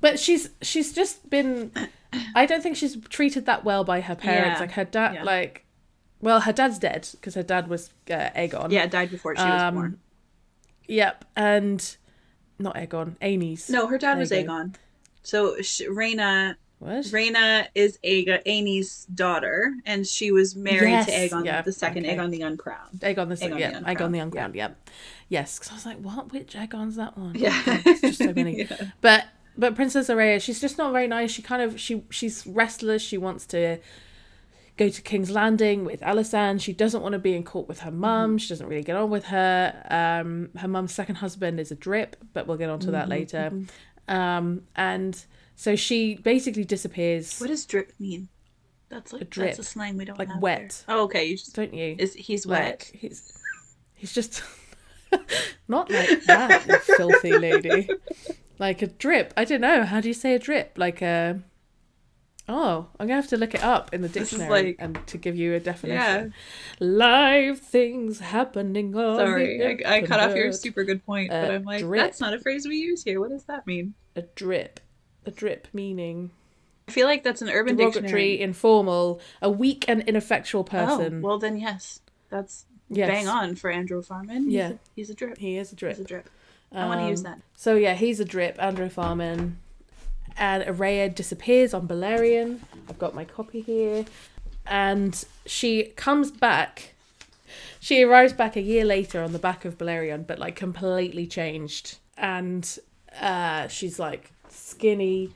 [0.00, 1.72] But she's she's just been.
[2.34, 4.56] I don't think she's treated that well by her parents.
[4.56, 4.60] Yeah.
[4.60, 5.22] Like her dad, Yeah.
[5.24, 5.66] like,
[6.20, 8.70] well, her dad's dead because her dad was uh, Aegon.
[8.70, 10.00] yeah, died before she was Um, born.
[10.86, 11.96] Yep, and
[12.58, 13.68] not Aegon, Aenys.
[13.68, 14.30] No, her dad there was.
[14.30, 14.74] Aegon.
[15.22, 16.54] So sh- Rhaena,
[16.84, 17.06] What?
[17.06, 22.04] Rhaena is Aegon, Aenys' daughter, and she was married Yes, to Aegon yeah, the second,
[22.04, 22.14] okay.
[22.14, 23.00] Aegon the Uncrowned.
[23.00, 24.54] Aegon the the yeah, Aegon the Uncrowned.
[24.54, 24.90] Yep.
[25.30, 26.30] Yes, because I was like, what?
[26.30, 27.34] Which Aegon's that one?
[27.36, 27.58] Yeah.
[27.66, 28.58] Oh, it's just so many.
[28.58, 28.90] Yeah.
[29.00, 29.24] But
[29.56, 31.30] but Princess Aerea, she's just not very nice.
[31.30, 33.00] She kind of she she's restless.
[33.00, 33.78] She wants to
[34.76, 36.60] go to King's Landing with Alysanne.
[36.60, 38.36] She doesn't want to be in court with her mum.
[38.36, 39.86] She doesn't really get on with her.
[39.88, 43.52] Um, her mum's second husband is a drip, but we'll get onto that later.
[44.06, 45.24] Um, and
[45.56, 47.38] so she basically disappears.
[47.38, 48.28] What does drip mean?
[48.88, 49.46] That's like a drip.
[49.48, 50.84] that's a slang we don't Like have wet.
[50.88, 51.24] Oh, okay.
[51.24, 51.96] You just Don't you?
[51.98, 52.64] is he's wet.
[52.92, 53.32] Like, he's
[53.94, 54.42] he's just
[55.68, 57.88] not like that, you filthy lady.
[58.58, 59.34] Like a drip.
[59.36, 59.84] I don't know.
[59.84, 60.74] How do you say a drip?
[60.76, 61.40] Like a.
[62.46, 65.34] Oh, I'm gonna have to look it up in the dictionary like- and to give
[65.34, 66.34] you a definition.
[66.78, 66.86] Yeah.
[66.86, 71.64] Live things happening on Sorry, I, I cut off your super good point, but I'm
[71.64, 72.00] like, drip.
[72.02, 73.18] that's not a phrase we use here.
[73.18, 73.94] What does that mean?
[74.14, 74.78] A drip.
[75.26, 76.30] A drip meaning
[76.88, 78.40] I feel like that's an urban derogatory, dictionary.
[78.42, 81.20] informal, a weak and ineffectual person.
[81.24, 83.08] Oh, well then yes, that's yes.
[83.08, 84.44] bang on for Androw Farman.
[84.44, 84.68] He's Yeah.
[84.70, 85.38] a, he's a drip.
[85.38, 85.96] He is a drip.
[85.96, 86.28] He's a drip.
[86.72, 87.40] I want to use Um, that.
[87.56, 89.58] So yeah, he's a drip, Androw Farman.
[90.36, 92.58] And Aerea disappears on Balerion.
[92.88, 94.04] I've got my copy here.
[94.66, 96.94] And she comes back.
[97.80, 101.98] She arrives back a year later on the back of Balerion, but like completely changed.
[102.18, 102.78] And
[103.20, 105.30] uh, she's like skinny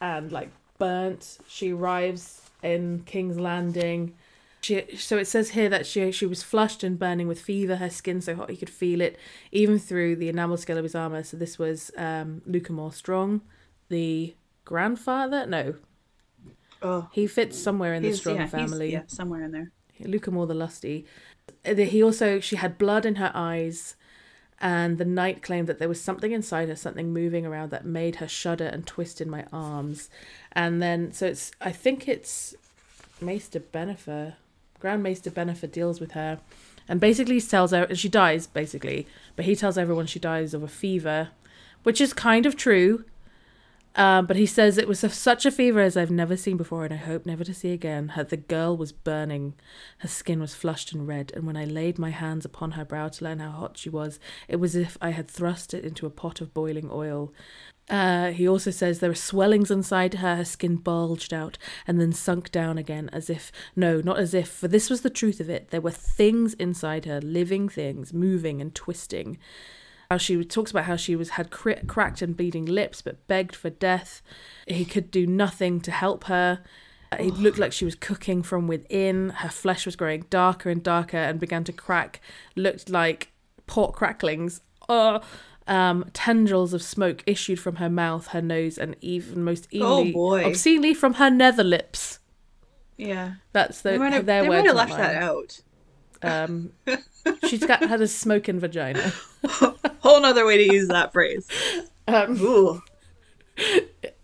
[0.00, 1.38] and like burnt.
[1.46, 4.14] She arrives in King's Landing.
[4.62, 7.90] She, so it says here that she she was flushed and burning with fever, her
[7.90, 9.18] skin so hot he could feel it,
[9.52, 11.22] even through the enamel scale of his armor.
[11.22, 13.42] So this was um, Lucamore Strong,
[13.90, 14.34] the
[14.64, 15.44] grandfather.
[15.46, 15.74] No,
[16.82, 18.92] Oh, he fits somewhere in the Strong yeah, family.
[18.92, 19.70] yeah, somewhere in there.
[20.02, 21.04] Lucamore the Lusty.
[21.66, 23.96] Uh, He also she had blood in her eyes,
[24.64, 28.16] and the knight claimed that there was something inside her, something moving around that made
[28.16, 30.08] her shudder and twist in my arms.
[30.52, 32.54] And then so it's I think it's
[33.20, 34.36] Maester Benefer,
[34.80, 36.40] Grand Maester Benefer deals with her,
[36.88, 40.62] and basically tells her and she dies basically, but he tells everyone she dies of
[40.62, 41.28] a fever,
[41.82, 43.04] which is kind of true.
[43.96, 46.84] Um, but he says it was of such a fever as I've never seen before,
[46.84, 48.08] and I hope never to see again.
[48.08, 49.54] Her, the girl was burning,
[49.98, 53.08] her skin was flushed and red, and when I laid my hands upon her brow
[53.08, 54.18] to learn how hot she was,
[54.48, 57.32] it was as if I had thrust it into a pot of boiling oil.
[57.88, 62.12] Uh, he also says there were swellings inside her, her skin bulged out and then
[62.12, 65.50] sunk down again, as if, no, not as if, for this was the truth of
[65.50, 65.68] it.
[65.68, 69.38] There were things inside her, living things, moving and twisting.
[70.14, 73.56] How she talks about how she was had cri- cracked and bleeding lips, but begged
[73.56, 74.22] for death.
[74.68, 76.60] He could do nothing to help her.
[77.18, 79.30] It looked like she was cooking from within.
[79.30, 82.20] Her flesh was growing darker and darker and began to crack.
[82.54, 83.32] Looked like
[83.66, 84.60] pork cracklings.
[84.88, 85.20] Oh,
[85.66, 90.44] um, tendrils of smoke issued from her mouth, her nose, and even most evenly, boy.
[90.44, 92.20] obscenely from her nether lips.
[92.96, 94.62] Yeah, That's the, they might have, their they words.
[94.62, 95.60] might have left that out.
[96.24, 96.72] Um,
[97.46, 99.12] she's got had a smoking vagina.
[100.00, 101.48] Whole nother way to use that phrase.
[102.06, 102.82] Um, Ooh.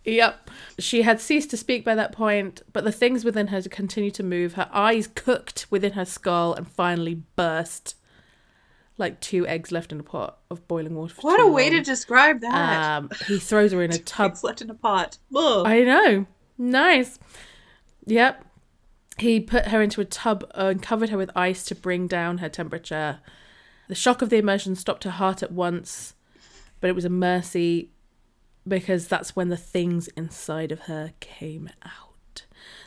[0.04, 0.50] Yep.
[0.78, 4.22] She had ceased to speak by that point, but the things within her continued to
[4.22, 4.54] move.
[4.54, 7.96] Her eyes cooked within her skull and finally burst
[9.00, 11.14] like two eggs left in a pot of boiling water.
[11.22, 12.98] What a way to describe that.
[12.98, 14.32] Um, he throws her in a tub.
[14.32, 15.18] Eggs left in a pot.
[15.64, 16.26] I know.
[16.58, 17.18] Nice.
[18.06, 18.44] Yep.
[19.20, 22.48] He put her into a tub and covered her with ice to bring down her
[22.48, 23.20] temperature.
[23.86, 26.14] The shock of the immersion stopped her heart at once,
[26.80, 27.90] but it was a mercy
[28.66, 32.44] because that's when the things inside of her came out.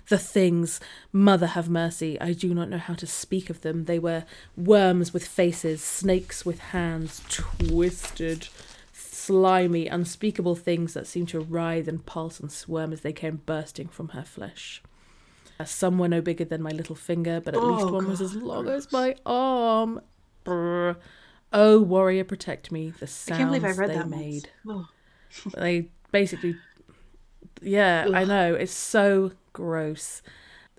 [0.09, 0.79] The things,
[1.11, 3.85] mother have mercy, I do not know how to speak of them.
[3.85, 4.25] They were
[4.57, 8.47] worms with faces, snakes with hands, twisted,
[8.91, 13.87] slimy, unspeakable things that seemed to writhe and pulse and squirm as they came bursting
[13.87, 14.81] from her flesh.
[15.65, 18.21] Some were no bigger than my little finger, but at oh, least Oh, one was
[18.21, 20.01] as long as my arm.
[20.43, 20.97] Brr.
[21.53, 22.89] Oh, warrior, protect me!
[22.99, 24.49] The I sounds can't believe I read they made.
[24.65, 24.87] Once.
[25.55, 26.55] They basically,
[27.61, 30.21] yeah, I know it's so gross,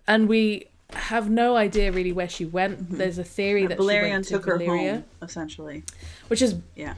[0.07, 2.79] and we have no idea really where she went.
[2.85, 2.97] Mm-hmm.
[2.99, 5.83] There's a theory Yeah, that Valerian she went to took her Valyria, home, essentially.
[6.29, 6.95] which is Yeah.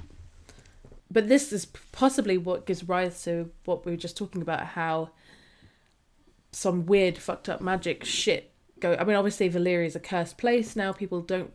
[1.10, 5.10] but this is possibly what gives rise to what we were just talking about how
[6.56, 8.50] some weird fucked up magic shit
[8.80, 11.52] go i mean obviously valyria is a cursed place now people don't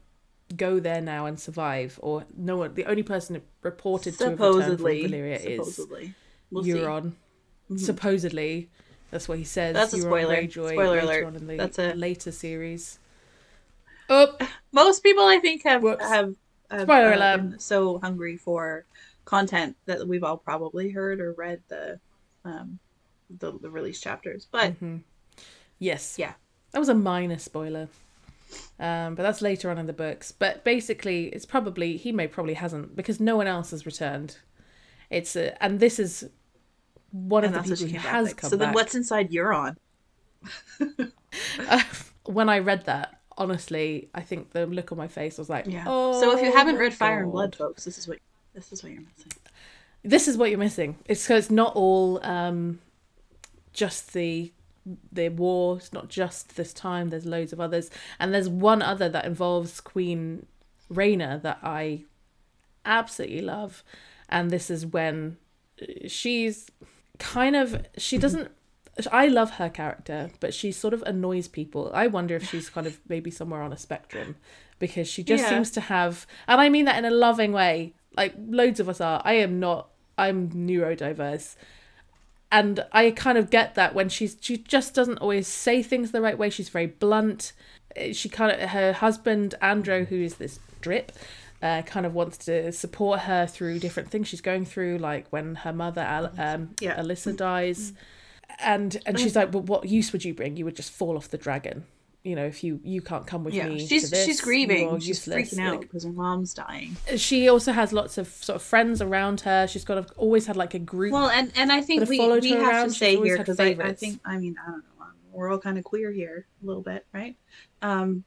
[0.55, 4.53] go there now and survive or no one the only person reported to have returned
[4.53, 5.03] from supposedly.
[5.03, 6.13] valyria is supposedly.
[6.51, 6.71] We'll see.
[6.71, 6.85] Mm-hmm.
[6.85, 8.69] euron supposedly
[9.09, 10.35] that's what he says That's a Euron spoiler.
[10.37, 11.35] Greyjoy Spoiler alert.
[11.35, 12.99] in the That's a- later series
[14.09, 14.37] oh
[14.71, 16.05] Most people, I think, have Whoops.
[16.07, 16.35] have,
[16.69, 17.37] have Spoiler uh, alert.
[17.37, 18.85] been so hungry for
[19.25, 21.99] content that we've all probably heard or read the
[22.45, 22.79] um
[23.39, 24.47] the, the release chapters.
[24.51, 24.97] But Mm-hmm.
[25.79, 26.33] yes yeah,
[26.71, 27.87] That was a minor spoiler.
[28.79, 30.31] Um, but that's later on in the books.
[30.33, 34.37] But basically, it's probably he may probably hasn't because no one else has returned.
[35.09, 36.29] It's a, and this is
[37.11, 38.37] one and of the people who has back.
[38.37, 38.75] come So then, back.
[38.75, 39.75] what's inside Euron?
[42.25, 45.83] when I read that, honestly, I think the look on my face was like, Yeah.
[45.87, 48.19] Oh, so if you haven't read Fire and Blood, folks, this is what
[48.53, 49.31] this is what you're missing.
[50.03, 50.97] this is what you're missing.
[51.05, 52.79] It's because it's not all um,
[53.73, 54.51] just the
[55.11, 55.77] the war.
[55.77, 57.09] It's not just this time.
[57.09, 57.89] There's loads of others,
[58.19, 60.45] and there's one other that involves Queen
[60.91, 62.05] Rhaena that I
[62.85, 63.83] absolutely love,
[64.29, 65.37] and this is when
[65.81, 66.69] uh, she's
[67.19, 68.49] kind of she doesn't.
[69.11, 71.91] I love her character, but she sort of annoys people.
[71.93, 74.35] I wonder if she's kind of maybe somewhere on a spectrum
[74.79, 75.49] because she just Yeah.
[75.49, 77.93] seems to have, and I mean that in a loving way.
[78.17, 79.21] Like loads of us are.
[79.23, 79.87] I am not.
[80.17, 81.55] I'm neurodiverse,
[82.51, 86.21] and I kind of get that when she's she just doesn't always say things the
[86.21, 86.49] right way.
[86.49, 87.53] She's very blunt.
[87.95, 91.11] Eh, She kind of her husband Androw, who is this drip,
[91.61, 95.55] uh, kind of wants to support her through different things she's going through, like when
[95.55, 96.99] her mother Al- um, Yeah.
[96.99, 97.93] Alyssa dies,
[98.59, 100.57] and and she's like, "But what use would you bring?
[100.57, 101.85] You would just fall off the dragon."
[102.23, 104.99] You know, if you you can't come with Yeah, me, she's this, she's grieving.
[104.99, 106.95] She's freaking out Like, because her mom's dying.
[107.17, 109.65] she also has lots of sort of friends around her.
[109.67, 111.13] She's got a, always had like a group.
[111.13, 112.87] Well, and and I think we, we have around.
[112.89, 115.57] to say here because I, I think I mean I don't know um, we're all
[115.57, 117.35] kind of queer here a little bit, right?
[117.81, 118.23] Um,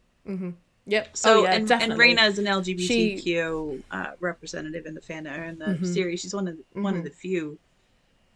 [0.87, 1.16] yep.
[1.16, 1.93] so oh, yeah, and and.
[1.93, 5.87] Rhaena is an LGBTQ uh, representative in the fandom in the Mhm.
[5.87, 6.21] series.
[6.21, 7.05] She's one of the, one of Mhm.
[7.05, 7.59] the few.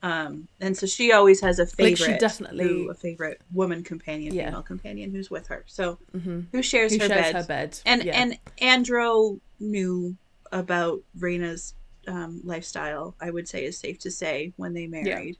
[0.03, 3.83] Um, and so she always has a favorite, Like, she definitely- who- a favorite woman
[3.83, 4.47] companion, Yeah.
[4.47, 5.65] female companion who's with her.
[5.66, 6.47] So Mhm.
[6.53, 7.35] who shares Who her shares bed?
[7.35, 7.79] her bed?
[7.85, 8.20] And yeah.
[8.20, 10.16] and Androw knew
[10.53, 11.75] about Rhaena's
[12.07, 13.15] um, lifestyle.
[13.20, 15.37] I would say is safe to say when they married.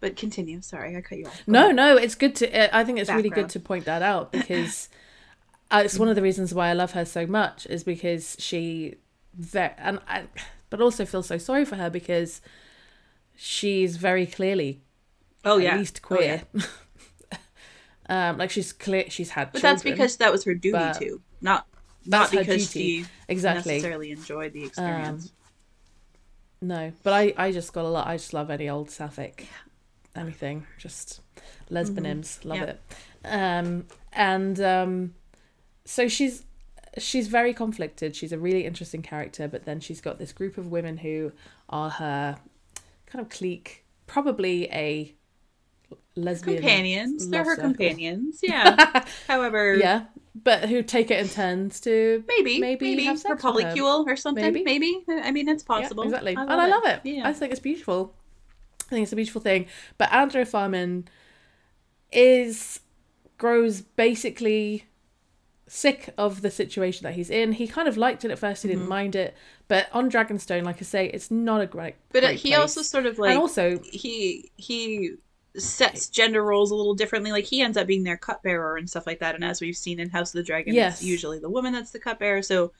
[0.00, 0.60] But continue.
[0.62, 1.38] Sorry, I cut you off.
[1.46, 1.76] Go No, ahead.
[1.76, 2.50] no, it's good to.
[2.54, 4.88] uh, I think it's really good to point that out because
[5.70, 8.96] uh, it's one of the reasons why I love her so much is because she,
[9.54, 10.24] and I,
[10.68, 12.40] but also feel so sorry for her because
[13.42, 14.82] she's very clearly
[15.46, 16.42] Oh at yeah, least Oh, yeah.
[16.52, 16.64] queer.
[18.08, 19.52] um, like she's clear, she's had.
[19.52, 21.66] But that's because that was her duty to, not
[22.04, 23.72] not because she exactly.
[23.76, 25.32] Um, necessarily enjoyed the experience.
[26.60, 28.06] No, but I, I just got a lot.
[28.06, 29.46] I just love any old sapphic,
[30.14, 30.66] anything.
[30.78, 31.22] Just
[31.70, 32.64] lesbianisms, love Yeah.
[32.64, 32.80] it.
[33.24, 35.14] Um, and um,
[35.86, 36.44] so she's
[36.98, 38.14] she's very conflicted.
[38.14, 41.32] She's a really interesting character, but then she's got this group of women who
[41.70, 42.38] are her
[43.10, 45.14] kind of clique, probably a
[46.16, 47.70] lesbian companions, they're her circle.
[47.70, 48.40] companions.
[48.42, 49.04] Yeah.
[49.28, 50.04] However, Yeah,
[50.34, 54.42] but who take it in turns to maybe Maybe maybe, have sex polycule or something.
[54.44, 54.62] Maybe.
[54.64, 55.04] Maybe.
[55.08, 56.04] I mean, it's Yeah, possible.
[56.04, 56.36] exactly.
[56.36, 57.00] I and I love it.
[57.04, 57.26] Yeah.
[57.28, 58.14] I think it's beautiful.
[58.86, 59.66] I think it's a beautiful thing.
[59.98, 61.08] But Androw Farman
[62.12, 62.80] is
[63.38, 64.84] grows basically
[65.72, 67.52] sick of the situation that he's in.
[67.52, 68.62] He kind of liked it at first.
[68.64, 69.36] He didn't mind it,
[69.68, 71.94] but on Dragonstone, like I say, it's not a great.
[72.12, 72.58] But uh, great he place.
[72.60, 75.12] also sort of like and also he he
[75.56, 77.30] sets gender roles a little differently.
[77.30, 79.36] Like he ends up being their cupbearer and stuff like that.
[79.36, 80.94] And as we've seen in House of the Dragon, Yes.
[80.94, 82.42] it's usually the woman that's the cupbearer.
[82.42, 82.72] So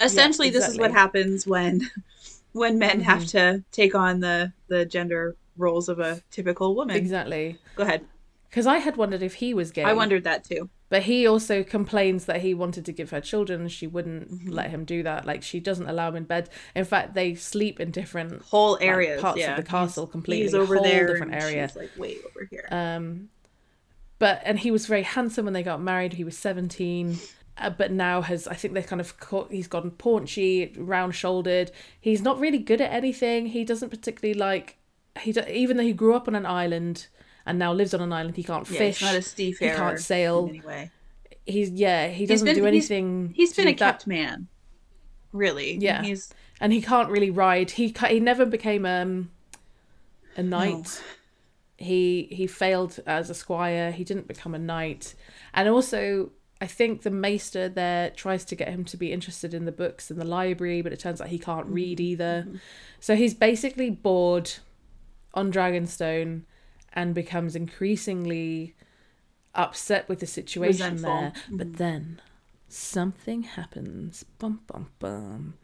[0.00, 1.90] essentially, this is what happens when
[2.52, 6.96] when men have to take on the the gender roles of a typical woman.
[6.96, 8.06] exactly Go ahead.
[8.48, 9.82] because I had wondered if he was gay.
[9.84, 10.70] I wondered that too.
[10.92, 13.66] But he also complains that he wanted to give her children.
[13.68, 14.50] She wouldn't Mm-hmm.
[14.50, 15.24] let him do that.
[15.24, 16.50] Like she doesn't allow him in bed.
[16.74, 19.52] In fact, they sleep in different Whole like, areas, parts yeah.
[19.52, 20.42] of the castle He's- completely.
[20.44, 21.66] He's over whole there, different area.
[21.68, 22.68] She's like way over here.
[22.70, 23.30] Um,
[24.18, 26.12] but and he was very handsome when they got married.
[26.12, 27.18] He was seventeen,
[27.56, 31.70] uh, but now has I think they kind of caught, he's gotten paunchy, round shouldered.
[32.00, 33.46] He's not really good at anything.
[33.46, 34.76] He doesn't particularly like
[35.20, 37.06] he do, even though he grew up on an island
[37.46, 38.36] and now lives on an island.
[38.36, 38.98] He can't yeah, fish.
[39.00, 39.70] he's not a seafarer.
[39.70, 40.46] he can't sail.
[40.48, 40.90] Anyway.
[41.46, 42.08] He's yeah.
[42.08, 43.32] He doesn't been- do he's- anything.
[43.34, 44.48] He's been to a that- kept man.
[45.32, 45.76] Really.
[45.78, 46.02] Yeah.
[46.02, 47.72] He's and he can't really ride.
[47.72, 49.30] He he never became um
[50.36, 50.72] a knight.
[50.84, 50.84] No.
[51.78, 53.90] He he failed as a squire.
[53.90, 55.14] He didn't become a knight,
[55.52, 59.64] and also I think the maester there tries to get him to be interested in
[59.64, 62.46] the books in the library, but it turns out he can't read either.
[63.00, 64.52] So he's basically bored
[65.34, 66.42] on Dragonstone
[66.94, 68.74] and becomes increasingly
[69.54, 71.10] upset with the situation Resentful.
[71.20, 71.32] there.
[71.50, 72.20] But then
[72.68, 74.24] something happens.
[74.38, 75.54] Bum bum bum.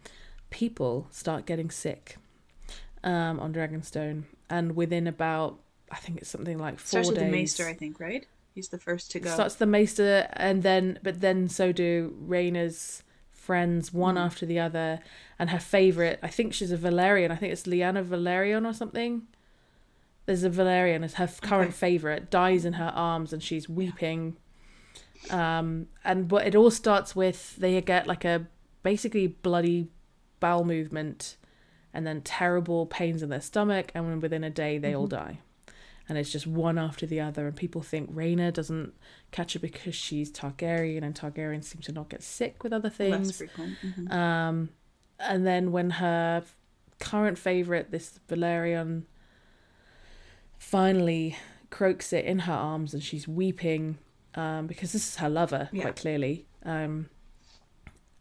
[0.50, 2.16] People start getting sick
[3.04, 5.58] um, on Dragonstone, and within about
[5.90, 7.18] I think it's something like four starts days.
[7.18, 8.26] the maester, I think, right?
[8.54, 9.30] He's the first to go.
[9.30, 14.20] Starts the Maester, and then but then so do Rhaena's friends, one Mm.
[14.26, 14.98] after the other,
[15.38, 16.18] and her favorite.
[16.22, 17.30] I think she's a Velaryon.
[17.30, 19.22] I think it's Liana Velaryon or something.
[20.28, 21.78] There's a Velaryon as her current Okay.
[21.78, 24.36] favorite dies in her arms, and she's weeping.
[25.30, 28.46] Um, and what it all starts with, they get like a
[28.82, 29.88] basically bloody
[30.38, 31.38] bowel movement,
[31.94, 35.16] and then terrible pains in their stomach, and within a day they all Mm-hmm.
[35.28, 35.38] die
[36.10, 37.46] and it's just one after the other.
[37.46, 38.94] And people think Rhaena doesn't
[39.30, 43.42] catch it because she's Targaryen, and Targaryens seem to not get sick with other things.
[43.42, 44.10] Mhm.
[44.10, 44.70] Um,
[45.18, 46.44] and then when her
[46.98, 49.02] current favorite, this Velaryon,
[50.58, 51.36] finally
[51.70, 53.98] croaks it in her arms, and she's weeping
[54.34, 55.82] um, because this is her lover, Yeah.
[55.82, 56.46] quite clearly.
[56.64, 57.08] Um,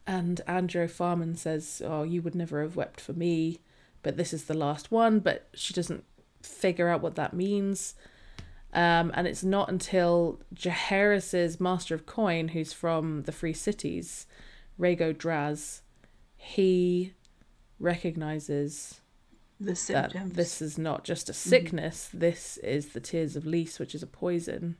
[0.06, 3.60] and Androw Farman says, "Oh, you would never have wept for me,
[4.02, 6.04] but this is the last one." But she doesn't
[6.42, 7.94] figure out what that means.
[8.72, 14.26] Um, and it's not until Jaehaerys's Master of Coin, who's from the Free Cities,
[14.78, 15.80] Rego Draz,
[16.36, 17.14] he
[17.78, 19.00] recognizes
[19.60, 20.34] The that symptoms.
[20.34, 24.06] this is not just a sickness, this is the tears of Lys, which is a
[24.06, 24.76] poison.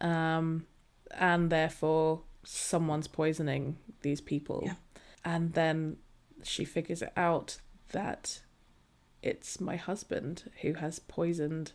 [0.00, 0.66] Um,
[1.10, 4.62] and therefore, someone's poisoning these people.
[4.64, 4.74] Yeah.
[5.24, 5.98] And then
[6.42, 7.58] she figures it out
[7.92, 8.40] that
[9.22, 11.72] it's my husband who has poisoned.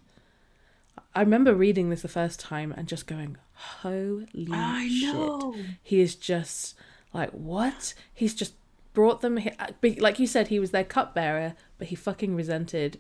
[1.13, 5.55] I remember reading this the first time and just going, holy I shit know.
[5.83, 6.75] he is just
[7.13, 8.53] like what he's just
[8.95, 9.67] brought them he- uh,
[9.99, 12.97] like you said he was their cupbearer but he fucking resented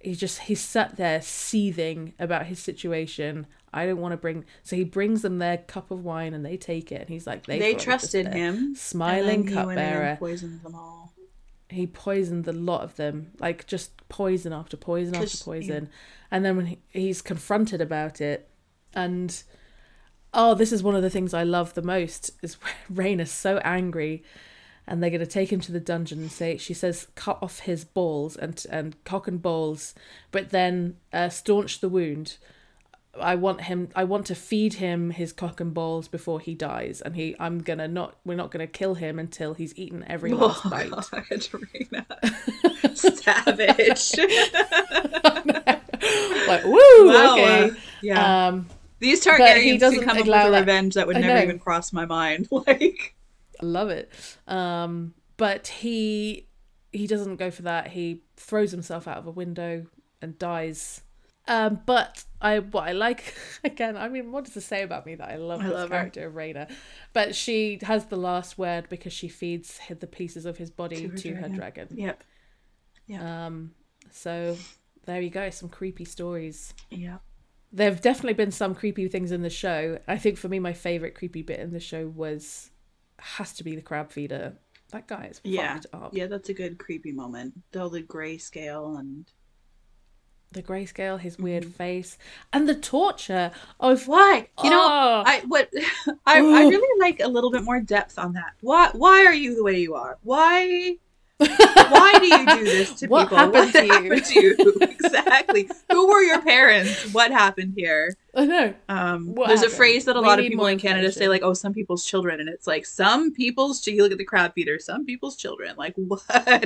[0.00, 3.46] he just he sat there seething about his situation.
[3.72, 6.56] I don't want to bring so he brings them their cup of wine and they
[6.56, 8.74] take it and he's like they, They, thought it was just trusted him.
[8.76, 10.16] smiling and then he went in and cupbearer.
[10.18, 11.12] poisoned them all.
[11.68, 15.88] he poisoned a lot of them like just poison after poison after poison.
[16.30, 18.48] And then when he, he's confronted about it
[18.94, 19.42] and
[20.32, 22.56] oh this is one of the things i love the most is
[22.90, 24.22] Rain is so angry
[24.86, 27.60] and they're going to take him to the dungeon and say she says cut off
[27.60, 29.94] his balls and and cock and balls
[30.30, 32.36] but then uh, staunch the wound
[33.20, 37.00] I want him I want to feed him his cock and balls before he dies
[37.00, 40.66] and he I'm gonna not we're not gonna kill him until he's eaten every last
[40.66, 40.90] Oh, bite.
[40.90, 42.04] God, Rhaena.
[42.96, 44.18] Savage.
[46.48, 48.46] like woo Wow, okay uh, yeah.
[48.48, 48.66] um
[48.98, 52.48] These Targaryens can come up with a revenge that would never even cross my mind.
[52.50, 53.14] Like,
[53.62, 54.10] I love it
[54.46, 56.48] um but he
[56.92, 59.86] he doesn't go for that he throws himself out of a window
[60.22, 61.02] and dies
[61.48, 63.34] um but I what I like
[63.64, 65.88] again I mean what does it say about me that I love I this love
[65.90, 65.96] her.
[65.96, 66.70] character of Rhaena
[67.12, 71.16] but she has the last word because she feeds the pieces of his body To
[71.16, 71.88] to her her, dragon.
[71.88, 72.24] dragon yep.
[73.22, 73.72] um
[74.10, 74.56] so
[75.04, 77.20] there you go some creepy stories Yep.
[77.72, 79.98] there have definitely been some creepy things in the show.
[80.08, 82.70] I think for me, my favorite creepy bit in the show was
[83.18, 84.54] has to be the crab feeder.
[84.90, 85.74] That guy is Yeah.
[85.74, 86.14] fucked up.
[86.14, 87.54] Yeah, that's a good creepy moment.
[87.78, 89.30] All the grayscale and
[90.52, 91.72] the grayscale, his weird mm-hmm.
[91.72, 92.18] face,
[92.52, 94.48] and the torture of Why?
[94.62, 95.22] You know, Oh.
[95.26, 95.68] I what
[96.26, 98.54] I, I really like a little bit more depth on that.
[98.60, 100.18] Why why are you the way you are?
[100.22, 100.98] Why
[101.38, 103.36] why do you do this to What people?
[103.38, 103.92] happened what to you?
[103.92, 104.56] happened to you?
[104.80, 105.68] exactly.
[105.90, 107.12] Who were your parents?
[107.12, 108.14] What happened here?
[108.34, 108.74] I know.
[108.88, 111.52] Um, there's a phrase that a We lot of people in Canada say, like, "Oh,
[111.54, 113.86] some people's children," and it's like some people's.
[113.86, 114.78] You look at the crab feeder.
[114.78, 115.76] Some people's children.
[115.76, 116.22] Like, what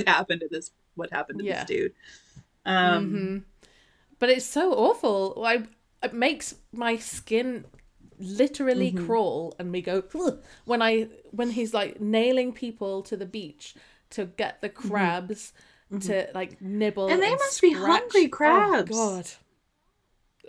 [0.07, 0.71] happened to this?
[0.95, 1.59] What happened to Yeah.
[1.63, 1.93] this dude?
[2.65, 3.43] Um, Mhm.
[4.19, 5.41] But it's so awful.
[5.45, 5.63] I
[6.03, 7.65] it makes my skin
[8.19, 9.05] literally Mhm.
[9.05, 13.73] crawl and me go "Ugh," when I when he's like nailing people to the beach
[14.11, 15.53] to get the crabs
[16.01, 17.13] to like nibble Mm-hmm.
[17.15, 17.87] And they must be scratch.
[18.01, 18.89] hungry Oh, crabs.
[18.91, 19.27] God.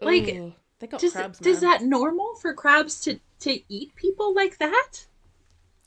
[0.00, 0.52] Like, Ugh.
[0.78, 1.38] they got Does, crabs.
[1.38, 1.70] does man.
[1.70, 5.06] that normal for crabs to to eat people like that?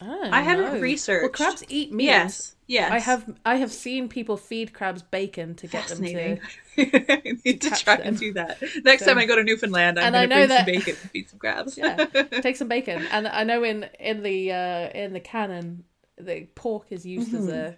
[0.01, 0.71] I, I haven't know.
[0.73, 1.33] Well, researched.
[1.35, 2.05] crabs eat meat.
[2.05, 2.55] Yes.
[2.67, 2.91] Yes.
[2.91, 6.37] I have I have seen people feed crabs bacon to get them to
[6.77, 8.07] I need to try them.
[8.07, 8.61] and do that.
[8.83, 10.57] Next So- time I go to Newfoundland, I'm And going I to know bring some
[10.57, 11.77] that- bacon and feed some crabs.
[11.77, 11.95] Yeah.
[12.41, 13.05] take some bacon.
[13.11, 15.85] And I know in in the uh, in the canon,
[16.17, 17.49] the pork is used as Mm-hmm.
[17.55, 17.75] a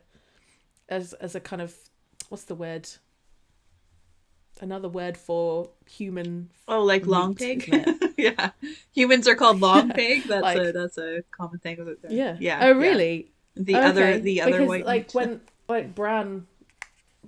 [0.90, 1.76] as as a kind of
[2.30, 2.88] what's the word?
[4.60, 6.50] Another word for human.
[6.68, 7.70] oh, like long pig.
[8.18, 8.52] yeah,
[8.92, 10.24] humans are called long pig.
[10.24, 12.12] That's a that's a common thing with it.
[12.12, 12.38] Yeah.
[12.40, 12.60] yeah.
[12.62, 12.72] Oh, yeah.
[12.74, 13.32] really?
[13.56, 15.14] The Okay, other the other because, white like meat.
[15.16, 16.48] when like Bran,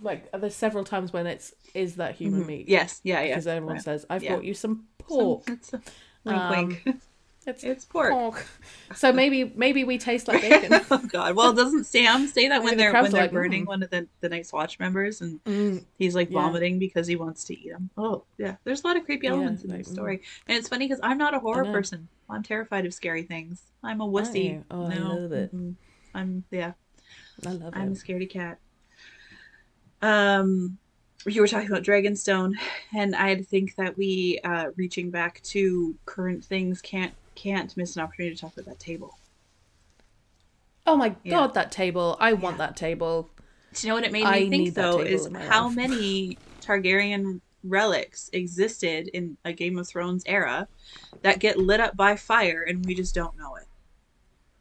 [0.02, 2.48] like there's several times when it's is that human Mhm.
[2.48, 2.69] meat.
[2.69, 3.27] Yes, yeah, yeah.
[3.30, 3.84] Because everyone right.
[3.84, 4.34] says, "I've Yeah.
[4.36, 5.81] bought you some Some- pork." it's a
[6.23, 6.49] wink, Um,
[6.86, 7.02] wink.
[7.50, 8.12] It's It's pork.
[8.12, 8.46] pork.
[8.96, 10.80] So maybe maybe we taste like bacon.
[10.92, 11.36] oh God!
[11.36, 13.90] Well, doesn't Sam say that when they're crabs when they're like, burning "Mm." one of
[13.90, 16.42] the the Night's Watch members and Mm, he's like Yeah.
[16.42, 17.90] vomiting because he wants to eat them?
[17.98, 19.94] Oh yeah, there's a lot of creepy Yeah, elements in like, this mm.
[19.94, 22.08] story, and it's funny because I'm not a horror person.
[22.30, 23.64] I'm terrified of scary things.
[23.84, 24.64] I'm a wussy.
[24.70, 25.52] Oh, I no, love it.
[26.14, 26.74] I'm yeah.
[27.46, 27.78] I love it.
[27.78, 28.60] I'm a scaredy cat.
[30.02, 30.78] Um,
[31.26, 32.54] you were talking about Dragonstone,
[32.96, 38.02] and I think that we, uh, reaching back to current things, can't can't miss an
[38.02, 39.18] opportunity to talk about that table.
[40.86, 41.32] Oh my Yeah.
[41.32, 42.18] god, that table!
[42.20, 42.68] I want Yeah.
[42.68, 43.30] that table.
[43.74, 45.76] Do you know what it made me I think though is how life.
[45.76, 50.68] many Targaryen relics existed in a Game of Thrones era
[51.22, 53.66] that get lit up by fire and we just don't know it.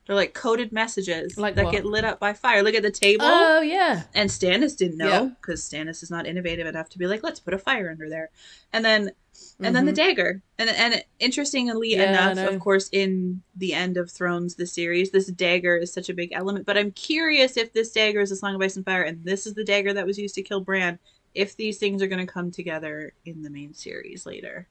[0.07, 1.73] They're like coded messages Like that what?
[1.73, 2.63] get lit up by fire.
[2.63, 3.27] Look at the table.
[3.27, 7.23] Oh yeah, And Stannis didn't know because Stannis is not innovative enough to be like,
[7.23, 8.31] let's put a fire under there.
[8.73, 9.13] And then
[9.61, 10.43] and then the dagger.
[10.59, 12.01] And and interestingly Mm-hmm.
[12.01, 16.09] Yeah, enough, of course, in the end of Thrones, the series, this dagger is such
[16.09, 16.67] a big element.
[16.67, 19.47] But I'm curious if this dagger is a Song of Ice and Fire, and this
[19.47, 20.99] is the dagger that was used to kill Bran.
[21.35, 24.67] If these things are going to come together in the main series later.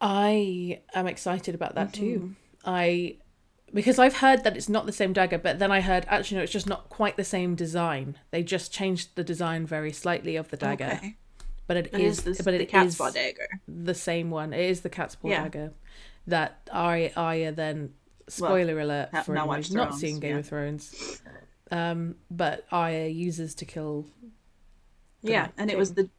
[0.00, 2.18] I am excited about that too.
[2.18, 2.32] Mm-hmm.
[2.64, 3.16] I
[3.72, 6.42] because I've heard that it's not the same dagger, but then I heard actually no,
[6.44, 8.16] it's just not quite the same design.
[8.30, 11.16] They just changed the design very slightly of the dagger, Okay.
[11.68, 13.48] But it But is is this but the cat's is paw dagger?
[13.68, 14.52] the same one.
[14.52, 15.42] It is the cat's paw Yeah.
[15.44, 15.72] dagger
[16.26, 17.94] that Arya, Arya then
[18.28, 20.38] spoiler alert for not anyone not seen Game yeah.
[20.40, 21.22] of Thrones.
[21.70, 24.06] Um, but Arya uses to kill.
[25.22, 26.10] Yeah, Night and it was the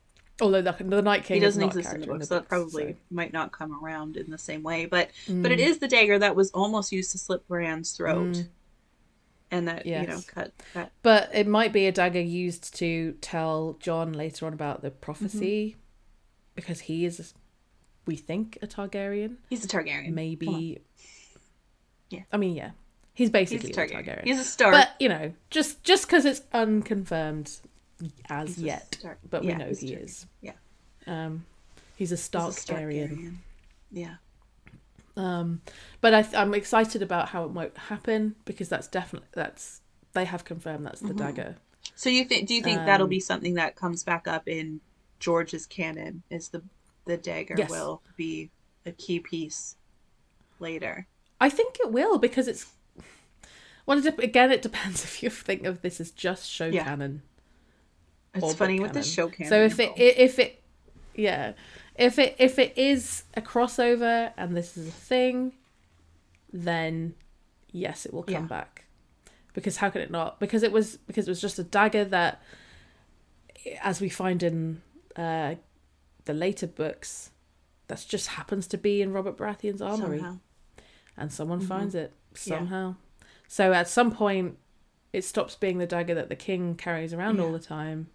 [0.42, 2.28] Although the, the Night King he doesn't is not a exist in the character book,
[2.30, 4.86] so that probably so- might not come around in the same way.
[4.86, 5.68] But but it Mm.
[5.80, 8.48] the dagger that was almost used to slit Bran's throat, Mm.
[9.52, 10.54] And that you know cut.
[11.02, 15.72] But it might be a dagger used to tell Jon later on about the prophecy,
[15.72, 15.80] Mm-hmm.
[16.56, 17.34] because he is,
[18.06, 19.38] we think, a Targaryen.
[19.50, 20.12] He's a Targaryen.
[20.14, 20.80] Maybe.
[22.10, 22.22] Yeah.
[22.32, 22.72] I mean, yeah,
[23.14, 24.06] he's he's basically a a Targaryen.
[24.06, 24.24] Targaryen.
[24.24, 24.74] He's a Stark.
[24.74, 27.52] but you know, just just because it's unconfirmed
[28.30, 29.20] as He's yet, Stark.
[29.30, 30.26] but we Yeah, know he is.
[30.42, 30.54] Yeah.
[31.08, 31.46] Um,
[31.96, 33.10] he's a He's a Starkarian.
[33.12, 33.36] Starkarian.
[33.92, 34.16] Yeah.
[35.20, 35.62] Um,
[36.02, 39.82] but I th- I'm excited about how it might happen because that's definitely that's
[40.14, 41.18] they have confirmed that's the Mhm.
[41.18, 41.56] dagger.
[41.96, 42.48] So you think?
[42.48, 44.80] Do you think that'll Um, be something that comes back up in
[45.20, 46.24] George's canon?
[46.30, 46.64] Is the
[47.06, 47.70] the dagger Yes.
[47.70, 48.50] will be
[48.86, 49.76] a key piece
[50.60, 51.08] later?
[51.42, 52.66] I think it will because it's.
[53.86, 56.84] Well, it again, it depends if you think of this as just show Yeah.
[56.86, 57.24] canon.
[58.36, 59.50] It's funny with the show canon.
[59.50, 60.04] So if it though.
[60.04, 60.59] i- if it,
[61.20, 61.54] yeah,
[61.96, 65.54] if it if it is a crossover and this is a thing,
[66.52, 67.16] then
[67.72, 68.48] yes, it will come Yeah.
[68.48, 68.86] back.
[69.54, 70.40] Because how can it not?
[70.40, 72.42] Because it was because it was just a dagger that,
[73.82, 74.82] as we find in
[75.16, 75.56] uh,
[76.26, 77.32] the later books,
[77.88, 80.38] that just happens to be in Robert Baratheon's armory somehow.
[81.18, 81.68] and someone Mhm.
[81.68, 82.14] finds it
[82.46, 82.60] Yeah.
[82.60, 82.96] somehow.
[83.48, 84.58] So at some point,
[85.12, 88.08] it stops being the dagger that the king carries around all the time,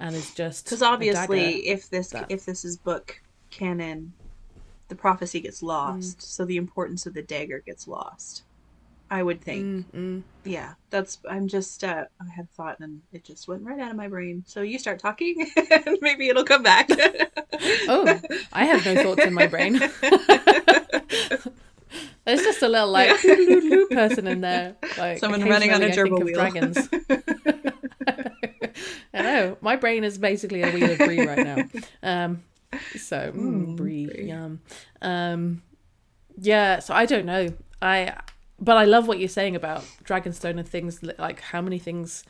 [0.00, 4.12] and is just Because obviously, if this that- if this is book canon,
[4.88, 5.66] the prophecy gets Mm.
[5.68, 6.22] lost.
[6.22, 8.42] So the importance of the dagger gets lost.
[9.10, 9.64] I would think.
[9.64, 10.22] Mm, mm.
[10.44, 11.18] Yeah, that's.
[11.30, 11.84] I'm just.
[11.84, 14.42] Uh, I had a thought and it just went right out of my brain.
[14.46, 16.88] So you start talking, and maybe it'll come back.
[17.88, 18.20] Oh,
[18.52, 19.74] I have no thoughts in my brain.
[22.24, 23.10] There's just a little like
[23.90, 26.34] person in there, like Someone running on a occasionally I think gerbil wheel.
[26.34, 27.53] Dragons.
[29.14, 31.64] I know my brain is basically a wheel of brie right now.
[32.02, 32.42] Um,
[32.96, 34.26] so mm, brie, brie.
[34.26, 34.60] yum.
[35.00, 35.62] Um,
[36.36, 37.48] yeah, so I don't know.
[37.80, 38.14] I
[38.60, 42.24] but I love what you're saying about Dragonstone and things like how many things.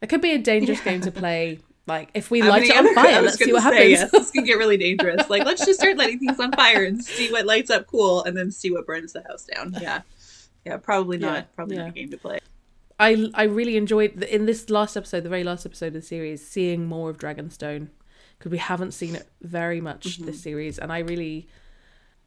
[0.00, 1.58] It could be a dangerous game to play.
[1.86, 3.90] Like if we How light it on fire, let's see what say, happens.
[3.90, 5.28] Yes, this can get really dangerous.
[5.28, 8.36] Like, let's just start lighting things on fire and see what lights up cool, and
[8.36, 9.74] then see what burns the house down.
[9.80, 10.02] Yeah,
[10.64, 11.34] yeah, probably not.
[11.34, 11.82] Yeah, probably yeah.
[11.82, 12.38] not a game to play.
[13.00, 16.02] I I really enjoyed the, in this last episode, the very last episode of the
[16.02, 17.88] series, seeing more of Dragonstone
[18.38, 20.26] because we haven't seen it very much Mm-hmm.
[20.26, 21.48] this series, and I really,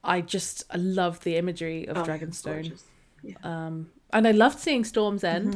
[0.03, 2.79] I just I love the imagery of Oh, Dragonstone.
[3.23, 3.35] Yeah.
[3.43, 5.53] um, and I loved seeing Storm's End,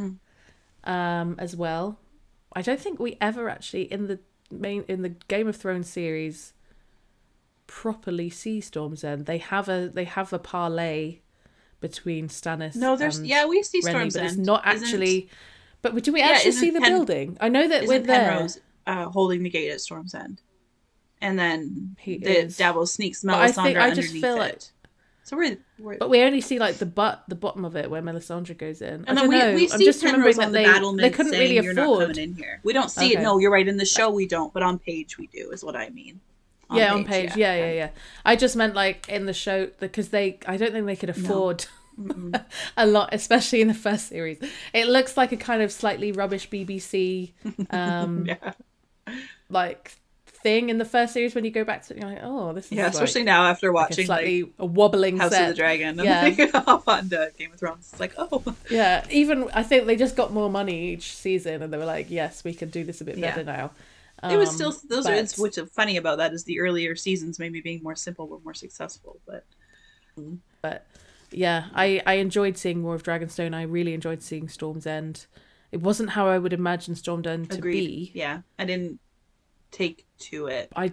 [0.85, 0.89] Mhm.
[0.91, 1.99] um, as well.
[2.55, 4.19] I don't think we ever actually in the
[4.49, 6.53] main in the Game of Thrones series
[7.67, 9.25] properly see Storm's End.
[9.25, 11.19] They have a they have a parlay
[11.79, 12.75] between Stannis.
[12.75, 15.29] No, there's and yeah, we see Renly, Storm's but it's not Isn't- actually.
[15.81, 17.37] But do we actually isn't see the Pen- building?
[17.39, 18.29] I know that we're there.
[18.31, 20.41] Penrose uh, holding the gate at Storm's End,
[21.21, 22.57] and then He the is.
[22.57, 24.39] Davos sneaks But I Melisandre think- I just underneath feel it.
[24.39, 24.61] like-
[25.23, 28.01] so we're, we're But we only see like the butt, the bottom of it where
[28.01, 28.87] Melisandre goes in.
[28.87, 29.55] I and don't then we, know.
[29.55, 31.99] we I'm see just Penrose remembering that the they they couldn't really "You're not afford.
[32.15, 33.19] coming in here." We don't see Okay.
[33.19, 33.23] it.
[33.23, 33.67] No, you're right.
[33.67, 35.51] In the show, we don't, but on page we do.
[35.51, 36.21] Is what I mean.
[36.71, 37.35] Yeah, on page.
[37.35, 37.55] Yeah.
[37.55, 37.89] yeah, yeah,
[38.25, 40.39] I just meant like in the show because they.
[40.45, 41.65] I don't think they could afford.
[41.99, 42.43] Mm-mm.
[42.77, 44.39] a lot, especially in the first series.
[44.73, 47.31] It looks like a kind of slightly rubbish BBC
[47.71, 48.53] um yeah,
[49.49, 49.97] like
[50.47, 52.67] thing in the first series when you go back to it, you're like, oh, this
[52.67, 52.83] is yeah.
[52.85, 55.43] like, Especially now after like a watching slightly like, a wobbling House set.
[55.43, 55.99] of the Dragon.
[56.03, 56.25] Yeah.
[56.25, 57.89] And like, on to Game of Thrones.
[57.91, 61.73] It's like, oh, Yeah, even I think they just got more money each season, and
[61.73, 63.31] they were like, "Yes, we can do this a bit Yeah.
[63.31, 63.43] better
[64.23, 66.59] now." it was Um, still those are but- it's what's funny about that is the
[66.59, 69.45] earlier seasons maybe being more simple were more successful, but
[70.61, 70.85] but
[71.31, 73.53] yeah, I I enjoyed seeing more of Dragonstone.
[73.53, 75.25] I really enjoyed seeing Storm's End.
[75.71, 77.87] It wasn't how I would imagine Storm's End to agreed.
[77.87, 78.11] be.
[78.15, 78.99] Yeah, I didn't
[79.71, 80.71] take to it.
[80.75, 80.91] I,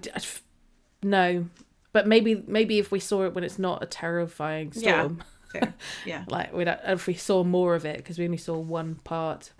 [1.02, 1.46] no,
[1.92, 5.02] but maybe maybe if we saw it when it's not a terrifying Yeah.
[5.04, 5.22] storm,
[5.52, 5.74] Fair.
[6.04, 6.24] Yeah.
[6.28, 9.52] like we if we saw more of it because we only saw one part.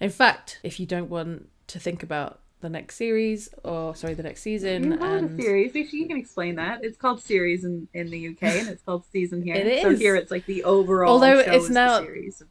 [0.00, 4.22] In fact, if you don't want to think about the next series or sorry the
[4.22, 5.74] next season and series.
[5.74, 6.82] You can explain that.
[6.82, 9.56] It's called series in, in the UK and it's called season here.
[9.56, 11.12] It So here it's like the overall.
[11.12, 12.42] Although it's is now- series.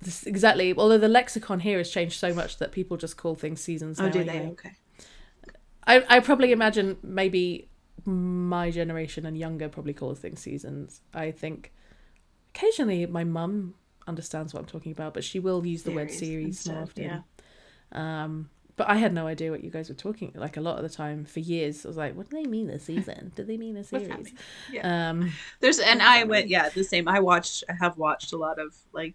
[0.00, 0.74] This, exactly.
[0.76, 4.00] Although the lexicon here has changed so much that people just call things seasons.
[4.00, 4.40] Oh, now do they?
[4.40, 4.72] Okay.
[5.86, 7.68] I I probably imagine maybe
[8.04, 11.02] my generation and younger probably call things seasons.
[11.14, 11.72] I think
[12.54, 13.74] occasionally my mum
[14.08, 17.04] understands what I'm talking about, but she will use the word Series series more often.
[17.04, 17.20] yeah.
[17.92, 20.32] Um, but I had no idea what you guys were talking.
[20.34, 22.70] Like a lot of the time, for years, I was like, "What do they mean
[22.70, 23.32] a season?
[23.34, 24.32] Do they mean a series?"
[24.70, 25.10] Yeah.
[25.10, 27.06] Um, There's and I went yeah the same.
[27.08, 29.14] I watched I have watched a lot of like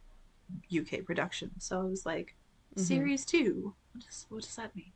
[0.71, 2.35] UK production so I was like
[2.75, 2.79] Mhm.
[2.81, 3.73] series two.
[3.93, 4.91] What does what does that mean?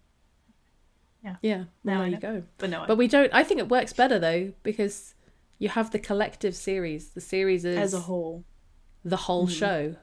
[1.23, 2.43] yeah, well, Now there you go.
[2.57, 3.31] But no, But we don't.
[3.33, 5.13] I think it works better though because
[5.59, 7.09] you have the collective series.
[7.09, 8.43] The series is as a whole,
[9.05, 9.51] the whole Mhm.
[9.51, 9.95] show,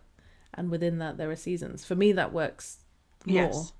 [0.55, 1.85] and within that there are seasons.
[1.85, 2.78] For me, that works
[3.26, 3.72] more yes,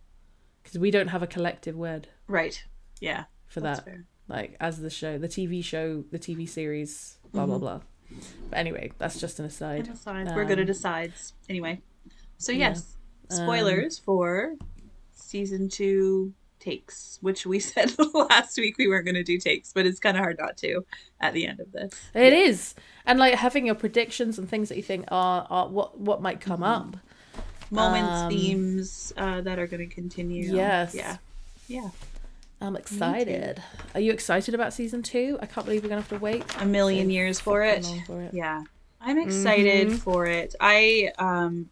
[0.69, 2.63] because we don't have a collective word right,
[3.01, 3.85] yeah, for that.
[3.87, 4.05] fair.
[4.29, 7.61] Like as the show, the TV show, the TV series, blah blah Mhm.
[7.61, 7.81] blah.
[8.51, 9.89] But anyway, that's just an aside.
[9.89, 10.31] Asides.
[10.35, 11.33] We're good at Um, asides.
[11.49, 11.81] Anyway,
[12.37, 12.69] so yeah.
[12.71, 12.97] yes,
[13.31, 14.57] Um, spoilers for
[15.15, 19.87] season two takes, which we said last week we weren't going to do takes, but
[19.87, 20.85] it's kind of hard not to
[21.21, 21.95] at the end of this.
[22.15, 22.75] It is,
[23.07, 26.41] and like having your predictions and things that you think are, are what what might
[26.41, 26.67] come Mhm.
[26.67, 26.97] up.
[27.71, 30.55] Moments, Um, themes uh, that are going to continue.
[30.55, 30.95] Yes.
[30.95, 31.17] Yeah.
[31.69, 31.91] Yeah.
[32.61, 33.63] I'm excited.
[33.95, 35.39] Are you excited about season two?
[35.41, 37.87] I can't believe we're gonna have to wait A million years for it.
[38.07, 38.35] for it.
[38.35, 38.65] Yeah.
[39.01, 39.99] I'm excited Mhm.
[39.99, 40.57] for it.
[40.59, 41.71] I um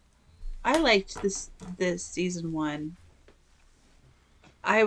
[0.63, 2.95] I liked this this season 1.
[4.63, 4.85] I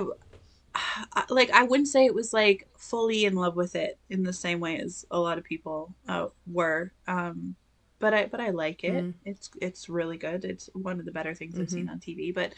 [0.74, 4.32] I- like I wouldn't say it was like fully in love with it in the
[4.32, 6.92] same way as a lot of people uh, were.
[7.06, 7.56] Um
[8.00, 8.92] but I but I like it.
[9.04, 9.14] Mm.
[9.24, 10.44] It's it's really good.
[10.44, 12.52] It's one of the better things I've seen on TV, but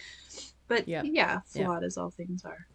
[0.69, 1.03] but Yeah.
[1.05, 2.67] yeah, flawed as all things are.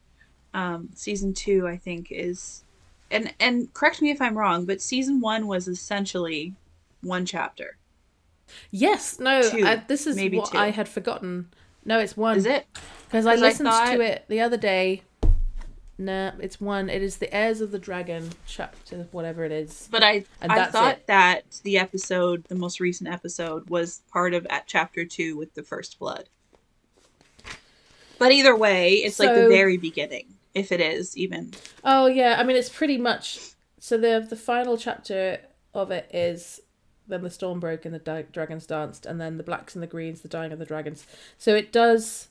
[0.53, 2.63] Um season 2 I think is
[3.09, 6.53] and and correct me if I'm wrong, but season 1 was essentially
[7.01, 7.77] one chapter.
[8.71, 10.57] Yes, no, Two, I, this is maybe what two.
[10.57, 11.49] I had forgotten.
[11.83, 12.37] No, it's one.
[12.37, 12.65] Is it?
[13.05, 15.03] Because I listened thought- to it the other day,
[15.99, 16.89] Nah, it's one.
[16.89, 19.87] It is the Heirs of the Dragon chapter, whatever it is.
[19.89, 21.07] But I And I thought it.
[21.07, 25.63] that the episode, the most recent episode, was part of at chapter two with the
[25.63, 26.29] first blood.
[28.19, 31.53] But either way, it's like the very beginning, if it is even.
[31.83, 33.39] Oh yeah, I mean it's pretty much.
[33.79, 35.39] So the the final chapter
[35.73, 36.59] of it is
[37.07, 39.87] then the storm broke and the di- dragons danced, and then the blacks and the
[39.87, 41.05] greens, the dying of the dragons.
[41.37, 42.27] So it does,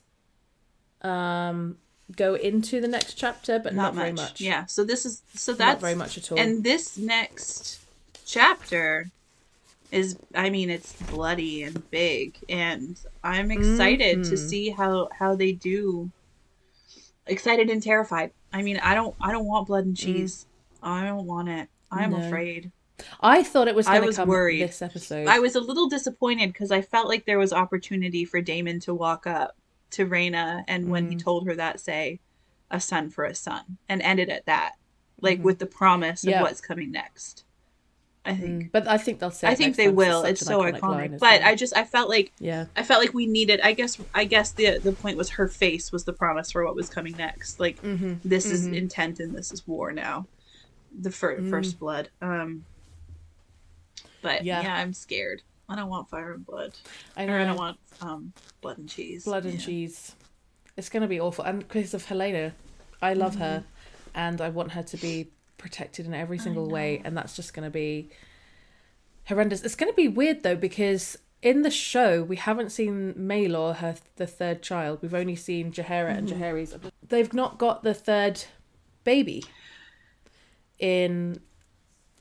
[1.03, 1.79] um,
[2.15, 4.41] go into the next chapter, but not, very much.
[4.41, 4.67] Yeah.
[4.67, 6.39] So this is so that's not very much at all.
[6.39, 7.81] and this next
[8.25, 9.11] chapter
[9.93, 14.49] is I mean it's bloody and big and I'm excited to Mhm.
[14.49, 16.11] see how how they do
[17.27, 18.31] excited and terrified.
[18.53, 20.47] I mean I don't I don't want blood and cheese.
[20.83, 21.69] I don't want it.
[21.91, 22.27] I'm No.
[22.27, 22.71] afraid.
[23.21, 24.63] I thought it was I going to was come worried.
[24.63, 25.27] this episode.
[25.29, 28.95] I was a little disappointed because I felt like there was opportunity for Daemon to
[28.95, 29.57] walk up
[29.93, 31.23] to Rhaenyra and when he Mm.
[31.23, 32.21] told her that say
[32.71, 34.73] a son for a son and ended at that.
[35.21, 35.43] Like Mhm.
[35.45, 36.43] with the promise of Yeah.
[36.43, 37.45] what's coming next.
[38.25, 38.65] I think.
[38.65, 39.47] Mm, but I think they'll say.
[39.47, 40.25] I think they will.
[40.25, 41.07] It's so iconic.
[41.07, 41.47] isn't But it?
[41.47, 44.51] I just I felt like yeah, I felt like we needed I guess I guess
[44.51, 47.61] the the point was her face was the promise for what was coming next.
[47.61, 48.75] Like hmm this is Mhm.
[48.77, 50.27] intent and this is war now.
[51.01, 51.51] The fir- Mm.
[51.51, 52.11] first blood.
[52.21, 52.65] Um
[54.23, 54.63] but yeah.
[54.63, 54.75] Yeah.
[54.75, 55.43] I'm scared.
[55.69, 56.75] I don't want fire and blood.
[57.17, 57.39] I Or.
[57.41, 59.25] I don't want um blood and cheese.
[59.25, 59.61] blood and Yeah.
[59.67, 60.15] cheese.
[60.77, 62.53] It's going to be awful, and because of Helaena,
[63.01, 63.41] I love Mm-hmm.
[63.43, 63.65] her,
[64.15, 67.65] and I want her to be protected in every single way, and that's just going
[67.65, 68.11] to be
[69.27, 69.63] horrendous.
[69.65, 73.97] It's going to be weird though because in the show we haven't seen Maelor, her
[74.17, 74.99] the third child.
[75.03, 76.43] We've only seen Jaehaera and Mm-hmm.
[76.43, 76.91] Jaehaerys.
[77.09, 78.45] They've not got the third
[79.05, 79.45] baby
[80.79, 81.41] in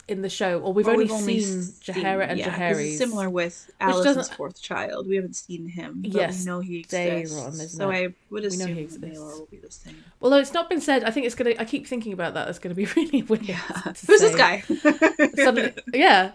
[0.07, 4.36] in the show, or we've Well, only seen Jaehaera and yeah, it's similar with doesn't-
[4.36, 5.07] fourth child.
[5.07, 7.76] We haven't seen him, but Yes, we know he exists.
[7.76, 7.95] so it?
[7.95, 9.03] I would We know assume he exists.
[9.03, 10.03] Maelor will be the same.
[10.22, 11.53] Although it's not been said, I think it's gonna.
[11.57, 12.48] I keep thinking about that.
[12.49, 13.44] It's gonna be really weird.
[13.44, 13.56] Yeah.
[13.86, 14.18] Who's say.
[14.18, 14.61] this guy?
[15.44, 16.32] Suddenly, yeah.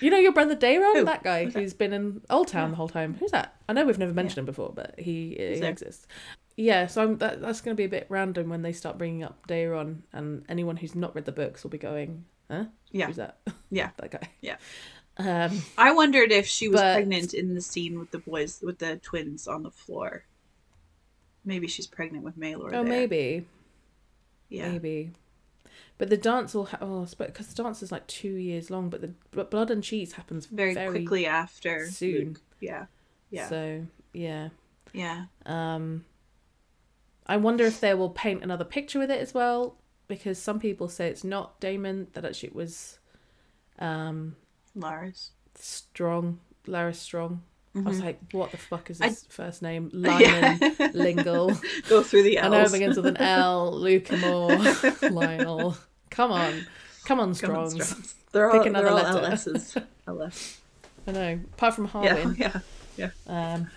[0.00, 1.04] You know your brother Daeron, Who?
[1.06, 1.78] that guy Who's that?
[1.78, 2.68] been in Oldtown Yeah.
[2.68, 3.14] the whole time.
[3.18, 3.56] Who's that?
[3.68, 6.06] I know we've never mentioned him before, but he, he exists.
[6.56, 9.22] Yeah, so I'm, that, that's going to be a bit random when they start bringing
[9.24, 12.64] up Daeron, and anyone who's not read the books will be going, "Huh?
[12.90, 13.06] Yeah.
[13.06, 13.38] Who's that?
[13.70, 13.90] Yeah.
[13.98, 14.56] that guy." Yeah.
[15.18, 18.78] Um, I wondered if she was But- pregnant in the scene with the boys, with
[18.78, 20.24] the twins on the floor.
[21.44, 22.66] Maybe she's pregnant with Maelor.
[22.68, 22.84] oh, there.
[22.84, 23.46] maybe,
[24.48, 24.70] Yeah.
[24.70, 25.12] maybe.
[25.96, 29.00] But the dance will, ha- oh, because the dance is like two years long, but
[29.00, 31.90] the but blood and cheese happens Very, quickly after.
[31.90, 32.28] soon.
[32.28, 32.40] Luke.
[32.60, 32.86] Yeah.
[33.30, 33.48] Yeah.
[33.48, 34.50] So yeah.
[34.92, 35.24] yeah.
[35.46, 36.04] Um,
[37.26, 39.76] I wonder if they will paint another picture with it as well,
[40.08, 42.98] because some people say it's not Daemon, that actually it was
[43.78, 44.34] um,
[44.74, 45.30] Lars.
[45.54, 47.42] Strong, Lara Strong.
[47.76, 48.04] I was Mhm.
[48.04, 49.90] like, what the fuck is I- his first name?
[49.94, 50.56] Yeah.
[50.60, 51.52] Lyman, Lingle.
[51.88, 55.76] Go through the I know it begins with an L, Lucamore, Lionel.
[56.10, 56.52] Come on.
[56.52, 56.64] Come on,
[57.04, 57.84] Come on, Strongs.
[57.86, 58.14] Strongs.
[58.32, 59.30] They're Pick all, another they're all letter.
[59.30, 59.76] LS's.
[60.06, 60.60] LS.
[61.06, 61.40] I know.
[61.54, 62.36] Apart from Harwin.
[62.38, 62.48] Yeah.
[62.48, 62.62] Harwin.
[62.96, 63.10] Yeah.
[63.26, 63.70] Um,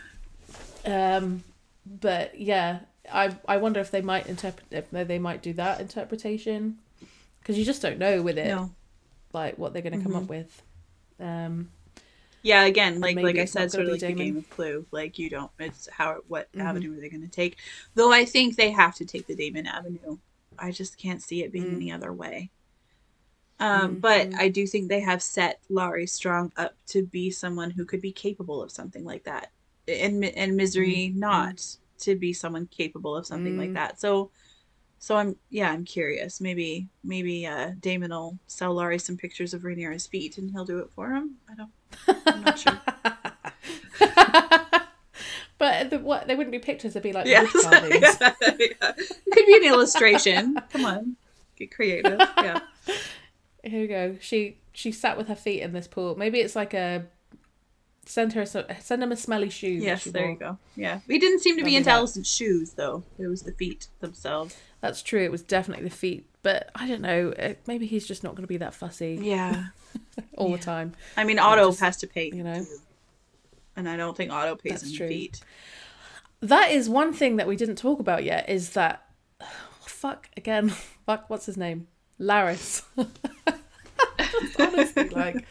[0.86, 1.44] um,
[1.86, 2.80] but yeah,
[3.12, 6.78] I I wonder if they might interpret if they- might do that interpretation
[7.40, 8.72] because you just don't know with it No.
[9.34, 10.24] like what they're going to come Mhm.
[10.24, 10.62] up with.
[11.20, 11.72] Um,
[12.44, 14.86] Yeah, again, like like I said, sort of like the game of Clue.
[14.92, 15.52] Like you don't.
[15.60, 16.62] It's how what Mhm.
[16.62, 17.58] avenue are they going to take?
[17.94, 20.18] Though I think they have to take the Daemon avenue.
[20.58, 21.76] I just can't see it being Mm.
[21.76, 22.50] any other way.
[23.60, 24.40] Um, but Mhm.
[24.40, 28.12] I do think they have set Larys Strong up to be someone who could be
[28.12, 29.52] capable of something like that,
[29.88, 31.16] and and Mysaria Mhm.
[31.18, 33.76] not to be someone capable of something like Mm.
[33.76, 34.00] that.
[34.00, 34.32] So,
[35.00, 36.40] so I'm yeah, I'm curious.
[36.42, 40.80] Maybe maybe uh, Daemon will sell Larys some pictures of Rhaenyra's feet, and he'll do
[40.80, 41.38] it for him.
[41.50, 41.72] I don't.
[42.28, 42.80] I'm not sure.
[45.58, 47.50] but the, what they wouldn't be pictures; they'd be like Yes.
[47.64, 47.88] yeah,
[48.20, 48.36] yeah.
[48.60, 50.58] It could be an illustration.
[50.72, 51.16] Come on.
[51.56, 52.20] Get creative.
[52.38, 52.60] Yeah.
[53.64, 54.18] Here we go.
[54.20, 56.16] She she sat with her feet in this pool.
[56.16, 57.06] Maybe it's like a
[58.06, 59.68] send her some, send him a smelly shoe.
[59.70, 60.32] Yes, there wore.
[60.32, 60.58] you go.
[60.76, 61.00] Yeah.
[61.08, 62.00] We didn't seem to be Lovely into that.
[62.02, 63.04] Alicent's shoes though.
[63.20, 64.58] It was the feet themselves.
[64.82, 65.24] That's true.
[65.24, 67.34] It was definitely the feet, but I don't know.
[67.68, 69.66] Maybe he's just not going to be that fussy Yeah.
[70.38, 70.58] all Yeah.
[70.58, 70.94] the time.
[71.16, 72.56] I mean Otto just- has to pay you know.
[72.64, 72.78] too.
[73.76, 75.40] And I don't think Otto pays him feet.
[76.42, 78.50] That is one thing that we didn't talk about yet.
[78.50, 79.06] Is that
[79.82, 80.70] fuck again?
[81.06, 81.30] Fuck.
[81.30, 81.88] What's his name?
[82.20, 82.84] Larys.
[84.60, 85.46] Honestly, like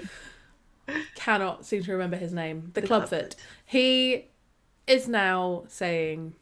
[1.14, 2.70] cannot seem to remember his name.
[2.74, 3.10] The, The clubfoot.
[3.10, 3.36] Clubfoot.
[3.66, 4.28] He
[4.86, 6.34] is now saying,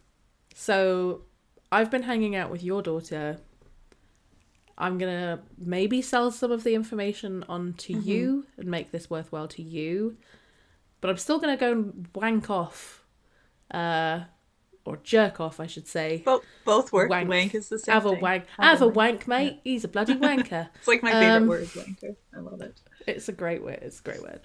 [0.54, 1.22] "So,
[1.70, 3.38] I've been hanging out with your daughter.
[4.76, 8.08] I'm gonna maybe sell some of the information on to Mm-hmm.
[8.08, 10.16] you and make this worthwhile to you,
[11.00, 13.04] but I'm still gonna go and wank off,
[13.72, 14.20] uh,
[14.84, 16.22] or jerk off, I should say.
[16.24, 17.10] Both both work.
[17.10, 17.28] Wank.
[17.28, 18.46] Wank, is the same Have a wank.
[18.56, 19.60] Have Have a wank, mate.
[19.64, 20.68] He's a bloody wanker.
[20.76, 22.16] It's like my favorite Um, word, wanker.
[22.34, 22.80] I love it.
[23.08, 23.78] It's a great word.
[23.82, 24.40] It's a great word.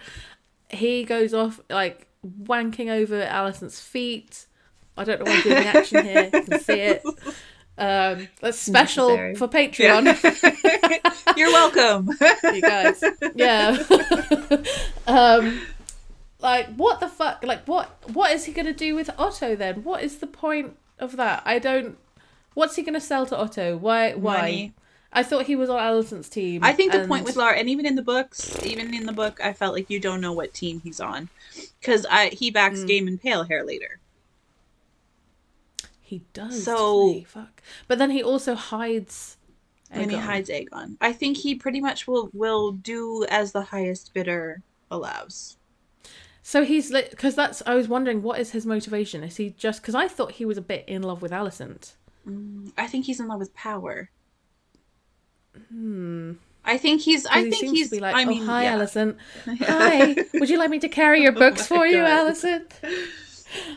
[0.70, 4.48] He goes off like wanking over Alicent's feet.
[4.98, 6.30] I don't know why I'm doing the action here.
[6.34, 7.04] You can see it.
[7.76, 9.36] Um, that's special Necessary.
[9.36, 11.38] for Patreon.
[11.38, 12.10] You're welcome.
[12.54, 13.04] you guys.
[13.34, 13.84] Yeah.
[15.08, 15.62] um,
[16.40, 17.44] like what the fuck?
[17.44, 17.90] Like what?
[18.14, 19.84] What is he gonna do with Otto then?
[19.84, 21.42] What is the point of that?
[21.46, 21.98] I don't.
[22.54, 23.78] What's he gonna sell to Otto?
[23.78, 24.14] Why?
[24.14, 24.38] Why?
[24.38, 24.74] Money.
[25.14, 26.64] I thought he was on Alicent's team.
[26.64, 29.14] I think the and- point with Larys, and even in the books, even in the
[29.14, 31.30] book, I felt like you don't know what team he's on,
[31.80, 32.88] because I he backs Mm.
[32.88, 34.00] Game and Pale Hair later.
[36.02, 36.64] he does.
[36.64, 37.24] So- he?
[37.24, 37.62] fuck.
[37.88, 39.38] But then he also hides.
[39.90, 40.22] and he Aegon.
[40.22, 40.98] hides Aegon.
[41.02, 45.58] I think he pretty much will will do as the highest bidder allows.
[46.42, 47.62] So he's because that's.
[47.66, 49.24] I was wondering what is his motivation.
[49.24, 51.94] Is he just because I thought he was a bit in love with Alicent.
[52.78, 54.10] I think he's in love with power.
[55.70, 56.34] Hmm.
[56.66, 57.26] I think he's.
[57.26, 57.90] I he think he's.
[57.90, 58.88] to be like, I oh hi, yeah.
[59.68, 62.34] Hi, would you like me to carry your books Oh for you, God.
[62.34, 62.72] Alicent?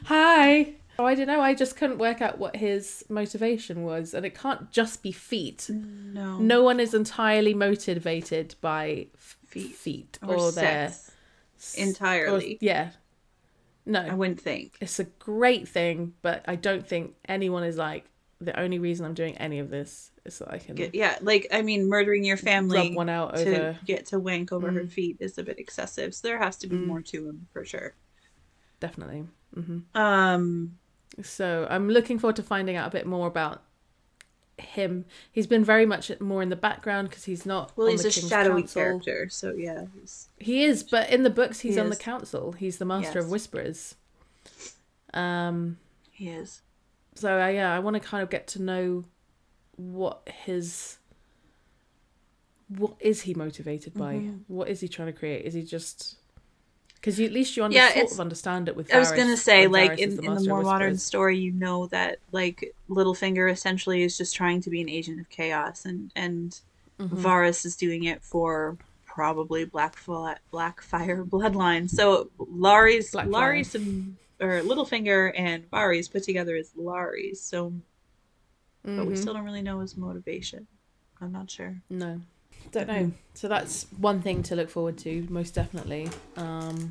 [0.04, 0.74] Hi.
[0.98, 1.40] Oh, I don't know.
[1.40, 5.68] I just couldn't work out what his motivation was, and it can't just be feet.
[5.68, 6.38] No.
[6.38, 9.74] No one is entirely motivated by f- Feet.
[9.74, 10.92] feet Or, or, their
[11.76, 12.54] entirely.
[12.54, 12.90] or- yeah.
[13.84, 14.76] No, I wouldn't think.
[14.80, 18.04] it's a great thing, but I don't think anyone is like
[18.40, 21.62] the only reason I'm doing any of this is so I can Yeah, like I
[21.62, 23.78] mean, murdering your family one out to over.
[23.84, 24.90] get to wank over her Mm.
[24.92, 26.14] feet is a bit excessive.
[26.14, 26.86] So there has to be Mm.
[26.86, 27.94] more to him for sure.
[28.80, 29.26] Definitely.
[29.54, 30.78] hmm Um,
[31.22, 33.62] So I'm looking forward to finding out a bit more about
[34.58, 35.04] him.
[35.32, 37.72] He's been very much more in the background because he's not.
[37.76, 38.82] well, he's a King's shadowy Council.
[38.82, 39.86] character, so yeah,
[40.38, 42.52] He is, but in the books, he's He on the council.
[42.52, 43.32] He's the master of Yes.
[43.32, 43.94] whisperers.
[45.14, 45.78] Um.
[46.10, 46.62] he is.
[47.14, 49.04] So uh, yeah, I want to kind of get to know
[49.76, 50.98] what his.
[52.68, 54.14] What is he motivated by?
[54.14, 54.40] Mhm.
[54.48, 55.44] What is he trying to create?
[55.44, 56.16] Is he just?
[56.96, 58.92] Because at least you under- Yeah, sort of understand it with.
[58.92, 61.86] I was gonna say, like Varys is in, in the more modern story, you know
[61.88, 66.58] that like Littlefinger essentially is just trying to be an agent of chaos, and and
[66.98, 67.08] Mhm.
[67.10, 71.88] Varys is doing it for probably Black Blackfyre bloodline.
[71.88, 73.28] So Blackfyre.
[73.30, 77.36] Larys and or Littlefinger and Varys put together is Larys.
[77.40, 77.72] So,
[78.86, 79.18] but we Mhm.
[79.18, 80.66] still don't really know his motivation.
[81.20, 81.82] I'm not sure.
[81.90, 82.20] No.
[82.72, 83.12] Don't know.
[83.34, 86.08] So that's one thing to look forward to, most definitely.
[86.36, 86.88] Um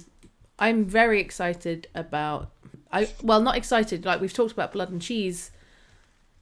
[0.59, 2.51] I'm very excited about
[2.91, 5.51] I well not excited, like we've talked about blood and cheese,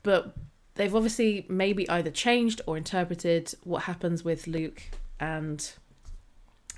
[0.04, 0.36] but
[0.76, 4.82] they've obviously maybe either changed or interpreted what happens with Luke
[5.20, 5.72] and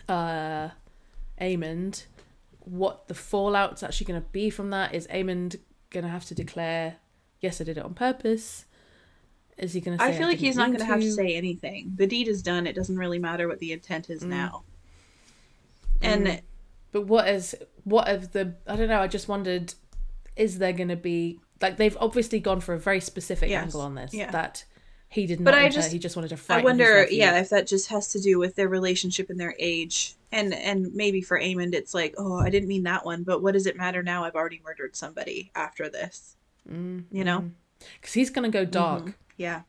[0.07, 0.69] uh
[1.41, 2.05] Aemond.
[2.59, 4.93] What the fallout's actually gonna be from that.
[4.95, 5.57] Is Aemond
[5.91, 6.95] gonna have to declare,
[7.41, 8.65] Yes, I did it on purpose?
[9.57, 11.93] Is he gonna say I feel like he's not going to have to say anything.
[11.95, 12.67] The deed is done.
[12.67, 14.27] It doesn't really matter what the intent is Mm.
[14.27, 14.63] now.
[16.01, 16.41] And Mm.
[16.91, 19.73] But what is what of the I don't know, I just wondered
[20.35, 23.95] is there gonna be like they've obviously gone for a very specific Yes, angle on
[23.95, 24.13] this.
[24.13, 24.31] yeah.
[24.31, 24.63] That
[25.09, 25.45] he did not.
[25.51, 28.19] But I just- he just wanted to I wonder, yeah, if that just has to
[28.19, 32.37] do with their relationship and their age, and and maybe for Aemond, it's like, oh,
[32.37, 34.25] I didn't mean that one, but what does it matter now?
[34.25, 36.35] I've already murdered somebody after this,
[36.71, 37.51] Mm, you know?
[37.99, 39.03] Because he's gonna go dark.
[39.05, 39.13] Mhm.
[39.37, 39.61] Yeah,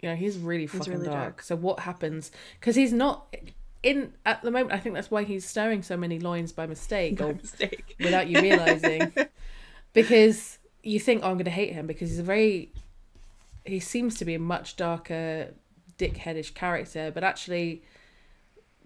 [0.00, 1.18] You know, he's really He's fucking really dark.
[1.36, 1.42] dark.
[1.42, 2.30] So what happens?
[2.58, 3.34] Because he's not
[3.82, 4.72] in at the moment.
[4.72, 7.94] I think that's why he's stirring so many loins by mistake by or mistake.
[8.00, 9.12] without you realizing.
[9.92, 12.72] because you think, oh, I'm going to hate him because he's a very.
[13.64, 15.54] He seems to be a much darker,
[15.98, 17.82] dickheadish character, but actually,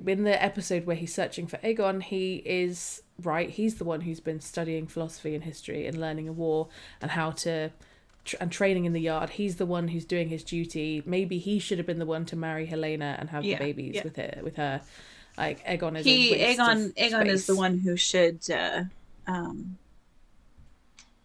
[0.07, 3.51] in the episode where he's searching for Aegon, he is right.
[3.51, 6.69] He's the one who's been studying philosophy and history and learning a war
[7.01, 7.71] and how to.
[8.41, 11.03] And training in the yard, he's the one who's doing his duty.
[11.07, 13.95] Maybe he should have been the one to marry Helaena and have Yeah, the babies
[13.95, 14.03] yeah.
[14.05, 14.41] with her.
[14.43, 14.83] With her,
[15.39, 16.05] like Aegon is.
[16.05, 18.41] he Aegon of Aegon is the one who should.
[18.51, 18.83] Uh,
[19.27, 19.79] um,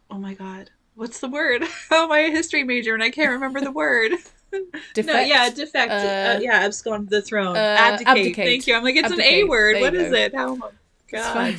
[0.10, 1.64] oh my god, what's the word?
[1.92, 4.14] Oh, my history major, and I can't remember the word.
[4.94, 5.08] Defect?
[5.08, 5.92] No, yeah, defect.
[5.92, 7.56] Uh, Uh, yeah, abscond the throne.
[7.58, 8.08] uh, abdicate.
[8.08, 8.46] abdicate.
[8.46, 8.76] Thank you.
[8.76, 9.76] I'm like, it's an A word.
[9.76, 10.16] There What is go.
[10.18, 10.34] it?
[10.38, 10.70] Oh my
[11.12, 11.56] god.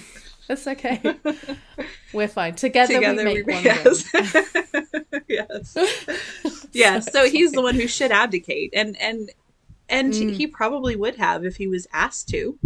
[0.48, 1.00] That's okay.
[2.12, 2.54] We're fine.
[2.54, 4.04] Together, Together we we, make one yes.
[5.28, 5.76] yes.
[6.72, 9.30] yeah, so he's the one who should abdicate and and
[9.88, 10.32] and Mm.
[10.34, 12.58] he probably would have if he was asked to.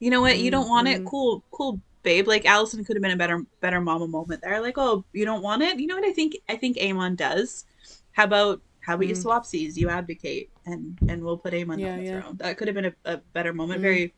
[0.00, 0.38] You know what?
[0.38, 1.02] You don't want it?
[1.02, 1.06] Mm.
[1.06, 2.26] Cool, cool babe.
[2.26, 4.60] Like Alicent could have been a better better mama moment there.
[4.60, 7.64] Like, "Oh, you don't want it?" You know what I think I think Aemond does?
[8.12, 9.22] How about how about you Mm.
[9.22, 9.78] swap seas?
[9.78, 12.20] You abdicate and and we'll put Aemond Yeah, on the yeah.
[12.20, 12.36] throne.
[12.38, 13.78] That could have been a, a better moment.
[13.80, 13.82] Mm.
[13.82, 14.14] Very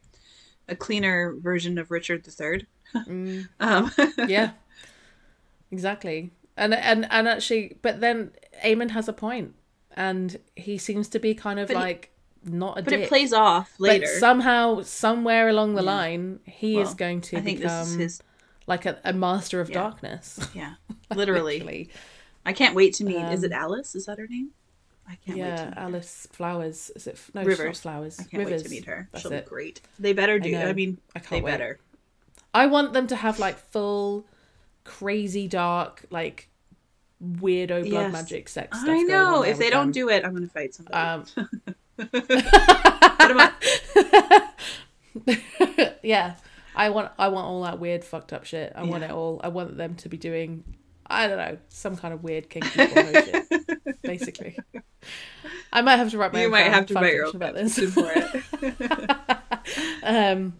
[0.68, 2.66] a cleaner version of Richard III.
[2.94, 3.90] Mm, Um,
[4.28, 4.52] yeah,
[5.70, 6.30] exactly.
[6.56, 8.30] and and and actually, but then
[8.64, 9.54] Aemond has a point,
[9.96, 12.10] and he seems to be kind of But he- like
[12.44, 13.00] not a But dick.
[13.00, 14.06] it plays off later.
[14.06, 15.90] But somehow, somewhere along the Yeah.
[15.96, 18.22] line, he is going to I think become this is his.
[18.66, 19.74] like a, a master of Yeah.
[19.80, 20.38] darkness.
[20.54, 20.74] Yeah,
[21.14, 21.54] literally.
[21.58, 21.90] Literally.
[22.46, 23.24] I can't wait to meet.
[23.32, 23.96] is it Um, Alys?
[23.96, 24.50] Is that her name?
[25.08, 25.74] I can't wait Yeah.
[25.76, 26.90] Alys Flowers.
[26.96, 27.20] Is it?
[27.34, 27.80] No, Rivers.
[27.80, 28.18] Flowers.
[28.18, 28.62] I can't Rivers.
[28.62, 29.08] wait to meet her.
[29.12, 29.44] That's She'll it.
[29.44, 29.80] be great.
[29.98, 30.56] They better do.
[30.56, 30.72] I, know.
[30.72, 31.50] mean, I can't wait.
[31.52, 31.78] better.
[32.54, 34.24] I want them to have like full,
[34.84, 36.48] crazy dark, like
[37.22, 38.12] weirdo blood Yes.
[38.12, 38.90] magic sex stuff.
[38.90, 39.42] I know.
[39.42, 39.92] If they don't them.
[39.92, 40.96] do it, I'm gonna fight somebody.
[40.96, 41.24] Um,
[46.02, 46.34] yeah,
[46.74, 48.72] I want I want all that weird fucked up shit.
[48.74, 49.40] I want it all.
[49.44, 50.64] I want them to be doing
[51.06, 53.46] I don't know some kind of weird kinky porno shit.
[54.02, 54.58] Basically,
[55.72, 57.36] I might have to write my you own might fan- have to write your own
[57.36, 57.78] about this.
[57.78, 59.38] for it.
[60.02, 60.54] um,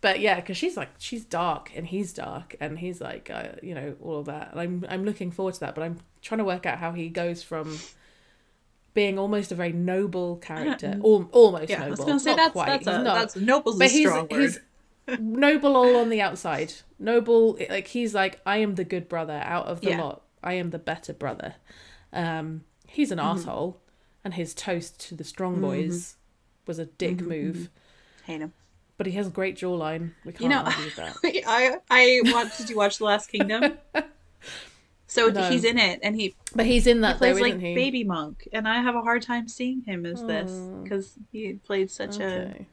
[0.00, 3.74] but yeah, because she's like she's dark and he's dark and he's like uh, you
[3.74, 4.52] know all of that.
[4.52, 7.08] And I'm I'm looking forward to that, but I'm trying to work out how he
[7.08, 7.78] goes from
[8.94, 11.90] being almost a very noble character, al- almost yeah, I noble.
[11.90, 12.66] was gonna say not that's quite.
[12.66, 13.14] that's he's a, not.
[13.14, 14.40] that's noble's a but he's strong word.
[14.40, 14.58] he's
[15.18, 16.74] noble all on the outside.
[16.98, 19.98] Noble, like he's like I am the good brother out of the Yeah.
[20.02, 20.22] lot.
[20.42, 21.54] I am the better brother.
[22.12, 23.26] Um, he's an Mm-hmm.
[23.28, 23.80] asshole,
[24.24, 26.16] and his toast to the strong boys
[26.66, 27.70] was a dick Mm-hmm, move.
[28.24, 28.52] Hate him.
[28.96, 30.10] But he has a great jawline.
[30.24, 31.18] We can't You know, argue with that.
[31.24, 32.58] I I watched.
[32.58, 33.78] Did you watch The Last Kingdom?
[35.08, 35.40] So No.
[35.48, 37.74] he's in it, and he, But he's in he that plays though, like he?
[37.74, 41.90] baby monk, and I have a hard time seeing him as this because he played
[41.90, 42.66] such a Okay.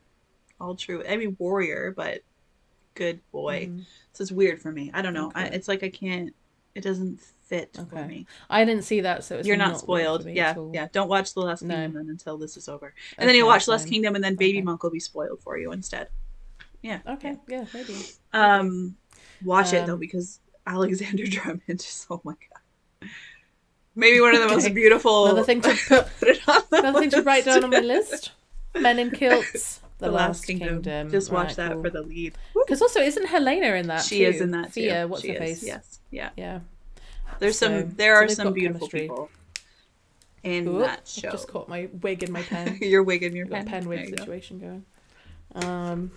[0.64, 1.04] All true.
[1.08, 2.22] I mean, warrior, but
[2.96, 3.68] good boy.
[3.68, 3.86] Mhm.
[4.14, 4.90] So it's weird for me.
[4.94, 5.32] I don't know.
[5.36, 6.34] I, it's like I can't.
[6.74, 8.26] It doesn't fit for me.
[8.50, 10.26] I didn't see that, so it's You're not, weird spoiled.
[10.26, 10.88] Yeah, yeah.
[10.92, 11.76] Don't watch The Last No.
[11.76, 13.88] Kingdom then until this is over, and then you'll watch Last.
[13.88, 14.66] Kingdom, and then Baby Okay.
[14.66, 16.08] Monk will be spoiled for you instead.
[16.82, 17.00] Yeah.
[17.08, 17.96] Okay, yeah, maybe.
[18.34, 18.96] Um,
[19.44, 23.10] watch it though Um, because Alexander Drummond is oh my god,
[23.96, 25.26] maybe one of the most beautiful.
[25.26, 27.80] Another thing to put, Put it on the another thing to write down on my
[27.80, 28.32] list:
[28.80, 31.10] Men in Kilts, The, Last Kingdom.
[31.12, 31.84] Just watch that cool.
[31.84, 32.36] for the lead.
[32.54, 34.04] Because also, isn't Helaena in that?
[34.04, 34.26] She too?
[34.26, 34.82] is in that too.
[34.82, 35.64] Thea, what's she her is, face?
[35.64, 36.30] Yes, yeah.
[36.38, 36.60] Yeah.
[37.40, 37.90] There's So- some.
[37.96, 39.02] There are some beautiful chemistry.
[39.02, 39.30] people
[40.44, 42.78] in Oop, that I've just caught my wig in my pen.
[42.82, 43.72] your wig and your I've got a pen.
[43.72, 44.24] pen There wig you go.
[44.24, 44.86] situation going.
[45.66, 46.12] Um,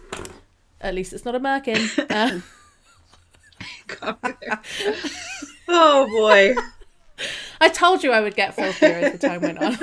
[0.81, 1.81] at least it's not a merkin.
[2.11, 2.41] Uh,
[5.69, 6.55] oh boy.
[7.61, 9.79] I told you I would get filthier as the time went on.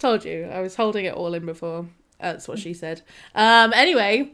[0.00, 1.86] told you I was holding it all in before.
[2.20, 3.02] That's what she said.
[3.34, 4.32] Um, anyway,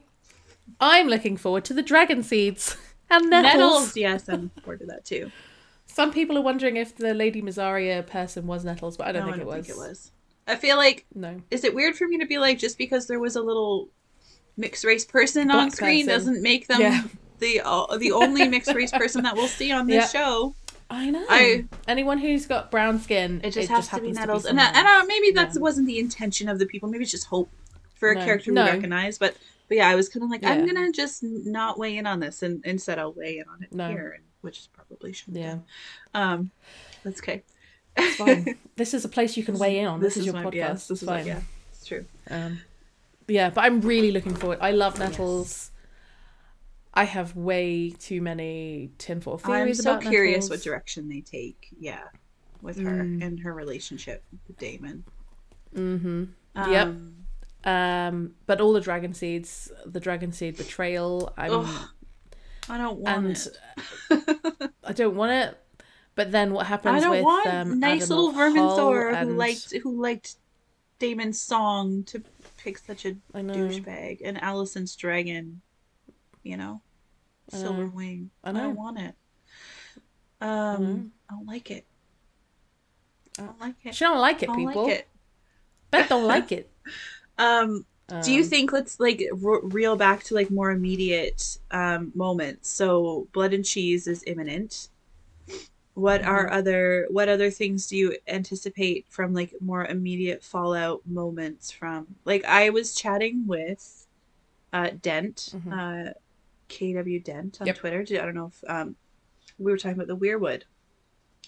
[0.80, 2.76] I'm looking forward to the dragon seeds
[3.10, 3.52] and nettles.
[3.54, 3.96] Nettles.
[3.96, 5.30] Yes, I'm looking forward to that too.
[5.86, 9.32] Some people are wondering if the Lady Mysaria person was nettles, but I don't, No,
[9.32, 9.66] think, it was.
[9.66, 10.10] think it was.
[10.46, 11.40] I feel like No.
[11.50, 13.88] is it weird for me to be like just because there was a little
[14.56, 16.18] mixed race person on screen person.
[16.18, 17.02] doesn't make them Yeah.
[17.38, 20.20] the uh, the only mixed race person that we'll see on this Yeah.
[20.20, 20.54] show.
[20.90, 21.24] I know.
[21.28, 24.76] I- Anyone who's got brown skin, It just has to be Nettles, and someone that,
[24.76, 25.02] and else.
[25.04, 25.60] uh, maybe that Yeah.
[25.60, 26.88] wasn't the intention of the people.
[26.88, 27.50] Maybe it's just hope
[28.04, 28.24] for a No.
[28.24, 28.64] character No.
[28.64, 29.18] we recognize.
[29.18, 29.34] But
[29.68, 32.42] but yeah, I was kind of like, I'm gonna just not weigh in on this,
[32.42, 33.88] and instead I'll weigh in on it No.
[33.88, 35.34] here, which is probably should.
[35.34, 35.58] Yeah.
[36.12, 36.50] Um,
[37.02, 37.42] that's okay.
[37.96, 38.58] It's fine.
[38.76, 40.00] this is a place you can weigh in on.
[40.00, 40.54] This, is your my- podcast.
[40.54, 41.18] yes, this it's is fine.
[41.18, 41.40] like, yeah,
[41.70, 42.04] it's true.
[42.30, 42.60] Um,
[43.26, 44.58] yeah, but I'm really looking forward.
[44.60, 45.70] I love Nettles.
[46.92, 49.48] I have way too many tinfoil things.
[49.48, 50.50] I'm theories so about curious Nettles.
[50.50, 51.68] what direction they take.
[51.80, 52.02] Yeah,
[52.60, 53.24] with her Mm.
[53.24, 55.04] and her relationship with Daemon.
[55.74, 56.24] Mm-hmm.
[56.70, 56.94] Yep.
[57.64, 61.32] Um, but all the dragon seeds, the dragon seed betrayal.
[61.36, 61.88] I'm, Ugh,
[62.68, 63.36] I don't want and
[64.10, 64.70] it.
[64.84, 65.58] I don't want it.
[66.14, 68.76] But then what happens I don't with want um, nice Adam little of vermin Hull
[68.76, 70.36] Thor who liked who liked
[71.00, 72.22] Daemon's song to
[72.58, 75.60] pick such a I douchebag and Allison's dragon,
[76.42, 76.82] you know,
[77.52, 77.92] I silver know.
[77.94, 78.30] wing.
[78.44, 79.14] I I, don't want it.
[80.40, 81.84] Um, I don't like it.
[83.38, 83.94] I Uh, don't like it.
[83.94, 84.84] She don't like it, people.
[84.86, 85.08] like it.
[85.90, 86.70] Bet don't like it.
[87.38, 87.86] Um,
[88.20, 92.70] do you Um, think let's like r- reel back to like more immediate um moments?
[92.70, 94.88] So blood and cheese is imminent.
[95.94, 96.54] What are Mm-hmm.
[96.58, 102.44] other what other things do you anticipate from like more immediate fallout moments from like
[102.44, 104.06] I was chatting with
[104.72, 105.72] uh Dent, Mhm.
[106.08, 106.12] uh
[106.68, 107.76] KW Dent on Yep.
[107.78, 108.00] Twitter.
[108.00, 108.96] I don't know if um
[109.58, 110.62] we were talking about the Weirwood.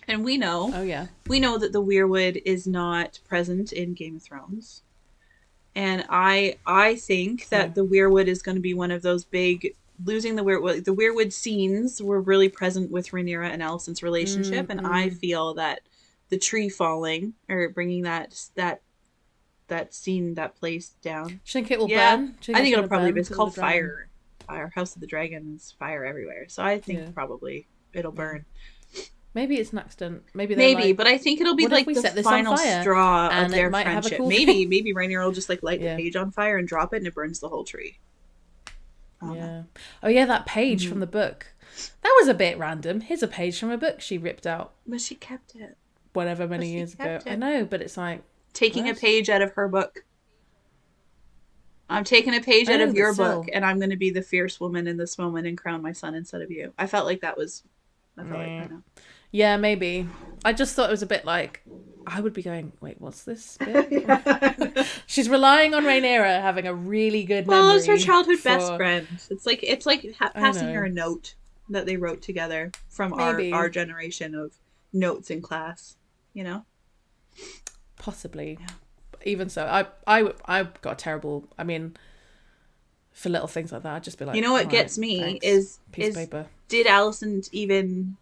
[0.09, 1.09] And we know Oh yeah.
[1.29, 4.83] we know that the weirwood is not present in Game of Thrones.
[5.77, 7.73] And I I think that Yeah.
[7.75, 9.75] the weirwood is going to be one of those big
[10.05, 14.81] losing the weirwood the weirwood scenes were really present with Rhaenyra and Alicent's relationship and
[14.87, 15.81] I feel that
[16.29, 18.81] the tree falling or bringing that that
[19.69, 21.27] that scene that place down.
[21.29, 22.35] Do you think it will Yeah, burn?
[22.55, 24.09] I think it'll probably burn be it's called fire.
[24.47, 26.47] Fire House of the Dragons fire everywhere.
[26.49, 27.11] So I think Yeah.
[27.13, 28.39] probably it'll Yeah.
[29.37, 30.23] Maybe it's an accident.
[30.35, 33.87] Maybe Maybe, like, but I think it'll be like the final straw of their might
[33.87, 34.19] have a friendship.
[34.19, 35.95] cool maybe, maybe Rhaenyra will just like light Yeah.
[35.95, 37.99] the page on fire and drop it, and it burns the whole tree.
[39.23, 39.65] Yeah.
[40.03, 40.91] Oh yeah, that page Mm-hmm.
[40.91, 41.47] from the book.
[42.03, 43.03] That was a bit random.
[43.03, 45.77] Here's a page from a book she ripped out But she kept it,
[46.15, 47.05] whatever many years ago.
[47.05, 48.23] kept I know, but it's like
[48.55, 50.05] taking a page out of her book.
[51.89, 53.43] I'm taking a page out know, of your still.
[53.43, 55.93] book, and I'm going to be the fierce woman in this moment and crown my
[55.93, 56.73] son instead of you.
[56.79, 57.63] I felt like that was.
[58.19, 58.71] I felt like I Mm.
[58.71, 58.83] know.
[59.31, 60.09] Yeah, maybe.
[60.45, 61.63] I just thought it was a bit like
[62.07, 64.87] I would be going, wait, what's this bit?
[65.07, 67.63] She's relying on Rhaenyra having a really good memory.
[67.67, 69.09] Well, it's her childhood best friend.
[69.29, 71.35] It's like it's like ha- passing her a note
[71.69, 73.53] that they wrote together from Maybe.
[73.53, 74.53] our our generation of
[74.93, 75.97] notes in class.
[76.33, 76.65] You know.
[77.99, 78.59] Possibly.
[78.61, 78.67] Yeah.
[79.25, 81.49] Even so, I I I got a terrible.
[81.59, 81.97] I mean,
[83.11, 85.21] for little things like that, I'd just be like, you know what "Alright, gets me
[85.21, 86.47] thanks." is piece is of paper.
[86.69, 88.17] did Alicent even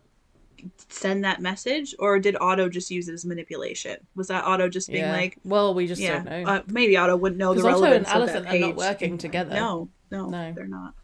[0.89, 3.97] send that message, or did Otto just use it as manipulation?
[4.15, 5.12] Was that Otto just being Yeah.
[5.12, 6.51] like, well, we just yeah, don't know.
[6.51, 8.77] uh, maybe Otto wouldn't know the 'Cause Otto relevance and of that Alicent are not
[8.77, 9.55] working together.
[9.55, 10.53] No, no, No.
[10.53, 10.95] they're not.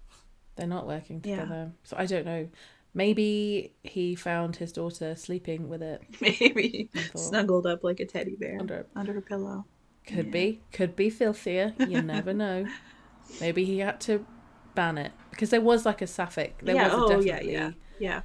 [0.57, 1.37] They're not working Yeah.
[1.41, 2.49] together, so I don't know.
[2.93, 6.03] Maybe he found his daughter sleeping with it.
[6.21, 9.65] Maybe snuggled up like a teddy bear Under under, her pillow.
[10.07, 10.33] Could Yeah.
[10.33, 11.73] be, could be filthier.
[11.79, 12.67] You never know.
[13.41, 14.27] Maybe he had to
[14.75, 16.59] ban it because there was like a sapphic.
[16.63, 16.85] There yeah.
[16.97, 17.71] was a Oh, yeah, yeah,
[18.01, 18.23] yeah.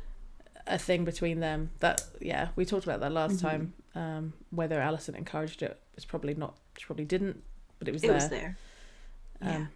[0.68, 1.70] A thing between them.
[1.80, 3.48] That yeah, we talked about that last Mm-hmm.
[3.48, 3.74] time.
[3.94, 6.56] Um, whether Alicent encouraged it was probably not.
[6.78, 7.42] She probably didn't,
[7.80, 8.16] but it was It there.
[8.16, 8.58] was there.
[9.42, 9.56] yeah.
[9.56, 9.70] Um,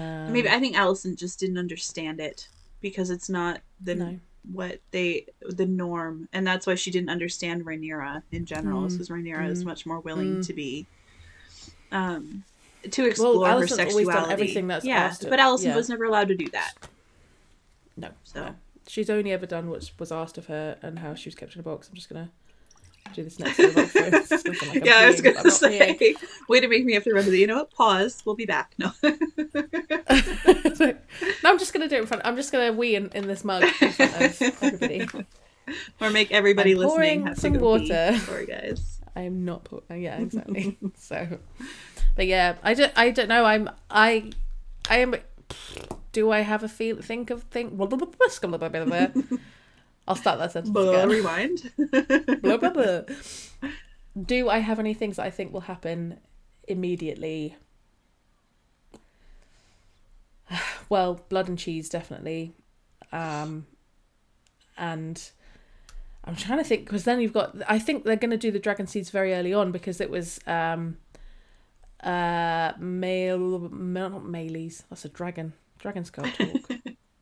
[0.00, 2.48] Um, Maybe I think Alicent just didn't understand it
[2.82, 4.20] because it's not the No.
[4.52, 8.82] what they the norm, and that's why she didn't understand Rhaenyra in general.
[8.82, 8.90] Mm.
[8.92, 9.66] Because Rhaenyra is Mm.
[9.66, 10.46] much more willing Mm.
[10.46, 10.86] to be,
[11.90, 12.44] um,
[12.90, 14.32] to explore her Alicent's always sexuality.
[14.32, 15.76] everything that's yeah, but Alicent yeah.
[15.76, 16.74] was never allowed to do that.
[17.96, 18.54] no, So no.
[18.88, 21.60] She's only ever done what was asked of her and how she was kept in
[21.60, 21.88] a box.
[21.88, 22.30] I'm just gonna
[23.14, 23.58] do this next.
[23.58, 24.32] little bit first.
[24.32, 26.48] It's like yeah, I was gonna I'm say, peeing.
[26.48, 27.38] way to make me have to remember that.
[27.38, 27.70] You know what?
[27.70, 28.22] Pause.
[28.24, 28.74] We'll be back.
[28.78, 28.92] No.
[29.02, 29.12] no,
[31.44, 32.22] I'm just gonna do it in front.
[32.26, 34.42] I'm just gonna wee in, in this mug in front of
[34.82, 35.06] everybody.
[36.00, 37.90] or make everybody I'm listening have to some go pee.
[37.90, 38.18] water.
[38.18, 39.00] Sorry, guys.
[39.16, 39.64] I am not.
[39.64, 40.78] Put, uh, yeah, exactly.
[40.96, 41.38] so,
[42.14, 42.92] but yeah, I don't.
[42.96, 43.44] I don't know.
[43.44, 43.70] I'm.
[43.90, 44.30] I.
[44.88, 45.14] I am.
[46.18, 47.00] Do I have a feel?
[47.00, 47.78] Think of think.
[47.78, 47.86] I'll
[50.16, 51.08] start that sentence Blah, again.
[51.08, 51.70] rewind.
[52.42, 53.00] blah, blah, blah.
[54.20, 56.18] Do I have any things that I think will happen
[56.66, 57.54] immediately?
[60.88, 62.52] Well, blood and cheese definitely,
[63.12, 63.66] um,
[64.76, 65.22] and
[66.24, 67.54] I'm trying to think because then you've got.
[67.68, 70.40] I think they're going to do the dragon seeds very early on because it was
[70.48, 70.96] um,
[72.02, 74.82] uh, male, not Meleys.
[74.88, 75.52] That's a dragon.
[75.78, 76.78] Dragons can't talk.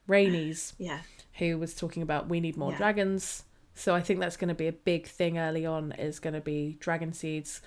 [0.08, 1.00] Rhaenys yeah.
[1.34, 2.78] who was talking about we need more Yeah.
[2.78, 3.44] dragons.
[3.74, 5.92] So I think that's going to be a big thing early on.
[5.92, 7.60] Is going to be dragon seeds,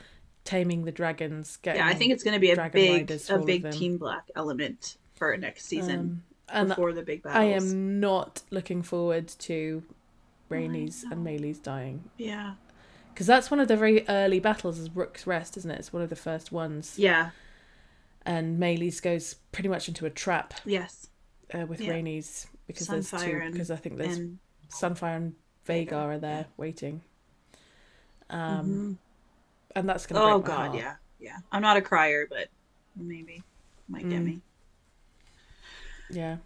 [0.46, 1.58] taming the dragons.
[1.58, 3.72] Getting, Yeah, I think it's going to be a big, a big.
[3.72, 7.40] Team Black element for next season um, and before the big battles.
[7.42, 9.84] I am not looking forward to
[10.50, 11.30] Rhaenys and know.
[11.32, 12.54] Meleys dying Yeah.
[13.14, 14.80] because that's one of the very early battles.
[14.80, 15.78] Is Rook's Rest, isn't it?
[15.80, 17.30] It's one of the first ones, Yeah.
[18.26, 21.08] And Meleys goes pretty much into a trap Yes.
[21.54, 21.94] uh, with Yeah.
[21.94, 23.50] Rhaenys because there's two.
[23.52, 24.40] Because I think there's And
[24.70, 25.36] Sunfyre and
[25.68, 26.46] Vhagar are there yeah.
[26.58, 27.02] waiting.
[28.30, 28.98] Um, Mhm.
[29.76, 30.22] and that's gonna.
[30.24, 30.76] oh god, heart.
[30.80, 31.38] yeah, yeah.
[31.52, 32.50] I'm not a crier, but
[32.96, 33.42] maybe
[33.88, 34.26] might get Mm.
[34.26, 34.42] me.
[36.12, 36.38] Yeah,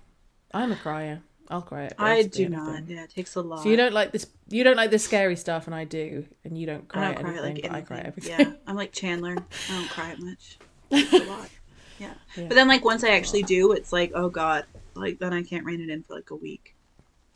[0.54, 1.22] I'm a crier.
[1.50, 2.88] I'll cry at I do not.
[2.88, 3.64] Yeah, it takes a lot.
[3.64, 4.28] So you don't like this.
[4.48, 7.24] You don't like the scary stuff, and I do, and you don't cry I don't
[7.24, 7.72] cry anything, like anything.
[7.76, 8.40] I cry everything.
[8.40, 9.36] Yeah, I'm like Chandler.
[9.70, 10.58] I don't cry much.
[10.96, 11.50] It's a lot.
[12.04, 12.14] Yeah.
[12.36, 12.48] Yeah.
[12.48, 14.66] But then, like, once I actually do, it's like, oh god,
[14.96, 16.76] like then I can't rein it in for like a week.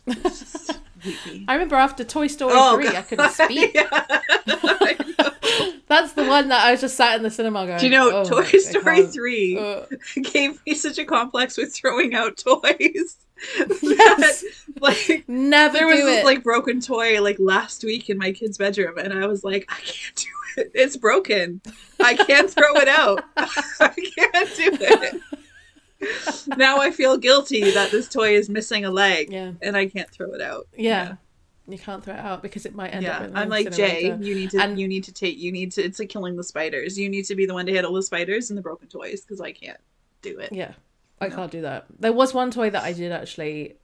[0.06, 1.46] It's just weepy.
[1.48, 3.74] I remember after Toy Story Oh, three, I couldn't speak.
[3.74, 3.88] Yeah.
[3.92, 5.72] I know.
[5.88, 7.80] That's the one that I was just sat in the cinema going.
[7.80, 9.86] Do you know oh, Toy Story 3 uh,
[10.34, 13.16] gave me such a complex with throwing out toys?
[13.82, 14.44] Yes.
[14.80, 18.98] like never there was this like broken toy like last week in my kid's bedroom
[18.98, 20.72] and I was like, I can't do it.
[20.74, 21.62] It's broken.
[22.00, 23.24] I can't throw it out.
[23.38, 25.22] I can't do it.
[26.58, 30.10] now I feel guilty that this toy is missing a leg yeah, and I can't
[30.10, 30.68] throw it out.
[30.78, 31.16] yeah,
[31.68, 33.20] You can't throw it out because it might end up.
[33.22, 33.72] yeah, in the I'm like.
[33.72, 34.16] Jay.
[34.20, 34.62] You need to.
[34.62, 35.38] And- you need to take.
[35.40, 35.82] You need to.
[35.84, 36.98] It's like killing the spiders.
[37.00, 39.42] You need to be the one to handle the spiders and the broken toys because
[39.42, 39.80] I can't
[40.22, 40.52] do it.
[40.52, 40.74] Yeah,
[41.20, 41.36] I No.
[41.36, 41.86] can't do that.
[42.00, 43.76] There was one toy that I did actually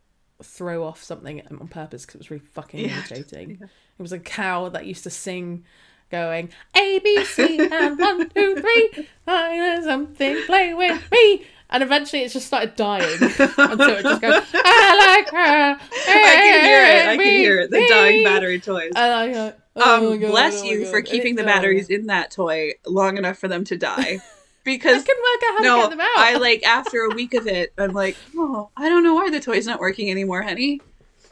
[0.41, 2.95] throw off something on purpose because it was really fucking Yeah.
[2.97, 3.49] irritating.
[3.61, 3.67] Yeah.
[3.99, 5.63] It was a cow that used to sing
[6.11, 9.07] going A B C and one two three.
[9.25, 11.45] Find something play with me.
[11.69, 14.43] And eventually, it just started dying, so it just goes.
[14.53, 15.77] I like her.
[15.79, 15.79] I
[16.11, 17.07] can hear it.
[17.07, 17.71] I can hear it.
[17.71, 18.91] The me." dying battery toys.
[18.95, 20.91] And I go, oh Um, God, bless oh you God.
[20.91, 24.19] for keeping the batteries in that toy long enough for them to die.
[24.65, 26.17] I Because can work out how to no, get them out.
[26.17, 29.39] I like after a week of it, I'm like, oh, I don't know why the
[29.41, 30.79] toy's not working anymore, honey.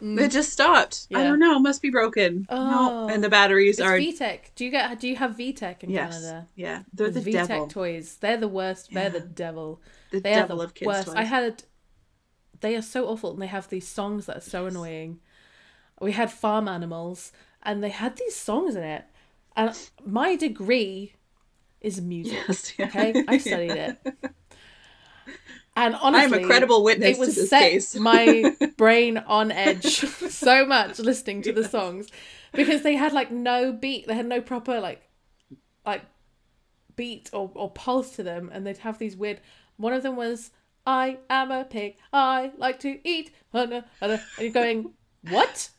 [0.02, 0.20] Mm.
[0.20, 1.08] It just stopped.
[1.14, 1.60] I don't know.
[1.60, 2.48] Must be broken.
[2.50, 3.08] No, Oh.
[3.08, 4.40] and the batteries It's are VTech.
[4.56, 5.00] Do you get?
[5.00, 6.48] Do you have VTech in yes, Canada?
[6.56, 6.84] yeah.
[6.92, 7.68] They're the, VTech devil.
[7.68, 8.18] toys.
[8.20, 8.90] They're the worst.
[8.92, 9.80] They're the devil.
[10.12, 10.88] The They devil are of the kids.
[10.88, 11.08] worst.
[11.08, 11.16] toys.
[11.16, 11.64] I had.
[12.62, 15.20] They are so awful, and they have these songs that are so annoying.
[16.02, 17.32] We had farm animals,
[17.64, 19.06] and they had these songs in it,
[19.56, 21.14] and my degree
[21.82, 22.38] is music.
[22.48, 22.86] Yes, yeah.
[22.88, 23.94] Okay, I studied Yeah.
[24.06, 24.16] it,
[25.76, 27.96] and honestly, I'm a credible witness it was to this set case.
[27.96, 30.00] my brain on edge
[30.30, 32.08] so much listening to the songs
[32.54, 35.02] because they had like no beat they had no proper like
[35.86, 36.04] like
[36.96, 39.40] beat or, or pulse to them and they'd have these weird
[39.78, 40.52] one of them was
[40.86, 43.84] i am a pig i like to eat and
[44.40, 44.92] you're going
[45.30, 45.70] what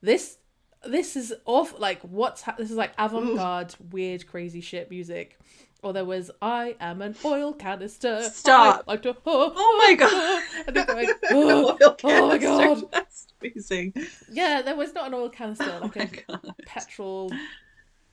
[0.00, 0.38] this
[0.84, 5.38] this is off like what's ha- this is like avant-garde weird crazy shit music
[5.82, 8.22] or there was I am an oil canister.
[8.22, 8.84] Stop.
[8.86, 10.42] I like to, oh, Oh my God.
[10.66, 12.84] And going, Oil oh, oh my god.
[12.92, 13.94] That's amazing.
[14.30, 17.32] Yeah, there was not an oil canister, Oh like my a petrol,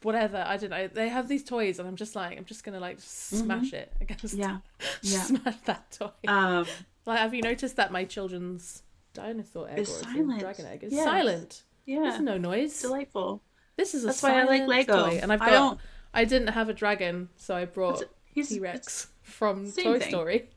[0.01, 0.43] whatever.
[0.47, 0.87] I don't know.
[0.87, 4.25] They have these toys, and I'm just like, I'm just gonna like smash it against,
[4.37, 4.39] Mm-hmm.
[4.39, 4.57] Yeah.
[5.01, 5.21] Yeah.
[5.23, 6.09] smash that toy.
[6.27, 6.65] Um,
[7.05, 8.83] like, have you noticed that my children's
[9.13, 10.39] dinosaur egg or is silent.
[10.39, 11.03] dragon egg is Yes.
[11.03, 11.63] silent?
[11.87, 12.01] Yeah.
[12.01, 12.79] There's no noise.
[12.81, 13.41] Delightful.
[13.77, 15.09] This is a That's why I like Lego.
[15.09, 15.19] toy.
[15.21, 15.51] and I've I got.
[15.53, 15.79] don't-
[16.13, 18.03] I didn't have a dragon, so I brought
[18.35, 20.09] T Rex from Toy thing.
[20.09, 20.49] Story.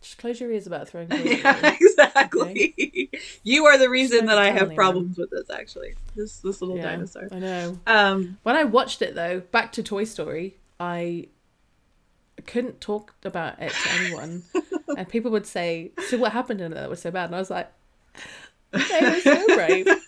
[0.00, 1.08] Just close your ears about throwing.
[1.12, 3.10] Yeah, exactly.
[3.42, 5.48] You are the reason So that I have problems with this.
[5.50, 7.28] Actually, this this little Yeah, dinosaur.
[7.32, 7.78] I know.
[7.86, 11.28] Um, When I watched it though, back to Toy Story, I
[12.46, 14.42] couldn't talk about it to anyone,
[14.98, 17.38] and people would say, "So what happened in it that was so bad?" And I
[17.38, 17.72] was like,
[18.74, 19.98] "They were so brave, and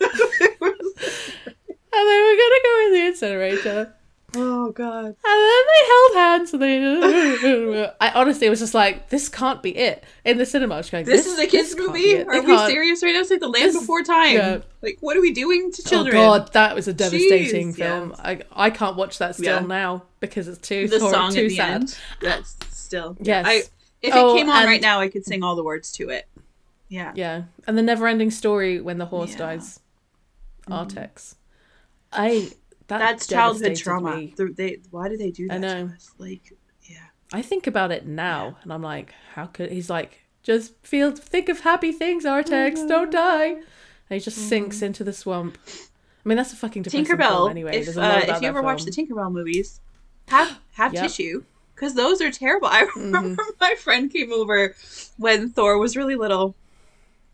[1.91, 3.93] they were gonna go in the incinerator,
[4.35, 5.05] oh god.
[5.05, 9.75] and then they held hands, and they." I honestly was just like, "This can't be
[9.75, 12.21] it." In the cinema, I was going, This, is a kids movie.
[12.23, 13.21] Are we can't- serious right now?
[13.21, 14.35] It's like the Land This- Before Time.
[14.35, 14.57] yeah.
[14.81, 16.17] Like, what are we doing to oh, children?
[16.17, 18.09] Oh god, that was a devastating Jeez, film.
[18.09, 18.19] yes.
[18.23, 19.65] I I can't watch that still Yeah.
[19.67, 21.81] now because it's too the hor- song too sad.
[21.81, 21.97] end.
[22.21, 23.17] That's still.
[23.21, 23.45] Yes.
[23.47, 23.63] I,
[24.01, 26.09] if Oh, it came on and- right now, I could sing all the words to
[26.09, 26.27] it.
[26.89, 27.11] Yeah.
[27.15, 29.37] Yeah, and the never-ending story when the horse Yeah.
[29.37, 29.79] dies,
[30.67, 30.73] mm-hmm.
[30.73, 31.35] Artax.
[32.11, 32.51] I
[32.87, 34.29] that That's childhood trauma.
[34.55, 35.87] they, why do they do that I know.
[35.87, 36.11] to us?
[36.17, 36.53] Like,
[36.83, 36.97] yeah.
[37.33, 41.49] I think about it now, and I'm like, how could he's like just feel think
[41.49, 42.87] of happy things, Artax, mm-hmm.
[42.87, 43.63] don't die, and
[44.09, 44.85] he just sinks mm-hmm.
[44.85, 45.57] into the swamp.
[45.67, 47.49] I mean, that's a fucking depressing film Tinkerbell.
[47.49, 47.77] anyway.
[47.77, 48.91] if There's a lot uh, if you ever watch the.
[48.91, 49.81] Tinkerbell movies,
[50.29, 51.03] have have Yep.
[51.03, 51.43] tissue
[51.75, 52.67] because those are terrible.
[52.67, 54.75] I remember my friend came over
[55.17, 56.55] when Thor was really little.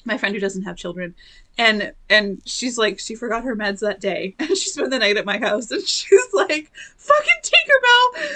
[0.05, 1.15] My friend who doesn't have children,
[1.57, 5.17] and and she's like she forgot her meds that day, and she spent the night
[5.17, 8.27] at my house, and she's like fucking Tinkerbell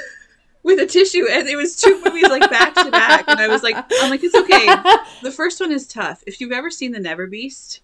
[0.63, 3.63] with a tissue, and it was two movies like back to back, and I was
[3.63, 4.67] like, I'm like it's okay.
[5.23, 6.23] The first one is tough.
[6.27, 7.81] If you've ever seen the Never Beast,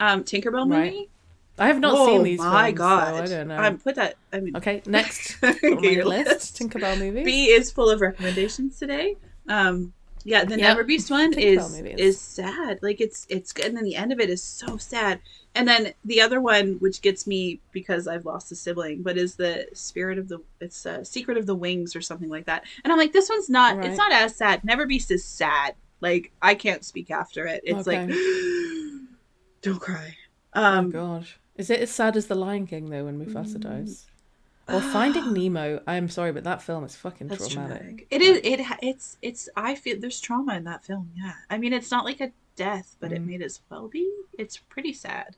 [0.00, 0.92] um, Tinkerbell Right.
[0.92, 1.10] movie,
[1.58, 2.38] I have not oh seen these.
[2.38, 3.16] my films, god!
[3.16, 3.56] so I don't know.
[3.62, 4.14] Um, put that.
[4.32, 7.24] I mean, Okay, next on my your list, Tinkerbell movies.
[7.24, 9.16] B is full of recommendations today.
[9.46, 9.92] Um,
[10.24, 10.60] yeah, the Yep.
[10.60, 12.78] Never Beast one is is sad.
[12.82, 15.20] Like it's it's good, and then the end of it is so sad.
[15.54, 19.36] And then the other one, which gets me because I've lost a sibling, but is
[19.36, 22.64] the Spirit of the it's a Secret of the Wings or something like that.
[22.84, 23.76] And I'm like, this one's not.
[23.76, 23.86] Right.
[23.86, 24.62] It's not as sad.
[24.64, 25.74] Never Beast is sad.
[26.00, 27.62] Like I can't speak after it.
[27.64, 28.08] It's like,
[29.62, 30.16] don't cry.
[30.54, 34.09] Oh Um, gosh, is it as sad as The Lion King though when Mufasa dies?
[34.72, 35.80] Or Finding Nemo?
[35.86, 37.78] I'm sorry, but that film is fucking That's traumatic.
[37.78, 38.06] traumatic.
[38.10, 38.36] It is.
[38.44, 38.60] It.
[38.82, 39.18] It's.
[39.22, 39.48] It's.
[39.56, 41.10] I feel there's trauma in that film.
[41.16, 41.32] Yeah.
[41.48, 43.26] I mean, it's not like a death, but it Mm.
[43.38, 44.10] may as well be.
[44.38, 45.36] It's pretty sad.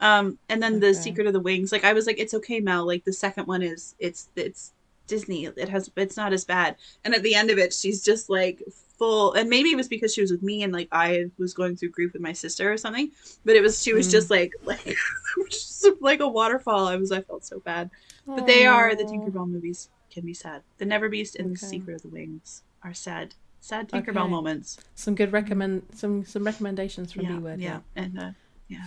[0.00, 1.72] Um, and then the Secret of the Wings.
[1.72, 2.86] Like I was like, it's okay, Mel.
[2.86, 3.94] Like the second one is.
[3.98, 4.28] It's.
[4.36, 4.72] It's
[5.06, 5.46] Disney.
[5.46, 5.90] It has.
[5.96, 6.76] It's not as bad.
[7.04, 8.62] And at the end of it, she's just like
[8.98, 9.32] full.
[9.32, 11.90] And maybe it was because she was with me and like I was going through
[11.90, 13.10] grief with my sister or something.
[13.44, 13.82] But it was.
[13.82, 14.12] She was Mm.
[14.12, 14.84] just like like
[15.50, 16.86] just like a waterfall.
[16.86, 17.10] I was.
[17.10, 17.90] I felt so bad.
[18.36, 20.62] But they are the Tinkerbell movies can be sad.
[20.78, 23.34] The Never Beast and the Secret of the Wings are sad.
[23.60, 24.28] Sad Tinkerbell Okay.
[24.30, 24.78] moments.
[24.94, 28.30] Some good recommend some some recommendations from yeah, B Word yeah, and uh,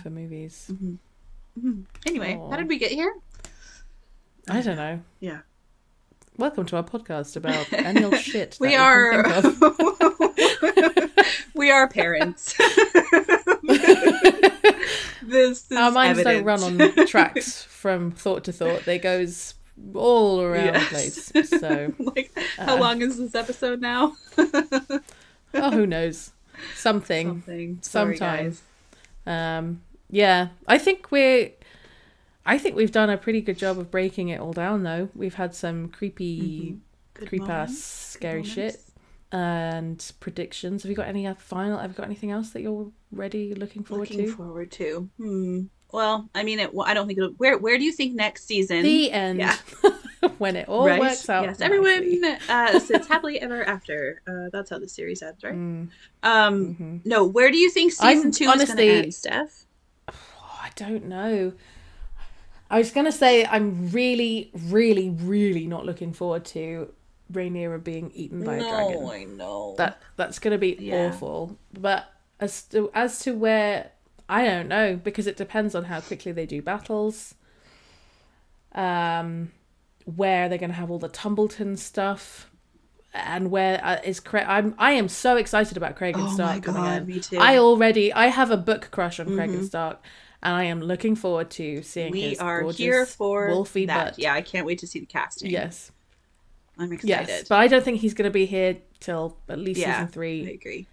[0.02, 0.70] for movies.
[0.72, 0.98] mhm.
[1.60, 1.84] Mhm.
[2.06, 2.50] anyway, Aw.
[2.50, 3.14] how did we get here?
[4.48, 5.00] I don't know.
[5.20, 5.40] Yeah,
[6.38, 8.56] Welcome to our podcast about annual shit.
[8.60, 9.22] we are.
[9.24, 11.10] can think of.
[11.54, 12.54] we are parents.
[15.26, 16.46] this is Our minds evident.
[16.46, 18.84] don't run on tracks from thought to thought.
[18.84, 19.54] They goes
[19.94, 21.26] all around Yes.
[21.28, 21.50] the place.
[21.60, 24.14] So, like, how Uh, long is this episode now?
[25.54, 26.32] oh, who knows?
[26.74, 27.28] Something.
[27.28, 27.78] Something.
[27.82, 28.56] Sorry, Sometime.
[29.26, 31.50] Um, yeah, I think we're.
[32.44, 35.08] I think we've done a pretty good job of breaking it all down, though.
[35.14, 36.76] We've had some creepy,
[37.14, 38.80] Good creep ass, scary shit.
[39.32, 40.82] And predictions.
[40.82, 41.78] Have you got any uh, final?
[41.78, 44.22] Have you got anything else that you're ready, looking forward Looking to?
[44.30, 45.10] Looking forward to.
[45.16, 45.60] Hmm.
[45.92, 46.70] Well, I mean, it.
[46.84, 47.32] I don't think it'll.
[47.32, 48.82] Where Where do you think next season?
[48.82, 49.56] the end, Yeah.
[50.38, 51.00] when it all Right?
[51.00, 51.44] works out.
[51.44, 54.22] Yes, everyone uh, sits happily ever after.
[54.26, 55.54] Uh, that's how the series ends, right?
[55.54, 55.88] Mm,
[56.22, 57.00] Um, mhm.
[57.04, 57.24] no.
[57.26, 59.66] Where do you think I'm season two honestly- is going to end, Steph?
[60.08, 60.14] Oh,
[60.62, 61.52] I don't know.
[62.70, 66.88] I was gonna say I'm really, really, really not looking forward to
[67.32, 69.08] Rhaenyra being eaten by a dragon.
[69.08, 69.74] I know.
[69.78, 71.06] That that's gonna be Yeah.
[71.08, 71.58] awful.
[71.72, 72.10] But
[72.40, 73.90] as to as to where
[74.28, 77.34] I don't know because it depends on how quickly they do battles.
[78.74, 79.52] Um,
[80.04, 82.50] where they're gonna have all the Tumbleton stuff,
[83.12, 84.46] and where uh, is Craig?
[84.48, 87.06] I'm I am so excited about Craig and oh Stark my coming god, in.
[87.06, 87.38] me too.
[87.38, 89.54] I already I have a book crush on Craig Mhm.
[89.58, 90.02] and Stark,
[90.42, 94.12] and I am looking forward to seeing we are here for wolfy that.
[94.12, 94.18] butt.
[94.18, 95.50] Yeah, I can't wait to see the casting.
[95.50, 95.92] Yes,
[96.82, 97.28] I'm excited.
[97.28, 100.22] yes, but I don't think he's going to be here till at least Yeah, season
[100.22, 100.86] I agree.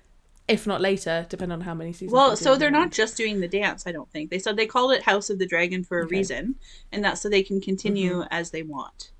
[0.47, 2.11] if not later, depending on how many seasons.
[2.11, 3.85] Well, so they're not just doing the dance.
[3.85, 6.17] I don't think they said they called it House of the Dragon for a Okay.
[6.17, 6.55] reason,
[6.91, 8.27] and that's so they can continue mm-hmm.
[8.31, 9.11] as they want.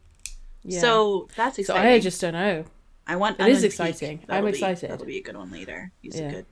[0.64, 0.80] Yeah.
[0.82, 1.84] So that's exciting.
[1.84, 1.88] so.
[1.90, 2.66] I just don't know.
[3.08, 3.40] I want.
[3.40, 4.22] It is exciting.
[4.30, 4.92] I'm be- excited.
[4.92, 5.92] That'll be a good one later.
[6.02, 6.28] He's Yeah.
[6.28, 6.46] a good.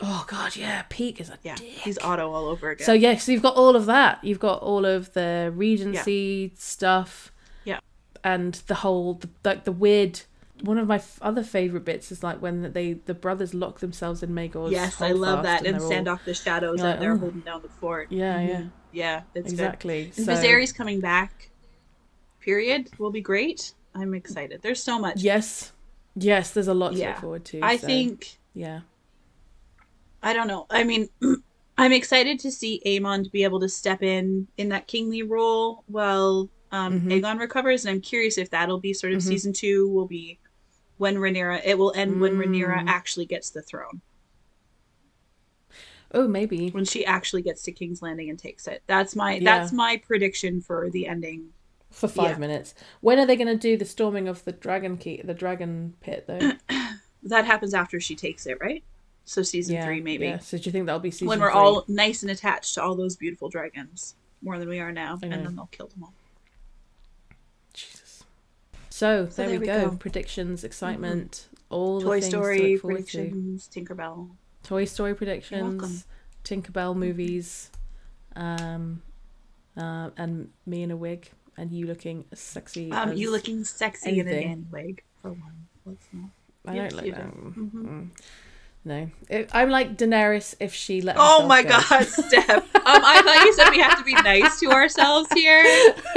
[0.00, 1.68] Oh God, yeah, Peake is a Yeah, dick.
[1.68, 2.84] he's Otto all over again.
[2.84, 4.22] So yeah, so you've got all of that.
[4.24, 7.31] You've got all of the Regency stuff.
[8.24, 8.34] Yeah.
[8.34, 10.20] And the whole the, like the weird.
[10.62, 14.22] One of my f- other favorite bits is like when they the brothers lock themselves
[14.22, 14.70] in Maegor's.
[14.70, 15.66] yes, I love that.
[15.66, 18.12] And they're stand all- off the shadows You're and they're "Oh." holding down the fort.
[18.12, 18.70] Yeah, yeah, Mhm.
[18.92, 19.22] yeah.
[19.34, 19.52] It's good.
[19.54, 20.12] exactly.
[20.16, 21.50] And So, Viserys coming back.
[22.40, 23.74] Period will be great.
[23.94, 24.62] I'm excited.
[24.62, 25.20] There's so much.
[25.20, 25.72] Yes,
[26.14, 26.52] yes.
[26.52, 27.08] There's a lot to Yeah.
[27.10, 27.60] look forward to.
[27.62, 28.80] I so, think Yeah.
[30.22, 30.66] I don't know.
[30.70, 31.08] I mean,
[31.78, 35.82] I'm excited to see Aemond to be able to step in in that kingly role
[35.86, 37.20] while um, Mhm.
[37.20, 39.28] Aegon recovers, and I'm curious if that'll be sort of Mhm.
[39.28, 40.38] season two will be
[40.96, 41.60] when Rhaenyra.
[41.64, 42.88] It will end when Rhaenyra Mm.
[42.88, 44.00] actually gets the throne,
[46.12, 46.70] Oh, maybe.
[46.70, 48.82] when she actually gets to King's Landing and takes it.
[48.86, 49.44] That's my Yeah.
[49.44, 51.52] that's my prediction for the ending.
[51.90, 52.38] For five Yeah.
[52.38, 52.74] minutes.
[53.02, 56.24] When are they going to do the storming of the dragon key, the dragon pit,
[56.26, 56.52] though?
[57.24, 58.82] That happens after she takes it, right?
[59.24, 60.38] So season yeah, three maybe Yeah.
[60.40, 61.60] So do you think that'll be season when we're three?
[61.60, 65.30] all nice and attached to all those beautiful dragons more than we are now, and
[65.32, 66.14] then they'll kill them all.
[68.92, 69.80] So, So there, there we go.
[69.80, 69.86] go.
[69.88, 69.96] Mm-hmm.
[69.96, 73.16] Predictions, excitement, all the Toy things to Story look forward to.
[73.18, 74.28] predictions, Tinkerbell.
[74.64, 76.06] Toy Story predictions,
[76.44, 77.70] Tinkerbell movies,
[78.36, 79.00] um,
[79.78, 82.92] uh, and me in a wig, and you looking sexy.
[82.92, 84.66] Um, you looking sexy in a anything.
[84.70, 85.66] wig for one.
[85.86, 86.30] Let's not.
[86.66, 87.34] I yes, don't like that.
[87.34, 87.70] Mhm.
[87.72, 88.08] Mm.
[88.84, 89.08] No,
[89.52, 91.14] I'm like Daenerys if she let.
[91.16, 91.68] Oh my go.
[91.68, 92.50] god, Steph.
[92.50, 95.62] um, I thought you said we have to be nice to ourselves here.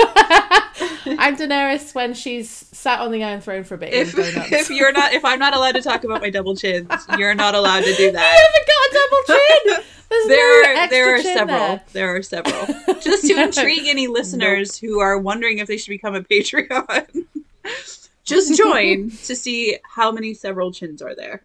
[1.20, 3.94] I'm Daenerys when she's sat on the Iron Throne for a bit.
[3.94, 6.90] If if you're not, if I'm not allowed to talk about my double chins,
[7.20, 8.48] you're not allowed to do that.
[8.48, 9.86] haven't got a double chin.
[10.10, 11.58] There's There, no are, there are several.
[11.58, 11.84] there.
[11.94, 12.66] There are several.
[13.02, 13.44] Just to No.
[13.44, 17.26] intrigue any listeners who are wondering if they should become a Patreon,
[18.24, 21.44] just join to see how many several chins are there.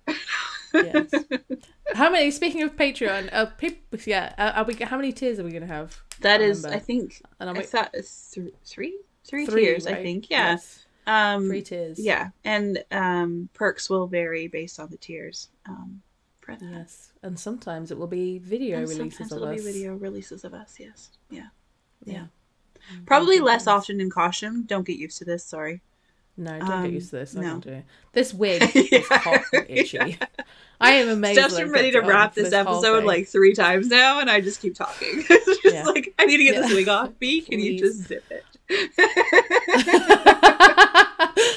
[0.74, 1.10] Yes.
[1.94, 2.30] How many?
[2.30, 4.74] Speaking of Patreon, uh, peop yeah, uh, are we?
[4.74, 6.01] How many tiers are we gonna have?
[6.20, 6.76] That Can't is, remember.
[6.76, 9.86] I think, And are I we, thought it's th- three, three, three, tiers.
[9.86, 10.52] I think, yeah.
[10.52, 10.84] Yes.
[11.06, 11.98] Um, Three tiers.
[11.98, 15.48] Yeah, and um, perks will vary based on the tiers.
[15.66, 16.02] Um,
[16.40, 16.62] for that.
[16.70, 19.64] Yes, and sometimes it will be video And releases sometimes of it'll us.
[19.64, 20.76] be video releases of us.
[20.78, 21.48] Yes, yeah,
[22.05, 22.26] Yeah.
[23.06, 24.64] probably less often in costume.
[24.64, 25.44] Don't get used to this.
[25.44, 25.80] Sorry.
[26.36, 27.36] No, don't Um, get used to this.
[27.36, 27.47] I no.
[27.48, 27.85] can't do it.
[28.12, 30.19] This wig is hot and itchy.
[30.81, 31.39] I am amazed.
[31.39, 34.62] Steph's been ready to wrap for this episode like three times now, and I just
[34.62, 35.09] keep talking.
[35.28, 35.85] it's just Yeah.
[35.85, 36.61] like I need to get Yeah.
[36.62, 37.11] this wig off.
[37.19, 38.44] B, can you just zip it?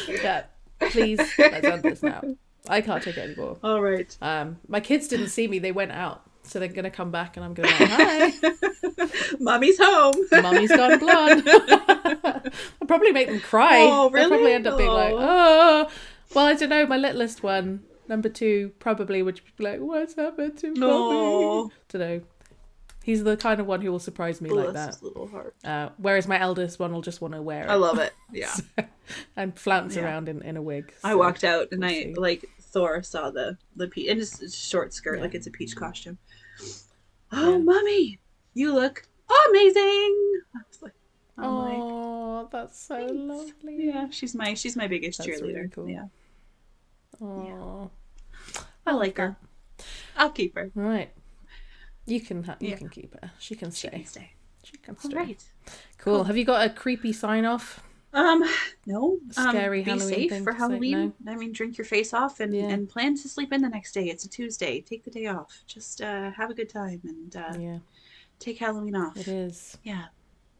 [0.07, 0.43] yeah,
[0.79, 2.21] please let's end this now.
[2.67, 3.57] I can't take it anymore.
[3.63, 4.15] All right.
[4.21, 7.45] Um, my kids didn't see me; they went out, so they're gonna come back, and
[7.45, 9.07] I'm gonna be like, "Hi,
[9.39, 10.13] Mommy's home.
[10.31, 11.43] mummy's gone blonde."
[12.25, 13.79] I'll probably make them cry.
[13.81, 15.17] Oh, They'll probably end up being like, Oh.
[15.19, 15.91] "Oh."
[16.35, 16.85] Well, I don't know.
[16.87, 22.21] My littlest one, number two, probably would be like, "What's happened to mommy?" Don't know.
[23.03, 24.87] He's the kind of one who will surprise me like that.
[24.93, 25.53] his little heart.
[25.63, 28.13] Uh, whereas my eldest one will just want to wear it I love it.
[28.31, 28.55] Yeah.
[29.35, 30.03] and flounce Yeah.
[30.05, 30.93] around in, in a wig.
[31.03, 32.13] I walked out and we'll I see.
[32.15, 35.23] like Thor saw the the peach and it's a short skirt Yeah.
[35.25, 36.17] like it's a peach costume.
[37.35, 37.57] Oh, Yeah.
[37.59, 38.19] mommy!
[38.53, 39.07] You look
[39.49, 39.81] amazing.
[40.55, 40.93] I was like,
[41.37, 43.13] I'm like, Oh, that's so Thanks.
[43.13, 43.85] lovely.
[43.87, 45.55] yeah, she's my she's my biggest That's cheerleader.
[45.55, 45.89] really cool.
[45.89, 46.05] Yeah,
[47.21, 47.89] Oh,
[48.85, 49.35] I like her.
[50.17, 50.71] I'll keep her.
[50.75, 51.11] right.
[52.05, 52.77] You can ha- you Yeah.
[52.77, 53.31] can keep her.
[53.39, 53.89] She can stay.
[53.89, 54.31] She can stay.
[54.63, 55.15] She can stay.
[55.15, 55.43] right.
[55.97, 56.15] Cool.
[56.17, 56.23] Cool.
[56.25, 57.81] Have you got a creepy sign off?
[58.13, 58.43] Um,
[58.85, 59.19] no.
[59.37, 61.13] Um, Scary be Halloween safe thing for Halloween.
[61.27, 62.65] I mean, drink your face off and, Yeah.
[62.69, 64.05] and plan to sleep in the next day.
[64.09, 64.81] It's a Tuesday.
[64.81, 65.63] Take the day off.
[65.65, 67.77] Just uh, have a good time and uh, Yeah,
[68.39, 69.17] take Halloween off.
[69.17, 69.77] it is.
[69.83, 70.05] Yeah.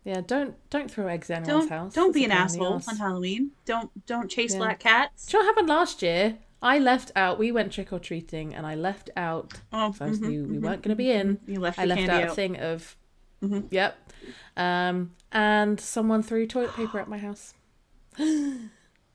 [0.04, 1.94] Yeah, don't don't throw eggs at anyone's Don't house.
[1.94, 3.52] don't It's be an pain in the asshole on Halloween.
[3.66, 4.58] Don't don't chase Yeah.
[4.60, 5.28] black cats.
[5.28, 6.40] Do you know what happened last year?
[6.62, 7.40] I left out.
[7.40, 9.54] We went trick or treating, and I left out.
[9.72, 11.40] Oh, So I mhm, knew we mhm, weren't going to be in.
[11.48, 12.32] You left I left out out.
[12.32, 12.98] a thing of.
[13.42, 13.68] Mhm.
[13.70, 14.12] Yep.
[14.58, 17.54] Um, and someone threw toilet paper at my house.
[18.20, 18.70] I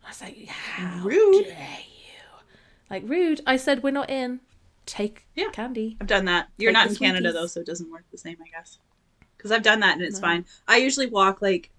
[0.06, 1.44] was like, "How Rude.
[1.44, 2.44] dare you?"
[2.90, 3.40] Like rude.
[3.46, 4.40] I said, "We're not in.
[4.86, 5.50] Take Yeah.
[5.52, 6.48] candy." I've done that.
[6.56, 8.78] You're Take not in Canada though, so it doesn't work the same, I guess.
[9.36, 10.26] Because I've done that and it's No.
[10.26, 10.44] fine.
[10.66, 11.70] I usually walk like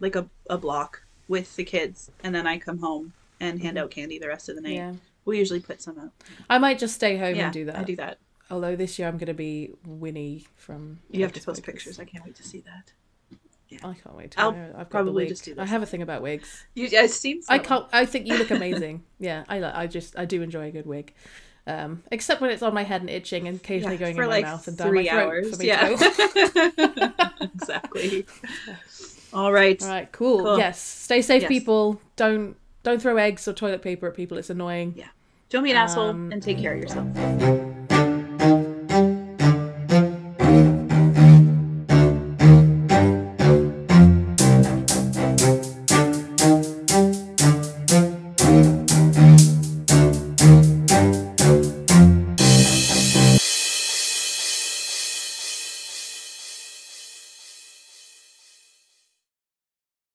[0.00, 3.90] like a, a block with the kids, and then I come home and hand out
[3.90, 4.78] candy the rest of the night.
[4.78, 4.92] Mm-hmm.
[4.94, 4.98] Yeah.
[5.24, 6.10] We usually put some out.
[6.48, 7.76] I might just stay home yeah, and do that.
[7.76, 8.18] I do that.
[8.50, 11.00] Although this year I'm going to be Winnie from.
[11.10, 11.98] You have to post pictures.
[11.98, 12.92] I can't wait to see that.
[13.68, 13.78] Yeah.
[13.82, 14.30] I can't wait.
[14.32, 14.40] To.
[14.40, 16.64] I'll I've got probably just do I have a thing about wigs.
[16.74, 17.42] You, I've seen.
[17.48, 17.86] I can't.
[17.92, 19.04] I think you look amazing.
[19.18, 19.62] yeah, I.
[19.62, 20.18] I just.
[20.18, 21.12] I do enjoy a good wig.
[21.66, 24.44] Um, except when it's on my head and itching and occasionally Yeah, going in like
[24.44, 25.50] my mouth and down my throat hours.
[25.50, 27.12] for me yeah, to
[27.42, 28.24] exactly.
[29.34, 29.82] All right.
[29.82, 30.38] All right, cool.
[30.44, 30.58] Cool.
[30.58, 31.48] Yes, stay safe, Yes.
[31.50, 32.00] people.
[32.16, 34.38] Don't don't throw eggs or toilet paper at people.
[34.38, 34.94] It's annoying.
[34.96, 35.08] Yeah.
[35.50, 37.76] Don't be an asshole Um, and take care of yourself.